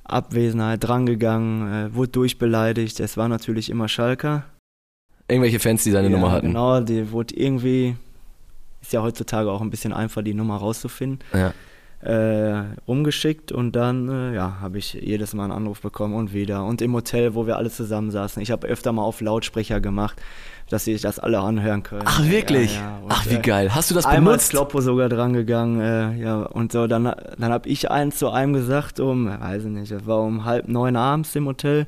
Abwesenheit, 0.05 0.83
drangegangen, 0.83 1.73
äh, 1.73 1.95
wurde 1.95 2.13
durchbeleidigt. 2.13 3.01
Es 3.01 3.17
war 3.17 3.29
natürlich 3.29 3.71
immer 3.71 3.89
Schalker. 3.89 4.45
Irgendwelche 5.29 5.61
Fans, 5.61 5.85
die 5.85 5.93
deine 5.93 6.09
ja, 6.09 6.17
Nummer 6.17 6.33
hatten. 6.33 6.49
Genau, 6.49 6.81
die 6.81 7.13
wurde 7.13 7.35
irgendwie. 7.37 7.97
Ist 8.83 8.93
ja 8.93 9.03
heutzutage 9.03 9.51
auch 9.51 9.61
ein 9.61 9.71
bisschen 9.71 9.93
einfach, 9.93 10.23
die 10.23 10.35
Nummer 10.35 10.57
rauszufinden 10.57 11.21
Ja. 11.35 11.53
Äh, 12.03 12.63
rumgeschickt 12.89 13.53
und 13.53 13.73
dann 13.77 14.09
äh, 14.09 14.35
ja, 14.35 14.59
habe 14.61 14.79
ich 14.79 14.95
jedes 14.95 15.35
Mal 15.35 15.45
einen 15.45 15.53
Anruf 15.53 15.83
bekommen 15.83 16.15
und 16.15 16.33
wieder. 16.33 16.65
Und 16.65 16.81
im 16.81 16.95
Hotel, 16.95 17.35
wo 17.35 17.47
wir 17.47 17.59
alle 17.59 17.71
zusammen 17.71 18.11
saßen. 18.11 18.43
Ich 18.43 18.51
habe 18.51 18.67
öfter 18.67 18.93
mal 18.93 19.03
auf 19.03 19.21
Lautsprecher 19.21 19.81
gemacht, 19.81 20.21
dass 20.71 20.85
sie 20.85 20.97
das 20.97 21.19
alle 21.19 21.41
anhören 21.41 21.83
können. 21.83 22.05
Ach, 22.07 22.25
wirklich? 22.25 22.77
Ja, 22.77 22.81
ja. 22.81 22.99
Und, 23.03 23.13
Ach, 23.13 23.27
wie 23.29 23.35
äh, 23.35 23.41
geil. 23.41 23.75
Hast 23.75 23.91
du 23.91 23.95
das 23.95 24.07
Einmal 24.07 24.33
benutzt? 24.33 24.45
ist 24.45 24.51
Kloppo 24.51 24.81
sogar 24.81 25.11
dran 25.11 25.35
gegangen, 25.35 25.81
äh, 25.81 26.17
ja, 26.17 26.43
und 26.43 26.73
so, 26.73 26.87
dann, 26.87 27.05
dann 27.05 27.53
habe 27.53 27.69
ich 27.69 27.91
eins 27.91 28.19
zu 28.19 28.31
einem 28.31 28.55
gesagt, 28.55 28.99
um, 28.99 29.27
weiß 29.27 29.65
ich 29.65 29.71
nicht, 29.71 29.93
das 29.93 30.07
war 30.07 30.21
um 30.21 30.45
halb 30.47 30.69
neun 30.69 30.97
abends 30.97 31.37
im 31.37 31.47
Hotel. 31.47 31.87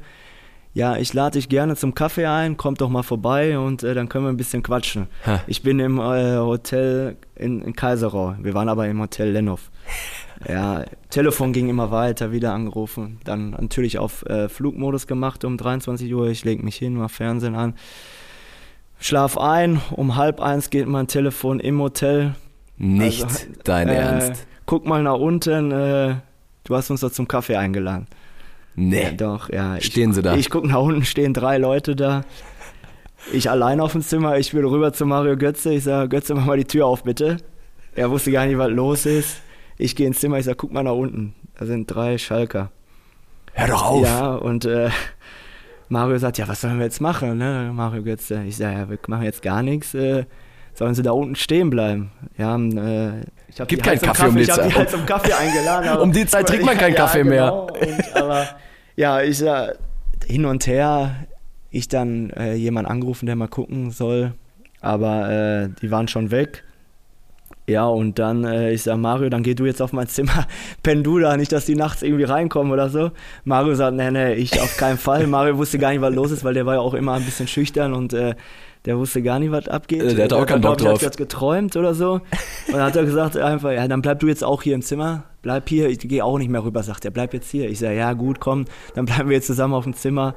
ja, 0.75 0.96
ich 0.96 1.14
lade 1.14 1.38
dich 1.38 1.48
gerne 1.48 1.77
zum 1.77 1.94
Kaffee 1.94 2.27
ein, 2.27 2.57
komm 2.57 2.75
doch 2.75 2.88
mal 2.90 3.03
vorbei 3.03 3.59
und 3.59 3.83
äh, 3.83 3.94
dann 3.94 4.09
können 4.09 4.25
wir 4.25 4.31
ein 4.31 4.37
bisschen 4.37 4.62
quatschen. 4.62 5.07
Ha. 5.27 5.40
Ich 5.46 5.62
bin 5.62 5.79
im 5.79 5.98
äh, 5.98 6.37
Hotel 6.37 7.16
in, 7.35 7.62
in 7.62 7.75
Kaiserau, 7.75 8.35
wir 8.40 8.53
waren 8.53 8.68
aber 8.68 8.87
im 8.88 9.01
Hotel 9.01 9.31
Lennow. 9.31 9.61
Ja, 10.49 10.85
Telefon 11.11 11.53
ging 11.53 11.68
immer 11.68 11.90
weiter, 11.90 12.33
wieder 12.33 12.53
angerufen. 12.53 13.21
Dann 13.25 13.51
natürlich 13.51 13.99
auf 13.99 14.25
äh, 14.27 14.49
Flugmodus 14.49 15.07
gemacht 15.07 15.45
um 15.45 15.57
23 15.57 16.12
Uhr. 16.12 16.29
Ich 16.29 16.45
lege 16.45 16.64
mich 16.64 16.77
hin, 16.77 16.95
mach 16.95 17.11
Fernsehen 17.11 17.55
an. 17.55 17.75
Schlaf 18.99 19.37
ein, 19.38 19.81
um 19.90 20.16
halb 20.16 20.40
eins 20.40 20.71
geht 20.71 20.87
mein 20.87 21.07
Telefon 21.07 21.61
im 21.61 21.81
Hotel. 21.81 22.35
Nicht 22.77 23.25
Also, 23.25 23.47
dein 23.64 23.88
äh, 23.88 23.95
Ernst. 23.95 24.47
Guck 24.66 24.87
mal 24.87 25.03
nach 25.03 25.18
unten, 25.18 25.71
äh, 25.71 26.16
du 26.64 26.75
hast 26.75 26.90
uns 26.90 27.01
doch 27.01 27.11
zum 27.11 27.29
Kaffee 27.29 27.57
eingeladen. 27.57 28.07
Nee. 28.75 29.03
Ja, 29.05 29.11
doch, 29.12 29.51
ja. 29.51 29.77
Ich, 29.77 29.87
Stehen 29.87 30.12
sie 30.12 30.23
da? 30.23 30.35
Ich 30.37 30.51
gucke 30.51 30.68
nach 30.68 30.81
unten, 30.81 31.05
stehen 31.05 31.35
drei 31.35 31.59
Leute 31.59 31.95
da. 31.95 32.23
Ich 33.33 33.51
allein 33.51 33.81
auf 33.81 33.92
dem 33.92 34.03
Zimmer, 34.03 34.38
ich 34.38 34.55
will 34.55 34.64
rüber 34.66 34.92
zu 34.92 35.07
Mario 35.07 35.37
Götze. 35.37 35.73
Ich 35.75 35.85
sage, 35.85 36.09
Götze, 36.09 36.35
mach 36.35 36.47
mal 36.47 36.57
die 36.57 36.64
Tür 36.64 36.87
auf, 36.87 37.05
bitte. 37.05 37.37
Er 37.95 38.11
wusste 38.11 38.33
gar 38.33 38.47
nicht, 38.47 38.59
was 38.59 38.71
los 38.71 39.07
ist. 39.07 39.42
Ich 39.83 39.97
gehe 39.97 40.07
ins 40.07 40.21
Zimmer, 40.21 40.38
ich 40.38 40.45
sage, 40.45 40.57
guck 40.57 40.73
mal 40.73 40.83
nach 40.83 40.92
unten. 40.92 41.35
Da 41.59 41.66
sind 41.66 41.87
drei 41.87 42.16
Schalker. 42.18 42.71
Hör 43.55 43.66
doch 43.68 43.85
auf. 43.85 44.05
Ja, 44.05 44.35
und 44.35 44.64
äh, 44.64 44.90
Mario 45.88 46.16
sagt, 46.18 46.38
ja, 46.38 46.49
was 46.49 46.61
sollen 46.61 46.79
wir 46.79 46.85
jetzt 46.85 47.01
machen, 47.01 47.37
ne? 47.38 47.71
Mario 47.75 48.03
Götze. 48.03 48.42
Ich 48.47 48.57
sage, 48.57 48.79
ja, 48.79 48.88
wir 48.90 48.99
machen 49.09 49.25
jetzt 49.25 49.42
gar 49.42 49.62
nichts. 49.62 49.92
Äh, 49.95 50.25
sollen 50.75 50.95
sie 50.95 51.03
da 51.03 51.11
unten 51.11 51.35
stehen 51.37 51.68
bleiben? 51.68 52.11
Ja, 52.38 52.57
äh, 52.57 53.23
ich 53.49 53.61
habe 53.61 53.68
Gibt 53.68 53.83
keinen 53.83 53.99
zum 53.99 54.09
Kaffee 54.09 54.29
um 54.29 54.37
die 54.37 54.42
ich 54.42 54.51
hab 54.51 54.57
die 54.62 54.68
Zeit. 54.68 54.77
halt 54.79 54.90
zum 54.90 55.05
Kaffee 55.05 55.33
eingeladen. 55.35 55.88
aber- 55.88 56.03
Um 56.05 56.12
die 56.12 56.25
Zeit 56.27 56.47
trinkt 56.49 56.64
man 56.64 56.79
keinen 56.79 56.95
Ja, 56.95 57.01
Kaffee 57.01 57.23
genau. 57.25 57.66
Und, 57.66 58.16
aber 58.16 58.47
ja, 58.97 59.21
ich 59.21 59.38
sag, 59.38 59.79
hin 60.27 60.47
und 60.47 60.66
her, 60.66 61.27
ich 61.71 61.88
dann 61.88 62.31
äh, 62.31 62.55
jemand 62.55 62.88
angerufen, 62.88 63.27
der 63.27 63.37
mal 63.37 63.49
gucken 63.49 63.90
soll, 63.90 64.33
aber 64.81 65.31
äh, 65.31 65.68
die 65.83 65.90
waren 65.90 66.09
schon 66.09 66.31
weg. 66.31 66.64
Ja, 67.68 67.87
und 67.87 68.18
dann, 68.18 68.44
äh, 68.44 68.72
ich 68.72 68.83
sag, 68.83 68.98
Mario, 68.98 69.29
dann 69.29 69.44
geh 69.44 69.55
du 69.55 69.64
jetzt 69.64 69.81
auf 69.81 69.92
mein 69.92 70.09
Zimmer, 70.09 70.46
penn 70.83 71.05
du 71.05 71.20
da, 71.20 71.37
nicht, 71.37 71.53
dass 71.53 71.64
die 71.64 71.77
nachts 71.77 72.03
irgendwie 72.03 72.25
reinkommen 72.25 72.72
oder 72.72 72.88
so. 72.88 73.12
Mario 73.44 73.75
sagt, 73.75 73.96
nee, 73.96 74.11
nee, 74.11 74.35
ich 74.35 74.61
auf 74.61 74.77
keinen 74.77 74.98
Fall. 74.98 75.27
Mario 75.29 75.57
wusste 75.59 75.79
gar 75.79 75.90
nicht, 75.90 76.01
was 76.01 76.14
los 76.14 76.33
ist, 76.33 76.44
weil 76.44 76.55
der 76.55 76.66
war 76.66 76.75
ja 76.75 76.81
auch 76.81 76.94
immer 76.94 77.12
ein 77.12 77.25
bisschen 77.25 77.46
schüchtern 77.46 77.94
und 77.94 78.12
äh, 78.14 78.35
der 78.85 78.98
wusste 78.98 79.22
gar 79.22 79.38
nicht, 79.38 79.53
was 79.53 79.68
abgeht. 79.68 80.03
Äh, 80.03 80.14
der 80.14 80.25
hatte 80.25 80.37
auch 80.37 80.46
keinen 80.46 80.61
Bock 80.61 80.79
drauf. 80.79 80.94
Hat 80.94 81.03
jetzt 81.03 81.16
geträumt 81.16 81.77
oder 81.77 81.94
so. 81.94 82.14
Und 82.14 82.22
dann 82.72 82.83
hat 82.83 82.96
er 82.96 83.05
gesagt 83.05 83.37
einfach, 83.37 83.70
ja, 83.70 83.87
dann 83.87 84.03
bleib 84.03 84.18
du 84.18 84.27
jetzt 84.27 84.42
auch 84.42 84.62
hier 84.62 84.75
im 84.75 84.83
Zimmer. 84.83 85.25
Bleib 85.40 85.68
hier, 85.68 85.88
ich 85.88 86.01
gehe 86.01 86.25
auch 86.25 86.38
nicht 86.38 86.51
mehr 86.51 86.64
rüber, 86.64 86.83
sagt 86.83 87.05
er, 87.05 87.12
bleib 87.12 87.33
jetzt 87.33 87.51
hier. 87.51 87.68
Ich 87.70 87.79
sage, 87.79 87.96
ja 87.96 88.12
gut, 88.12 88.40
komm, 88.40 88.64
dann 88.94 89.05
bleiben 89.05 89.29
wir 89.29 89.37
jetzt 89.37 89.46
zusammen 89.46 89.75
auf 89.75 89.85
dem 89.85 89.94
Zimmer 89.94 90.35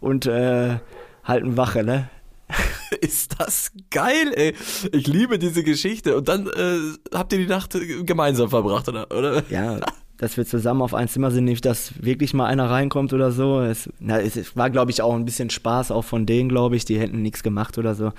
und 0.00 0.26
äh, 0.26 0.76
halten 1.24 1.56
Wache, 1.56 1.82
ne? 1.82 2.08
Ist 3.00 3.38
das 3.38 3.72
geil, 3.90 4.32
ey. 4.34 4.54
Ich 4.92 5.06
liebe 5.06 5.38
diese 5.38 5.62
Geschichte. 5.62 6.16
Und 6.16 6.28
dann 6.28 6.46
äh, 6.46 7.14
habt 7.14 7.32
ihr 7.32 7.38
die 7.38 7.46
Nacht 7.46 7.74
äh, 7.74 8.02
gemeinsam 8.04 8.50
verbracht, 8.50 8.88
oder? 8.88 9.10
oder? 9.10 9.42
Ja, 9.50 9.80
dass 10.18 10.36
wir 10.36 10.46
zusammen 10.46 10.82
auf 10.82 10.94
ein 10.94 11.08
Zimmer 11.08 11.30
sind, 11.30 11.44
nicht, 11.44 11.64
dass 11.64 12.02
wirklich 12.02 12.34
mal 12.34 12.46
einer 12.46 12.70
reinkommt 12.70 13.12
oder 13.12 13.30
so. 13.30 13.60
Es, 13.60 13.88
na, 14.00 14.20
es, 14.20 14.36
es 14.36 14.56
war, 14.56 14.70
glaube 14.70 14.90
ich, 14.90 15.02
auch 15.02 15.14
ein 15.14 15.24
bisschen 15.24 15.50
Spaß, 15.50 15.90
auch 15.90 16.04
von 16.04 16.26
denen, 16.26 16.48
glaube 16.48 16.76
ich, 16.76 16.84
die 16.84 16.98
hätten 16.98 17.22
nichts 17.22 17.42
gemacht 17.42 17.78
oder 17.78 17.94
so. 17.94 18.12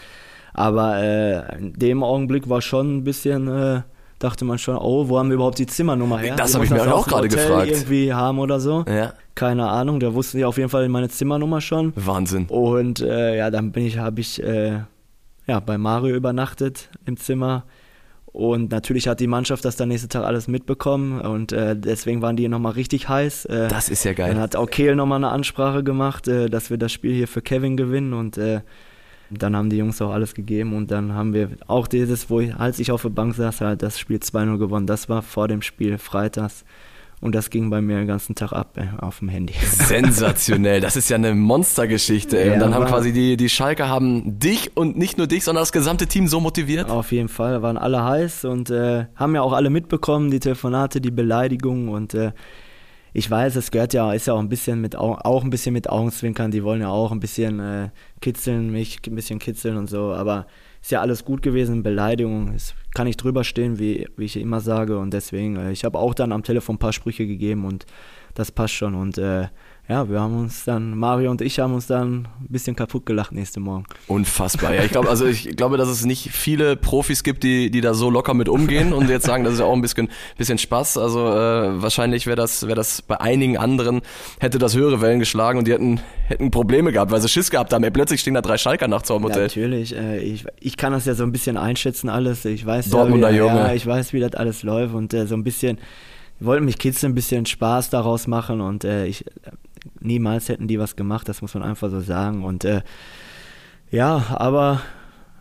Aber 0.54 1.02
äh, 1.02 1.58
in 1.58 1.74
dem 1.74 2.04
Augenblick 2.04 2.50
war 2.50 2.62
schon 2.62 2.98
ein 2.98 3.04
bisschen, 3.04 3.48
äh, 3.48 3.82
dachte 4.20 4.46
man 4.46 4.58
schon, 4.58 4.76
oh, 4.78 5.10
wo 5.10 5.18
haben 5.18 5.30
wir 5.30 5.36
überhaupt 5.36 5.58
die 5.60 5.66
Zimmernummer 5.66 6.20
her? 6.20 6.36
Das 6.36 6.52
Die 6.52 6.58
hab 6.58 6.64
ich 6.64 6.70
mir 6.70 6.94
auch 6.94 7.08
gerade 7.08 7.28
gefragt. 7.30 7.70
irgendwie 7.70 8.14
haben 8.14 8.40
oder 8.40 8.60
so. 8.60 8.84
Ja. 8.88 9.14
Keine 9.36 9.68
Ahnung, 9.70 10.00
der 10.00 10.14
wusste 10.14 10.40
ja 10.40 10.48
auf 10.48 10.58
jeden 10.58 10.70
Fall 10.70 10.88
meine 10.90 11.10
Zimmernummer 11.10 11.62
schon. 11.62 11.94
Wahnsinn. 11.96 12.46
Und 12.48 13.00
äh, 13.02 13.38
ja, 13.38 13.50
dann 13.50 13.72
bin 13.72 13.86
ich, 13.86 13.98
habe 13.98 14.20
ich 14.22 14.44
äh, 14.44 14.80
ja, 15.48 15.60
bei 15.60 15.78
Mario 15.78 16.16
übernachtet 16.16 16.90
im 17.06 17.18
Zimmer. 17.18 17.64
Und 18.32 18.72
natürlich 18.72 19.08
hat 19.08 19.20
die 19.20 19.28
Mannschaft 19.28 19.66
das 19.66 19.76
dann 19.76 19.88
nächsten 19.90 20.10
Tag 20.10 20.24
alles 20.24 20.48
mitbekommen 20.48 21.20
und 21.20 21.52
äh, 21.52 21.76
deswegen 21.76 22.22
waren 22.22 22.36
die 22.36 22.48
nochmal 22.48 22.74
richtig 22.74 23.10
heiß. 23.10 23.46
Äh, 23.46 23.70
Das 23.70 23.90
ist 23.90 24.04
ja 24.04 24.14
geil. 24.14 24.30
Dann 24.32 24.40
hat 24.40 24.56
auch 24.56 24.68
Kehl 24.70 24.96
nochmal 24.96 25.16
eine 25.18 25.30
Ansprache 25.30 25.84
gemacht, 25.84 26.28
äh, 26.28 26.48
dass 26.48 26.70
wir 26.70 26.78
das 26.78 26.92
Spiel 26.92 27.14
hier 27.16 27.28
für 27.28 27.42
Kevin 27.42 27.76
gewinnen 27.76 28.14
und 28.14 28.38
äh, 28.38 28.62
dann 29.30 29.56
haben 29.56 29.70
die 29.70 29.78
Jungs 29.78 30.02
auch 30.02 30.12
alles 30.12 30.34
gegeben 30.34 30.74
und 30.74 30.92
dann 30.92 31.14
haben 31.14 31.34
wir 31.34 31.50
auch 31.68 31.88
dieses, 31.88 32.30
wo 32.30 32.40
ich, 32.40 32.56
als 32.56 32.80
ich 32.80 32.92
auf 32.92 33.04
der 33.04 33.10
Bank 33.10 33.36
saß, 33.36 33.62
halt 33.62 33.84
das 33.84 34.00
Spiel 34.00 34.18
2-0 34.18 34.58
gewonnen. 34.58 34.88
Das 34.88 35.10
war 35.10 35.22
vor 35.22 35.48
dem 35.48 35.62
Spiel 35.62 35.98
freitags 35.98 36.66
und 37.22 37.36
das 37.36 37.50
ging 37.50 37.70
bei 37.70 37.82
mir 37.82 37.98
den 37.98 38.08
ganzen 38.08 38.34
Tag 38.34 38.54
ab 38.54 38.78
äh, 38.78 38.88
auf 39.02 39.20
dem 39.20 39.30
Handy. 39.30 39.54
Sensationell. 39.62 40.80
Das 40.80 40.96
ist 40.96 41.10
ja 41.10 41.18
eine 41.18 41.36
Monstergeschichte, 41.36 42.40
ey. 42.40 42.54
Und 42.54 42.60
dann 42.60 42.74
haben 42.74 42.86
quasi 42.86 43.12
die, 43.12 43.36
die 43.36 43.50
Schalker 43.50 43.90
haben 43.90 44.40
dich 44.40 44.76
und 44.76 44.98
nicht 44.98 45.18
nur 45.18 45.28
dich, 45.28 45.44
sondern 45.44 45.62
das 45.62 45.72
gesamte 45.72 46.08
Team 46.08 46.28
so 46.28 46.40
motiviert. 46.40 46.90
Auf 46.90 47.12
jeden 47.12 47.28
Fall, 47.28 47.62
waren 47.62 47.78
alle 47.78 48.04
heiß 48.04 48.46
und 48.46 48.70
äh, 48.70 49.06
haben 49.16 49.36
ja 49.36 49.42
auch 49.42 49.54
alle 49.54 49.70
mitbekommen, 49.70 50.32
die 50.32 50.40
Telefonate, 50.40 51.02
die 51.02 51.12
Beleidigungen 51.12 51.90
und 51.90 52.14
äh, 52.14 52.32
ich 53.14 53.30
weiß, 53.30 53.56
es 53.56 53.72
gehört 53.72 53.94
ja, 53.94 54.14
ist 54.14 54.28
ja 54.28 54.34
auch 54.34 54.40
ein 54.40 54.50
bisschen 54.50 54.82
mit 54.82 54.96
Au- 54.96 55.16
auch 55.24 55.44
ein 55.44 55.50
bisschen 55.50 55.74
mit 55.74 55.90
Augenzwinkern, 55.90 56.52
die 56.52 56.64
wollen 56.64 56.82
ja 56.82 56.90
auch 56.90 57.12
ein 57.12 57.20
bisschen 57.20 57.60
äh, 57.60 57.90
kitzeln, 58.22 58.72
mich 58.72 59.00
ein 59.08 59.16
bisschen 59.16 59.40
kitzeln 59.40 59.78
und 59.78 59.90
so, 59.90 60.14
aber 60.14 60.48
ist 60.82 60.92
ja 60.92 61.02
alles 61.02 61.26
gut 61.26 61.42
gewesen, 61.42 61.84
Beleidigung, 61.84 62.54
ist, 62.54 62.76
kann 62.94 63.08
ich 63.08 63.18
drüber 63.18 63.44
stehen, 63.44 63.80
wie, 63.80 64.08
wie 64.18 64.26
ich 64.26 64.38
immer 64.38 64.62
sage 64.62 64.98
und 64.98 65.14
deswegen, 65.14 65.56
äh, 65.58 65.72
ich 65.72 65.86
habe 65.86 65.98
auch 65.98 66.14
dann 66.14 66.32
am 66.32 66.44
Telefon 66.44 66.76
ein 66.76 66.80
paar 66.80 66.94
Sprüche 66.94 67.28
gegeben 67.28 67.66
und 67.66 67.86
das 68.36 68.52
passt 68.52 68.74
schon 68.74 68.96
und 68.96 69.18
äh, 69.18 69.48
ja, 69.90 70.08
wir 70.08 70.20
haben 70.20 70.38
uns 70.38 70.66
dann, 70.66 70.96
Mario 70.96 71.32
und 71.32 71.42
ich 71.42 71.60
haben 71.60 71.74
uns 71.74 71.88
dann 71.88 72.28
ein 72.40 72.48
bisschen 72.48 72.76
kaputt 72.76 73.08
gelacht 73.08 73.32
nächste 73.32 73.60
Morgen. 73.60 73.86
Unfassbar. 74.06 74.76
Ja, 74.76 74.84
ich 74.84 74.92
glaube, 74.92 75.10
also 75.10 75.26
ich 75.26 75.58
glaube, 75.58 75.78
dass 75.78 75.90
es 75.90 76.06
nicht 76.06 76.30
viele 76.32 76.76
Profis 76.76 77.24
gibt, 77.24 77.42
die, 77.42 77.72
die 77.72 77.82
da 77.82 77.96
so 77.96 78.12
locker 78.12 78.36
mit 78.36 78.50
umgehen 78.50 78.94
und 78.94 79.10
jetzt 79.10 79.26
sagen, 79.26 79.44
das 79.44 79.54
ist 79.54 79.62
ja 79.62 79.66
auch 79.66 79.74
ein 79.74 79.82
bisschen, 79.82 80.10
bisschen 80.38 80.60
Spaß. 80.60 81.00
Also 81.00 81.28
äh, 81.28 81.82
wahrscheinlich 81.82 82.28
wäre 82.28 82.36
das, 82.36 82.68
wäre 82.68 82.76
das 82.76 83.02
bei 83.02 83.20
einigen 83.20 83.58
anderen, 83.58 84.02
hätte 84.40 84.60
das 84.60 84.76
höhere 84.76 85.02
Wellen 85.02 85.18
geschlagen 85.18 85.58
und 85.58 85.68
die 85.68 85.74
hätten, 85.74 86.00
hätten 86.28 86.52
Probleme 86.52 86.92
gehabt, 86.92 87.10
weil 87.10 87.22
sie 87.22 87.28
Schiss 87.28 87.50
gehabt 87.50 87.74
haben. 87.74 87.84
Ey, 87.84 87.90
plötzlich 87.90 88.22
stehen 88.22 88.36
da 88.36 88.42
drei 88.42 88.60
Schalker 88.60 88.88
nachts 88.88 89.10
am 89.10 89.24
Hotel. 89.24 89.42
Natürlich, 89.42 89.96
äh, 89.96 90.20
ich, 90.20 90.46
ich 90.60 90.78
kann 90.78 90.94
das 90.94 91.06
ja 91.06 91.16
so 91.16 91.24
ein 91.24 91.32
bisschen 91.32 91.58
einschätzen 91.58 92.10
alles. 92.10 92.46
Ich 92.46 92.64
weiß 92.64 92.79
Dortmunder 92.88 93.30
ja, 93.30 93.34
wie, 93.34 93.40
Junge. 93.40 93.60
ja, 93.60 93.74
ich 93.74 93.86
weiß, 93.86 94.14
wie 94.14 94.20
das 94.20 94.36
alles 94.36 94.64
läuft 94.64 94.94
und 94.94 95.14
äh, 95.14 95.26
so 95.26 95.36
ein 95.36 95.44
bisschen, 95.44 95.80
wollten 96.40 96.66
mich 96.66 96.78
kitzeln, 96.78 97.12
ein 97.12 97.16
bisschen 97.16 97.46
Spaß 97.46 97.90
daraus 97.90 98.28
machen 98.28 98.62
und 98.62 98.84
äh, 98.84 99.06
ich 99.08 99.26
niemals 100.00 100.50
hätten 100.50 100.68
die 100.68 100.80
was 100.80 100.96
gemacht, 100.96 101.28
das 101.30 101.42
muss 101.42 101.54
man 101.54 101.64
einfach 101.64 101.90
so 101.90 102.00
sagen. 102.00 102.44
Und 102.44 102.66
äh, 102.66 102.82
ja, 103.92 104.24
aber 104.30 104.82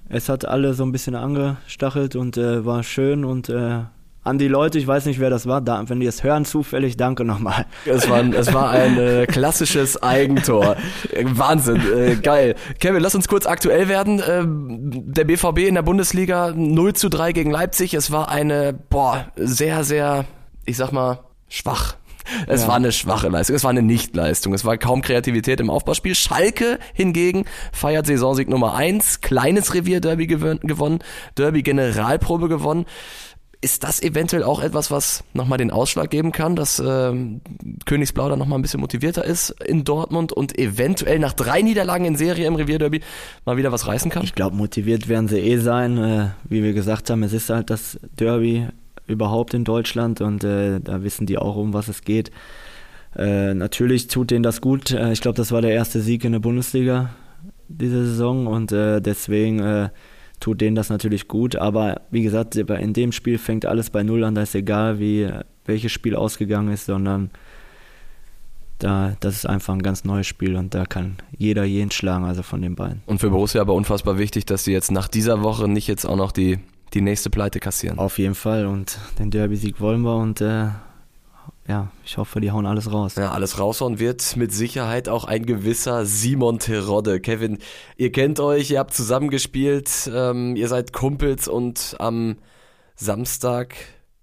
es 0.08 0.28
hat 0.28 0.44
alle 0.46 0.74
so 0.74 0.84
ein 0.84 0.92
bisschen 0.92 1.14
angestachelt 1.14 2.16
und 2.16 2.36
äh, 2.36 2.64
war 2.64 2.82
schön 2.82 3.24
und 3.24 3.48
äh, 3.48 3.80
an 4.28 4.38
die 4.38 4.46
Leute, 4.48 4.78
ich 4.78 4.86
weiß 4.86 5.06
nicht, 5.06 5.18
wer 5.20 5.30
das 5.30 5.46
war, 5.46 5.60
da, 5.60 5.82
wenn 5.88 5.98
die 6.00 6.06
es 6.06 6.22
hören 6.22 6.44
zufällig, 6.44 6.96
danke 6.96 7.24
nochmal. 7.24 7.66
Es 7.86 8.08
war, 8.08 8.18
ein- 8.18 8.32
es 8.32 8.52
war 8.54 8.70
ein 8.70 8.98
äh, 8.98 9.26
klassisches 9.26 10.02
Eigentor. 10.02 10.76
Äh, 11.12 11.24
Wahnsinn, 11.26 11.80
äh, 11.96 12.16
geil. 12.16 12.54
Kevin, 12.78 13.02
lass 13.02 13.14
uns 13.14 13.26
kurz 13.28 13.46
aktuell 13.46 13.88
werden. 13.88 14.22
Ähm, 14.28 14.90
der 15.06 15.24
BVB 15.24 15.66
in 15.66 15.74
der 15.74 15.82
Bundesliga 15.82 16.52
0 16.54 16.92
zu 16.94 17.08
3 17.08 17.32
gegen 17.32 17.50
Leipzig. 17.50 17.94
Es 17.94 18.10
war 18.12 18.28
eine, 18.28 18.72
boah, 18.90 19.26
sehr, 19.36 19.82
sehr, 19.84 20.24
ich 20.64 20.76
sag 20.76 20.92
mal, 20.92 21.20
schwach. 21.48 21.96
Es 22.46 22.60
Ja. 22.62 22.68
war 22.68 22.74
eine 22.74 22.92
schwache 22.92 23.28
Leistung, 23.30 23.56
es 23.56 23.64
war 23.64 23.70
eine 23.70 23.80
Nichtleistung, 23.80 24.52
es 24.52 24.62
war 24.66 24.76
kaum 24.76 25.00
Kreativität 25.00 25.60
im 25.60 25.70
Aufbauspiel. 25.70 26.14
Schalke 26.14 26.78
hingegen 26.92 27.46
feiert 27.72 28.04
Saisonsieg 28.06 28.50
Nummer 28.50 28.74
1, 28.74 29.22
kleines 29.22 29.72
Revier-Derby 29.72 30.26
gewon- 30.26 30.60
gewonnen, 30.60 30.98
Derby-Generalprobe 31.36 32.48
gewonnen. 32.50 32.84
Ist 33.60 33.82
das 33.82 34.00
eventuell 34.00 34.44
auch 34.44 34.62
etwas, 34.62 34.90
was 34.92 35.24
nochmal 35.34 35.58
den 35.58 35.72
Ausschlag 35.72 36.10
geben 36.10 36.30
kann, 36.30 36.54
dass 36.54 36.80
ähm, 36.84 37.40
Königsblau 37.86 38.28
dann 38.28 38.38
nochmal 38.38 38.58
ein 38.58 38.62
bisschen 38.62 38.80
motivierter 38.80 39.24
ist 39.24 39.50
in 39.64 39.82
Dortmund 39.82 40.32
und 40.32 40.56
eventuell 40.56 41.18
nach 41.18 41.32
drei 41.32 41.62
Niederlagen 41.62 42.04
in 42.04 42.14
Serie 42.16 42.46
im 42.46 42.54
Revierderby 42.54 43.00
mal 43.44 43.56
wieder 43.56 43.72
was 43.72 43.88
reißen 43.88 44.12
kann? 44.12 44.22
Ich 44.22 44.36
glaube, 44.36 44.54
motiviert 44.54 45.08
werden 45.08 45.26
sie 45.26 45.40
eh 45.40 45.56
sein. 45.58 45.98
Äh, 45.98 46.28
wie 46.48 46.62
wir 46.62 46.72
gesagt 46.72 47.10
haben, 47.10 47.24
es 47.24 47.32
ist 47.32 47.50
halt 47.50 47.70
das 47.70 47.98
Derby 48.16 48.68
überhaupt 49.08 49.54
in 49.54 49.64
Deutschland 49.64 50.20
und 50.20 50.44
äh, 50.44 50.78
da 50.78 51.02
wissen 51.02 51.26
die 51.26 51.38
auch, 51.38 51.56
um 51.56 51.72
was 51.72 51.88
es 51.88 52.02
geht. 52.02 52.30
Äh, 53.16 53.54
natürlich 53.54 54.06
tut 54.06 54.30
denen 54.30 54.44
das 54.44 54.60
gut. 54.60 54.92
Äh, 54.92 55.12
ich 55.12 55.20
glaube, 55.20 55.36
das 55.36 55.50
war 55.50 55.62
der 55.62 55.72
erste 55.72 56.00
Sieg 56.00 56.24
in 56.24 56.32
der 56.32 56.38
Bundesliga 56.38 57.10
diese 57.68 58.06
Saison 58.06 58.46
und 58.46 58.72
äh, 58.72 59.00
deswegen 59.00 59.60
äh, 59.60 59.90
tut 60.40 60.60
denen 60.60 60.76
das 60.76 60.90
natürlich 60.90 61.28
gut. 61.28 61.56
Aber 61.56 62.02
wie 62.10 62.22
gesagt, 62.22 62.56
in 62.56 62.92
dem 62.92 63.12
Spiel 63.12 63.38
fängt 63.38 63.66
alles 63.66 63.90
bei 63.90 64.02
Null 64.02 64.24
an. 64.24 64.34
Da 64.34 64.42
ist 64.42 64.54
egal, 64.54 64.98
wie 64.98 65.30
welches 65.64 65.92
Spiel 65.92 66.16
ausgegangen 66.16 66.72
ist, 66.72 66.86
sondern 66.86 67.30
da, 68.78 69.16
das 69.20 69.34
ist 69.34 69.46
einfach 69.46 69.74
ein 69.74 69.82
ganz 69.82 70.04
neues 70.04 70.26
Spiel 70.26 70.56
und 70.56 70.74
da 70.74 70.86
kann 70.86 71.16
jeder 71.36 71.64
jeden 71.64 71.90
schlagen, 71.90 72.24
also 72.24 72.42
von 72.42 72.62
den 72.62 72.74
beiden. 72.74 73.02
Und 73.06 73.18
für 73.20 73.30
Borussia 73.30 73.60
aber 73.60 73.74
unfassbar 73.74 74.18
wichtig, 74.18 74.46
dass 74.46 74.64
sie 74.64 74.72
jetzt 74.72 74.90
nach 74.90 75.08
dieser 75.08 75.42
Woche 75.42 75.68
nicht 75.68 75.88
jetzt 75.88 76.04
auch 76.04 76.16
noch 76.16 76.32
die, 76.32 76.60
die 76.94 77.00
nächste 77.00 77.28
Pleite 77.28 77.60
kassieren. 77.60 77.98
Auf 77.98 78.18
jeden 78.18 78.34
Fall 78.34 78.66
und 78.66 78.98
den 79.18 79.30
Derby-Sieg 79.30 79.80
wollen 79.80 80.02
wir 80.02 80.16
und 80.16 80.40
äh, 80.40 80.68
ja, 81.68 81.88
ich 82.02 82.16
hoffe, 82.16 82.40
die 82.40 82.50
hauen 82.50 82.64
alles 82.64 82.90
raus. 82.90 83.16
Ja, 83.16 83.32
alles 83.32 83.58
raushauen 83.58 83.98
wird 83.98 84.36
mit 84.36 84.52
Sicherheit 84.52 85.10
auch 85.10 85.24
ein 85.24 85.44
gewisser 85.44 86.06
Simon 86.06 86.58
Terodde. 86.58 87.20
Kevin, 87.20 87.58
ihr 87.98 88.10
kennt 88.10 88.40
euch, 88.40 88.70
ihr 88.70 88.78
habt 88.78 88.94
zusammengespielt, 88.94 90.10
ähm, 90.12 90.56
ihr 90.56 90.68
seid 90.68 90.94
Kumpels 90.94 91.46
und 91.46 91.94
am 91.98 92.36
Samstag 92.96 93.74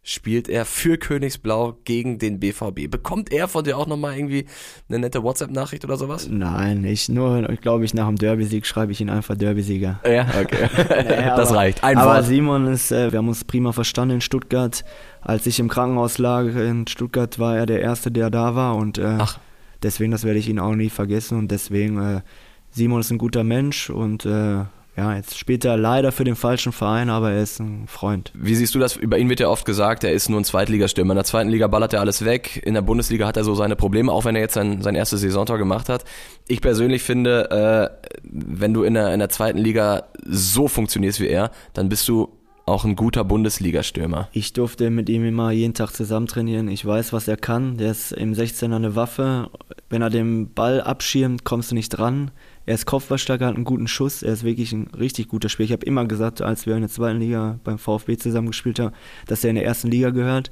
spielt 0.08 0.48
er 0.48 0.66
für 0.66 1.00
Königsblau 1.00 1.80
gegen 1.84 2.20
den 2.20 2.40
BVB. 2.40 2.90
Bekommt 2.92 3.32
er 3.32 3.48
von 3.48 3.64
dir 3.64 3.76
auch 3.76 3.88
nochmal 3.88 4.16
irgendwie 4.16 4.46
eine 4.88 5.00
nette 5.00 5.24
WhatsApp-Nachricht 5.24 5.84
oder 5.84 5.98
sowas? 5.98 6.28
Nein, 6.30 6.84
ich 6.86 7.10
nur, 7.10 7.42
glaube 7.60 7.86
ich, 7.86 7.96
nach 7.96 8.06
dem 8.06 8.16
Derby-Sieg 8.16 8.68
schreibe 8.68 8.92
ich 8.92 9.02
ihn 9.02 9.10
einfach 9.10 9.36
Derby-Sieger. 9.36 10.02
Ja, 10.06 10.28
okay. 10.42 10.70
naja, 10.90 11.36
das 11.36 11.50
aber, 11.50 11.58
reicht. 11.58 11.84
Ein 11.84 11.98
aber 11.98 12.18
Wort. 12.18 12.26
Simon 12.26 12.68
ist, 12.68 12.92
äh, 12.92 13.12
wir 13.12 13.18
haben 13.18 13.28
uns 13.28 13.44
prima 13.44 13.72
verstanden 13.72 14.16
in 14.16 14.22
Stuttgart. 14.22 14.86
Als 15.22 15.48
ich 15.48 15.60
im 15.60 15.70
Krankenhaus 15.70 16.20
lag 16.20 16.46
in 16.46 16.86
Stuttgart, 16.86 17.40
war 17.40 17.58
er 17.58 17.66
der 17.66 17.82
Erste, 17.82 18.12
der 18.12 18.30
da 18.30 18.54
war 18.54 18.76
und 18.76 19.00
äh, 19.00 19.18
Ach. 19.18 19.40
deswegen, 19.82 20.12
das 20.12 20.24
werde 20.24 20.38
ich 20.38 20.48
ihn 20.48 20.60
auch 20.60 20.76
nie 20.76 20.90
vergessen 20.90 21.40
und 21.40 21.50
deswegen, 21.50 22.00
äh, 22.00 22.22
Simon 22.70 23.00
ist 23.00 23.10
ein 23.10 23.18
guter 23.18 23.44
Mensch 23.44 23.90
und 23.90 24.24
äh, 24.28 24.66
ja, 24.98 25.16
jetzt 25.16 25.38
spielt 25.38 25.66
er 25.66 25.76
leider 25.76 26.12
für 26.12 26.24
den 26.24 26.36
falschen 26.36 26.72
Verein, 26.72 27.10
aber 27.10 27.32
er 27.32 27.44
ist 27.44 27.60
ein 27.60 27.88
Freund. 27.88 28.32
Wie 28.34 28.56
siehst 28.56 28.74
du 28.76 28.80
das? 28.80 28.96
Über 28.96 29.18
ihn 29.18 29.30
wird 29.30 29.42
ja 29.42 29.50
oft 29.50 29.66
gesagt, 29.66 30.04
er 30.06 30.14
ist 30.14 30.30
nur 30.30 30.40
ein 30.40 30.46
Zweitligastürmer. 30.46 31.14
In 31.14 31.18
der 31.18 31.26
zweiten 31.26 31.50
Liga 31.50 31.68
ballert 31.68 31.94
er 31.94 32.00
alles 32.00 32.24
weg. 32.24 32.62
In 32.66 32.76
der 32.76 32.82
Bundesliga 32.82 33.28
hat 33.28 33.36
er 33.36 33.44
so 33.44 33.56
seine 33.56 33.76
Probleme, 33.76 34.12
auch 34.12 34.24
wenn 34.24 34.36
er 34.36 34.42
jetzt 34.42 34.54
sein, 34.54 34.82
sein 34.82 34.96
erstes 34.96 35.22
Saisontor 35.22 35.58
gemacht 35.58 35.90
hat. 35.90 36.06
Ich 36.48 36.62
persönlich 36.62 37.04
finde, 37.04 37.92
äh, 38.02 38.10
wenn 38.24 38.74
du 38.74 38.84
in 38.84 38.94
der, 38.94 39.14
in 39.14 39.20
der 39.20 39.30
zweiten 39.30 39.58
Liga 39.58 40.06
so 40.24 40.70
funktionierst 40.70 41.20
wie 41.20 41.28
er, 41.28 41.52
dann 41.74 41.90
bist 41.90 42.08
du 42.08 42.30
auch 42.66 42.84
ein 42.84 42.96
guter 42.96 43.24
Bundesliga-Stürmer. 43.24 44.30
Ich 44.32 44.54
durfte 44.54 44.90
mit 44.90 45.10
ihm 45.10 45.24
immer 45.26 45.52
jeden 45.52 45.74
Tag 45.74 45.92
zusammen 45.92 46.28
trainieren. 46.28 46.68
Ich 46.68 46.86
weiß, 46.86 47.14
was 47.14 47.28
er 47.28 47.38
kann. 47.38 47.78
Der 47.78 47.92
ist 47.92 48.12
im 48.12 48.34
16er 48.34 48.76
eine 48.76 48.96
Waffe. 48.96 49.50
Wenn 49.90 50.02
er 50.02 50.10
den 50.10 50.54
Ball 50.54 50.82
abschirmt, 50.82 51.44
kommst 51.44 51.72
du 51.72 51.76
nicht 51.76 51.90
dran. 51.90 52.32
Er 52.66 52.76
ist 52.76 52.86
kopfballstark, 52.86 53.42
hat 53.42 53.56
einen 53.56 53.64
guten 53.64 53.88
Schuss. 53.88 54.24
Er 54.24 54.34
ist 54.34 54.44
wirklich 54.44 54.72
ein 54.72 54.88
richtig 54.98 55.28
guter 55.28 55.50
Spieler. 55.50 55.66
Ich 55.66 55.72
habe 55.72 55.86
immer 55.86 56.06
gesagt, 56.06 56.42
als 56.42 56.66
wir 56.66 56.76
in 56.76 56.82
der 56.82 56.90
zweiten 56.90 57.20
Liga 57.20 57.60
beim 57.64 57.78
VfB 57.78 58.18
zusammen 58.18 58.48
gespielt 58.48 58.80
haben, 58.80 58.94
dass 59.28 59.44
er 59.44 59.52
in 59.52 59.56
der 59.56 59.66
ersten 59.66 59.90
Liga 59.90 60.10
gehört. 60.10 60.50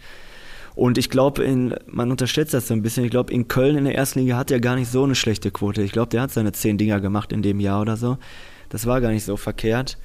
Und 0.75 0.97
ich 0.97 1.09
glaube, 1.09 1.43
man 1.87 2.11
unterschätzt 2.11 2.53
das 2.53 2.67
so 2.67 2.73
ein 2.73 2.81
bisschen. 2.81 3.03
Ich 3.03 3.11
glaube, 3.11 3.33
in 3.33 3.47
Köln 3.47 3.77
in 3.77 3.85
der 3.85 3.95
ersten 3.95 4.19
Liga 4.19 4.37
hat 4.37 4.51
er 4.51 4.59
gar 4.59 4.75
nicht 4.75 4.91
so 4.91 5.03
eine 5.03 5.15
schlechte 5.15 5.51
Quote. 5.51 5.81
Ich 5.81 5.91
glaube, 5.91 6.09
der 6.09 6.21
hat 6.21 6.31
seine 6.31 6.51
zehn 6.51 6.77
Dinger 6.77 6.99
gemacht 6.99 7.31
in 7.31 7.41
dem 7.41 7.59
Jahr 7.59 7.81
oder 7.81 7.97
so. 7.97 8.17
Das 8.69 8.85
war 8.85 9.01
gar 9.01 9.11
nicht 9.11 9.25
so 9.25 9.37
verkehrt 9.37 9.97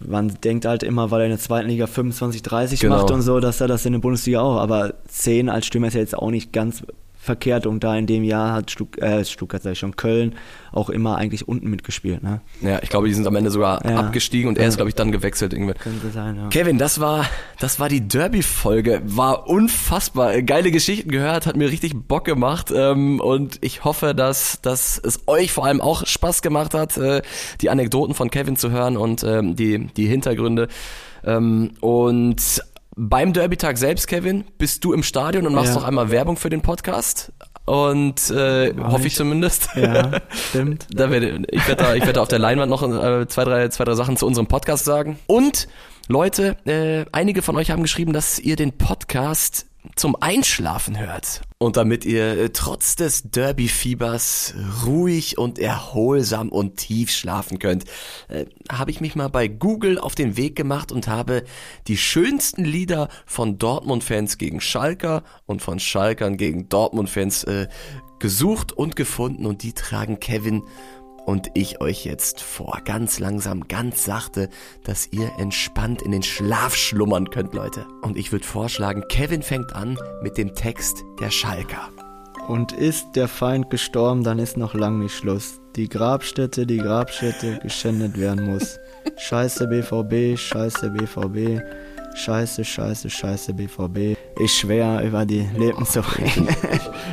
man 0.00 0.36
denkt 0.42 0.64
halt 0.64 0.82
immer, 0.82 1.10
weil 1.10 1.20
er 1.20 1.26
in 1.26 1.32
der 1.32 1.38
zweiten 1.38 1.68
Liga 1.68 1.86
25, 1.86 2.42
30 2.42 2.80
genau. 2.80 2.96
macht 2.96 3.10
und 3.10 3.22
so, 3.22 3.40
dass 3.40 3.60
er 3.60 3.68
das 3.68 3.84
in 3.86 3.92
der 3.92 4.00
Bundesliga 4.00 4.40
auch. 4.40 4.56
Aber 4.56 4.94
10 5.08 5.48
als 5.48 5.66
Stürmer 5.66 5.88
ist 5.88 5.94
ja 5.94 6.00
jetzt 6.00 6.16
auch 6.16 6.30
nicht 6.30 6.52
ganz 6.52 6.82
verkehrt 7.24 7.66
und 7.66 7.82
da 7.82 7.96
in 7.96 8.06
dem 8.06 8.22
Jahr 8.22 8.52
hat 8.52 8.70
Stutt 8.70 8.98
äh, 8.98 9.24
Stuttgart, 9.24 9.62
sag 9.62 9.72
ich 9.72 9.78
schon, 9.78 9.96
Köln 9.96 10.34
auch 10.72 10.90
immer 10.90 11.16
eigentlich 11.16 11.48
unten 11.48 11.70
mitgespielt. 11.70 12.22
Ne? 12.22 12.40
Ja, 12.60 12.80
ich 12.82 12.90
glaube, 12.90 13.08
die 13.08 13.14
sind 13.14 13.26
am 13.26 13.36
Ende 13.36 13.50
sogar 13.50 13.84
ja. 13.88 13.96
abgestiegen 13.96 14.48
und 14.48 14.58
er 14.58 14.68
ist, 14.68 14.76
glaube 14.76 14.88
ich, 14.88 14.94
dann 14.94 15.12
gewechselt 15.12 15.52
irgendwie. 15.52 15.74
Könnte 15.74 16.10
sein, 16.10 16.36
ja. 16.36 16.48
Kevin, 16.48 16.78
das 16.78 17.00
war, 17.00 17.26
das 17.60 17.80
war 17.80 17.88
die 17.88 18.06
Derby-Folge. 18.06 19.02
War 19.04 19.48
unfassbar. 19.48 20.42
Geile 20.42 20.70
Geschichten 20.70 21.10
gehört, 21.10 21.46
hat 21.46 21.56
mir 21.56 21.70
richtig 21.70 21.94
Bock 21.94 22.24
gemacht 22.24 22.72
ähm, 22.74 23.20
und 23.20 23.58
ich 23.62 23.84
hoffe, 23.84 24.14
dass, 24.14 24.60
dass 24.60 24.98
es 24.98 25.20
euch 25.26 25.52
vor 25.52 25.64
allem 25.64 25.80
auch 25.80 26.06
Spaß 26.06 26.42
gemacht 26.42 26.74
hat, 26.74 26.96
äh, 26.96 27.22
die 27.60 27.70
Anekdoten 27.70 28.14
von 28.14 28.30
Kevin 28.30 28.56
zu 28.56 28.70
hören 28.70 28.96
und 28.96 29.22
ähm, 29.24 29.56
die, 29.56 29.86
die 29.96 30.06
Hintergründe. 30.06 30.68
Ähm, 31.24 31.72
und 31.80 32.62
beim 32.96 33.32
Derby-Tag 33.32 33.78
selbst, 33.78 34.06
Kevin, 34.06 34.44
bist 34.58 34.84
du 34.84 34.92
im 34.92 35.02
Stadion 35.02 35.46
und 35.46 35.54
machst 35.54 35.70
ja. 35.70 35.74
noch 35.74 35.84
einmal 35.84 36.10
Werbung 36.10 36.36
für 36.36 36.50
den 36.50 36.62
Podcast. 36.62 37.32
Und 37.66 38.30
äh, 38.30 38.74
hoffe 38.76 39.06
ich 39.06 39.14
zumindest. 39.14 39.70
Ja, 39.74 40.20
stimmt. 40.30 40.86
da 40.94 41.10
werde, 41.10 41.42
ich 41.50 41.66
werde 41.66 41.82
da, 41.82 41.94
ich 41.94 42.04
werde 42.04 42.20
auf 42.20 42.28
der 42.28 42.38
Leinwand 42.38 42.68
noch 42.68 42.82
äh, 42.82 43.26
zwei, 43.26 43.44
drei, 43.44 43.68
zwei, 43.68 43.84
drei 43.84 43.94
Sachen 43.94 44.16
zu 44.16 44.26
unserem 44.26 44.46
Podcast 44.46 44.84
sagen. 44.84 45.18
Und 45.26 45.68
Leute, 46.08 46.56
äh, 46.66 47.06
einige 47.12 47.40
von 47.40 47.56
euch 47.56 47.70
haben 47.70 47.82
geschrieben, 47.82 48.12
dass 48.12 48.38
ihr 48.38 48.56
den 48.56 48.72
Podcast 48.72 49.66
zum 49.96 50.16
Einschlafen 50.20 50.98
hört. 50.98 51.42
Und 51.58 51.76
damit 51.76 52.04
ihr 52.04 52.38
äh, 52.38 52.50
trotz 52.50 52.96
des 52.96 53.30
Derby-Fiebers 53.30 54.54
ruhig 54.84 55.38
und 55.38 55.58
erholsam 55.58 56.50
und 56.50 56.76
tief 56.76 57.10
schlafen 57.10 57.58
könnt, 57.58 57.84
äh, 58.28 58.46
habe 58.70 58.90
ich 58.90 59.00
mich 59.00 59.14
mal 59.14 59.28
bei 59.28 59.48
Google 59.48 59.98
auf 59.98 60.14
den 60.14 60.36
Weg 60.36 60.56
gemacht 60.56 60.92
und 60.92 61.08
habe 61.08 61.44
die 61.86 61.96
schönsten 61.96 62.64
Lieder 62.64 63.08
von 63.26 63.58
Dortmund-Fans 63.58 64.38
gegen 64.38 64.60
Schalker 64.60 65.22
und 65.46 65.62
von 65.62 65.78
Schalkern 65.78 66.36
gegen 66.36 66.68
Dortmund-Fans 66.68 67.44
äh, 67.44 67.68
gesucht 68.18 68.72
und 68.72 68.96
gefunden 68.96 69.46
und 69.46 69.62
die 69.62 69.74
tragen 69.74 70.20
Kevin 70.20 70.62
und 71.26 71.50
ich 71.54 71.80
euch 71.80 72.04
jetzt 72.04 72.40
vor, 72.40 72.80
ganz 72.84 73.18
langsam, 73.18 73.66
ganz 73.68 74.04
sachte, 74.04 74.48
dass 74.84 75.08
ihr 75.10 75.30
entspannt 75.38 76.02
in 76.02 76.12
den 76.12 76.22
Schlaf 76.22 76.74
schlummern 76.74 77.30
könnt, 77.30 77.54
Leute. 77.54 77.86
Und 78.02 78.16
ich 78.16 78.32
würde 78.32 78.44
vorschlagen, 78.44 79.04
Kevin 79.08 79.42
fängt 79.42 79.74
an 79.74 79.98
mit 80.22 80.36
dem 80.36 80.54
Text 80.54 81.02
der 81.20 81.30
Schalker. 81.30 81.88
Und 82.48 82.72
ist 82.72 83.06
der 83.14 83.28
Feind 83.28 83.70
gestorben, 83.70 84.22
dann 84.22 84.38
ist 84.38 84.58
noch 84.58 84.74
lang 84.74 84.98
nicht 84.98 85.14
Schluss. 85.14 85.60
Die 85.76 85.88
Grabstätte, 85.88 86.66
die 86.66 86.76
Grabstätte 86.76 87.58
geschändet 87.62 88.18
werden 88.18 88.52
muss. 88.52 88.78
Scheiße 89.16 89.66
BVB, 89.66 90.38
scheiße 90.38 90.90
BVB, 90.90 91.62
scheiße, 92.14 92.64
scheiße, 92.64 93.10
scheiße 93.10 93.54
BVB 93.54 94.16
ist 94.38 94.56
schwer 94.56 95.02
über 95.04 95.24
die 95.26 95.46
Lippen 95.56 95.84
zu 95.86 96.02
bringen. 96.02 96.48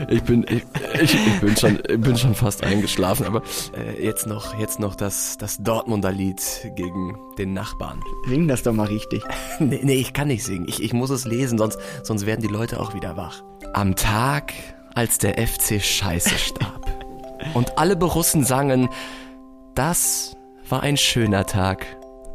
ich, 0.10 0.24
bin, 0.24 0.46
ich, 0.50 0.64
ich, 1.02 1.14
ich, 1.14 1.40
bin 1.42 1.56
schon, 1.58 1.80
ich 1.88 2.00
bin 2.00 2.18
schon 2.18 2.36
fast 2.36 2.64
eingeschlafen, 2.64 3.26
aber 3.26 3.42
äh, 3.78 4.04
jetzt 4.04 4.28
noch, 4.28 4.58
jetzt 4.60 4.80
noch 4.80 4.96
das, 4.96 5.38
das 5.38 5.58
Dortmunder 5.62 6.12
Lied 6.12 6.42
gegen 6.76 7.18
den 7.38 7.54
Nachbarn. 7.54 8.02
Sing 8.28 8.48
das 8.48 8.64
doch 8.64 8.74
mal 8.74 8.88
richtig. 8.88 9.24
nee, 9.60 9.82
nee, 9.84 9.96
ich 9.96 10.14
kann 10.14 10.28
nicht 10.28 10.44
singen. 10.44 10.68
Ich, 10.68 10.82
ich 10.82 10.94
muss 10.94 11.10
es 11.10 11.26
lesen, 11.26 11.58
sonst, 11.58 11.80
sonst 12.04 12.26
werden 12.26 12.42
die 12.42 12.48
Leute 12.48 12.80
auch 12.80 12.94
wieder 12.94 13.18
wach. 13.18 13.44
Am 13.74 13.96
Tag, 13.96 14.54
als 14.96 15.18
der 15.18 15.36
FC 15.36 15.82
Scheiße 15.82 16.38
starb 16.38 16.86
und 17.54 17.78
alle 17.78 17.96
Berussen 17.96 18.44
sangen, 18.44 18.90
das 19.76 20.36
war 20.70 20.84
ein 20.84 20.98
schöner 20.98 21.46
Tag, 21.46 21.86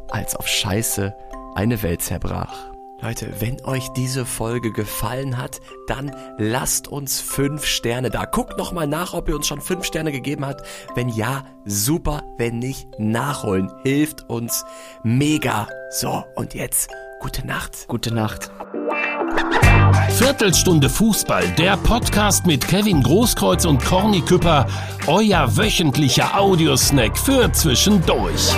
als 0.09 0.35
auf 0.35 0.47
Scheiße 0.47 1.13
eine 1.57 1.81
Welt 1.81 2.03
zerbrach. 2.03 2.53
Leute, 3.01 3.33
wenn 3.39 3.63
euch 3.63 3.89
diese 3.89 4.25
Folge 4.25 4.71
gefallen 4.71 5.37
hat, 5.37 5.59
dann 5.87 6.15
lasst 6.37 6.87
uns 6.87 7.19
fünf 7.19 7.65
Sterne 7.65 8.09
da. 8.09 8.25
Guckt 8.25 8.57
nochmal 8.57 8.87
nach, 8.87 9.13
ob 9.13 9.27
ihr 9.27 9.35
uns 9.35 9.47
schon 9.47 9.61
fünf 9.61 9.85
Sterne 9.85 10.11
gegeben 10.11 10.45
habt. 10.45 10.65
Wenn 10.95 11.09
ja, 11.09 11.43
super. 11.65 12.23
Wenn 12.37 12.59
nicht, 12.59 12.87
nachholen. 12.99 13.71
Hilft 13.83 14.29
uns 14.29 14.65
mega. 15.03 15.67
So, 15.89 16.23
und 16.35 16.53
jetzt 16.53 16.89
gute 17.19 17.45
Nacht. 17.45 17.87
Gute 17.87 18.13
Nacht. 18.13 18.51
Viertelstunde 20.09 20.89
Fußball, 20.89 21.47
der 21.57 21.77
Podcast 21.77 22.45
mit 22.45 22.67
Kevin 22.67 23.01
Großkreuz 23.01 23.65
und 23.65 23.83
Corny 23.83 24.21
Küpper, 24.21 24.67
euer 25.07 25.55
wöchentlicher 25.55 26.39
Audiosnack 26.39 27.17
für 27.17 27.51
zwischendurch. 27.51 28.55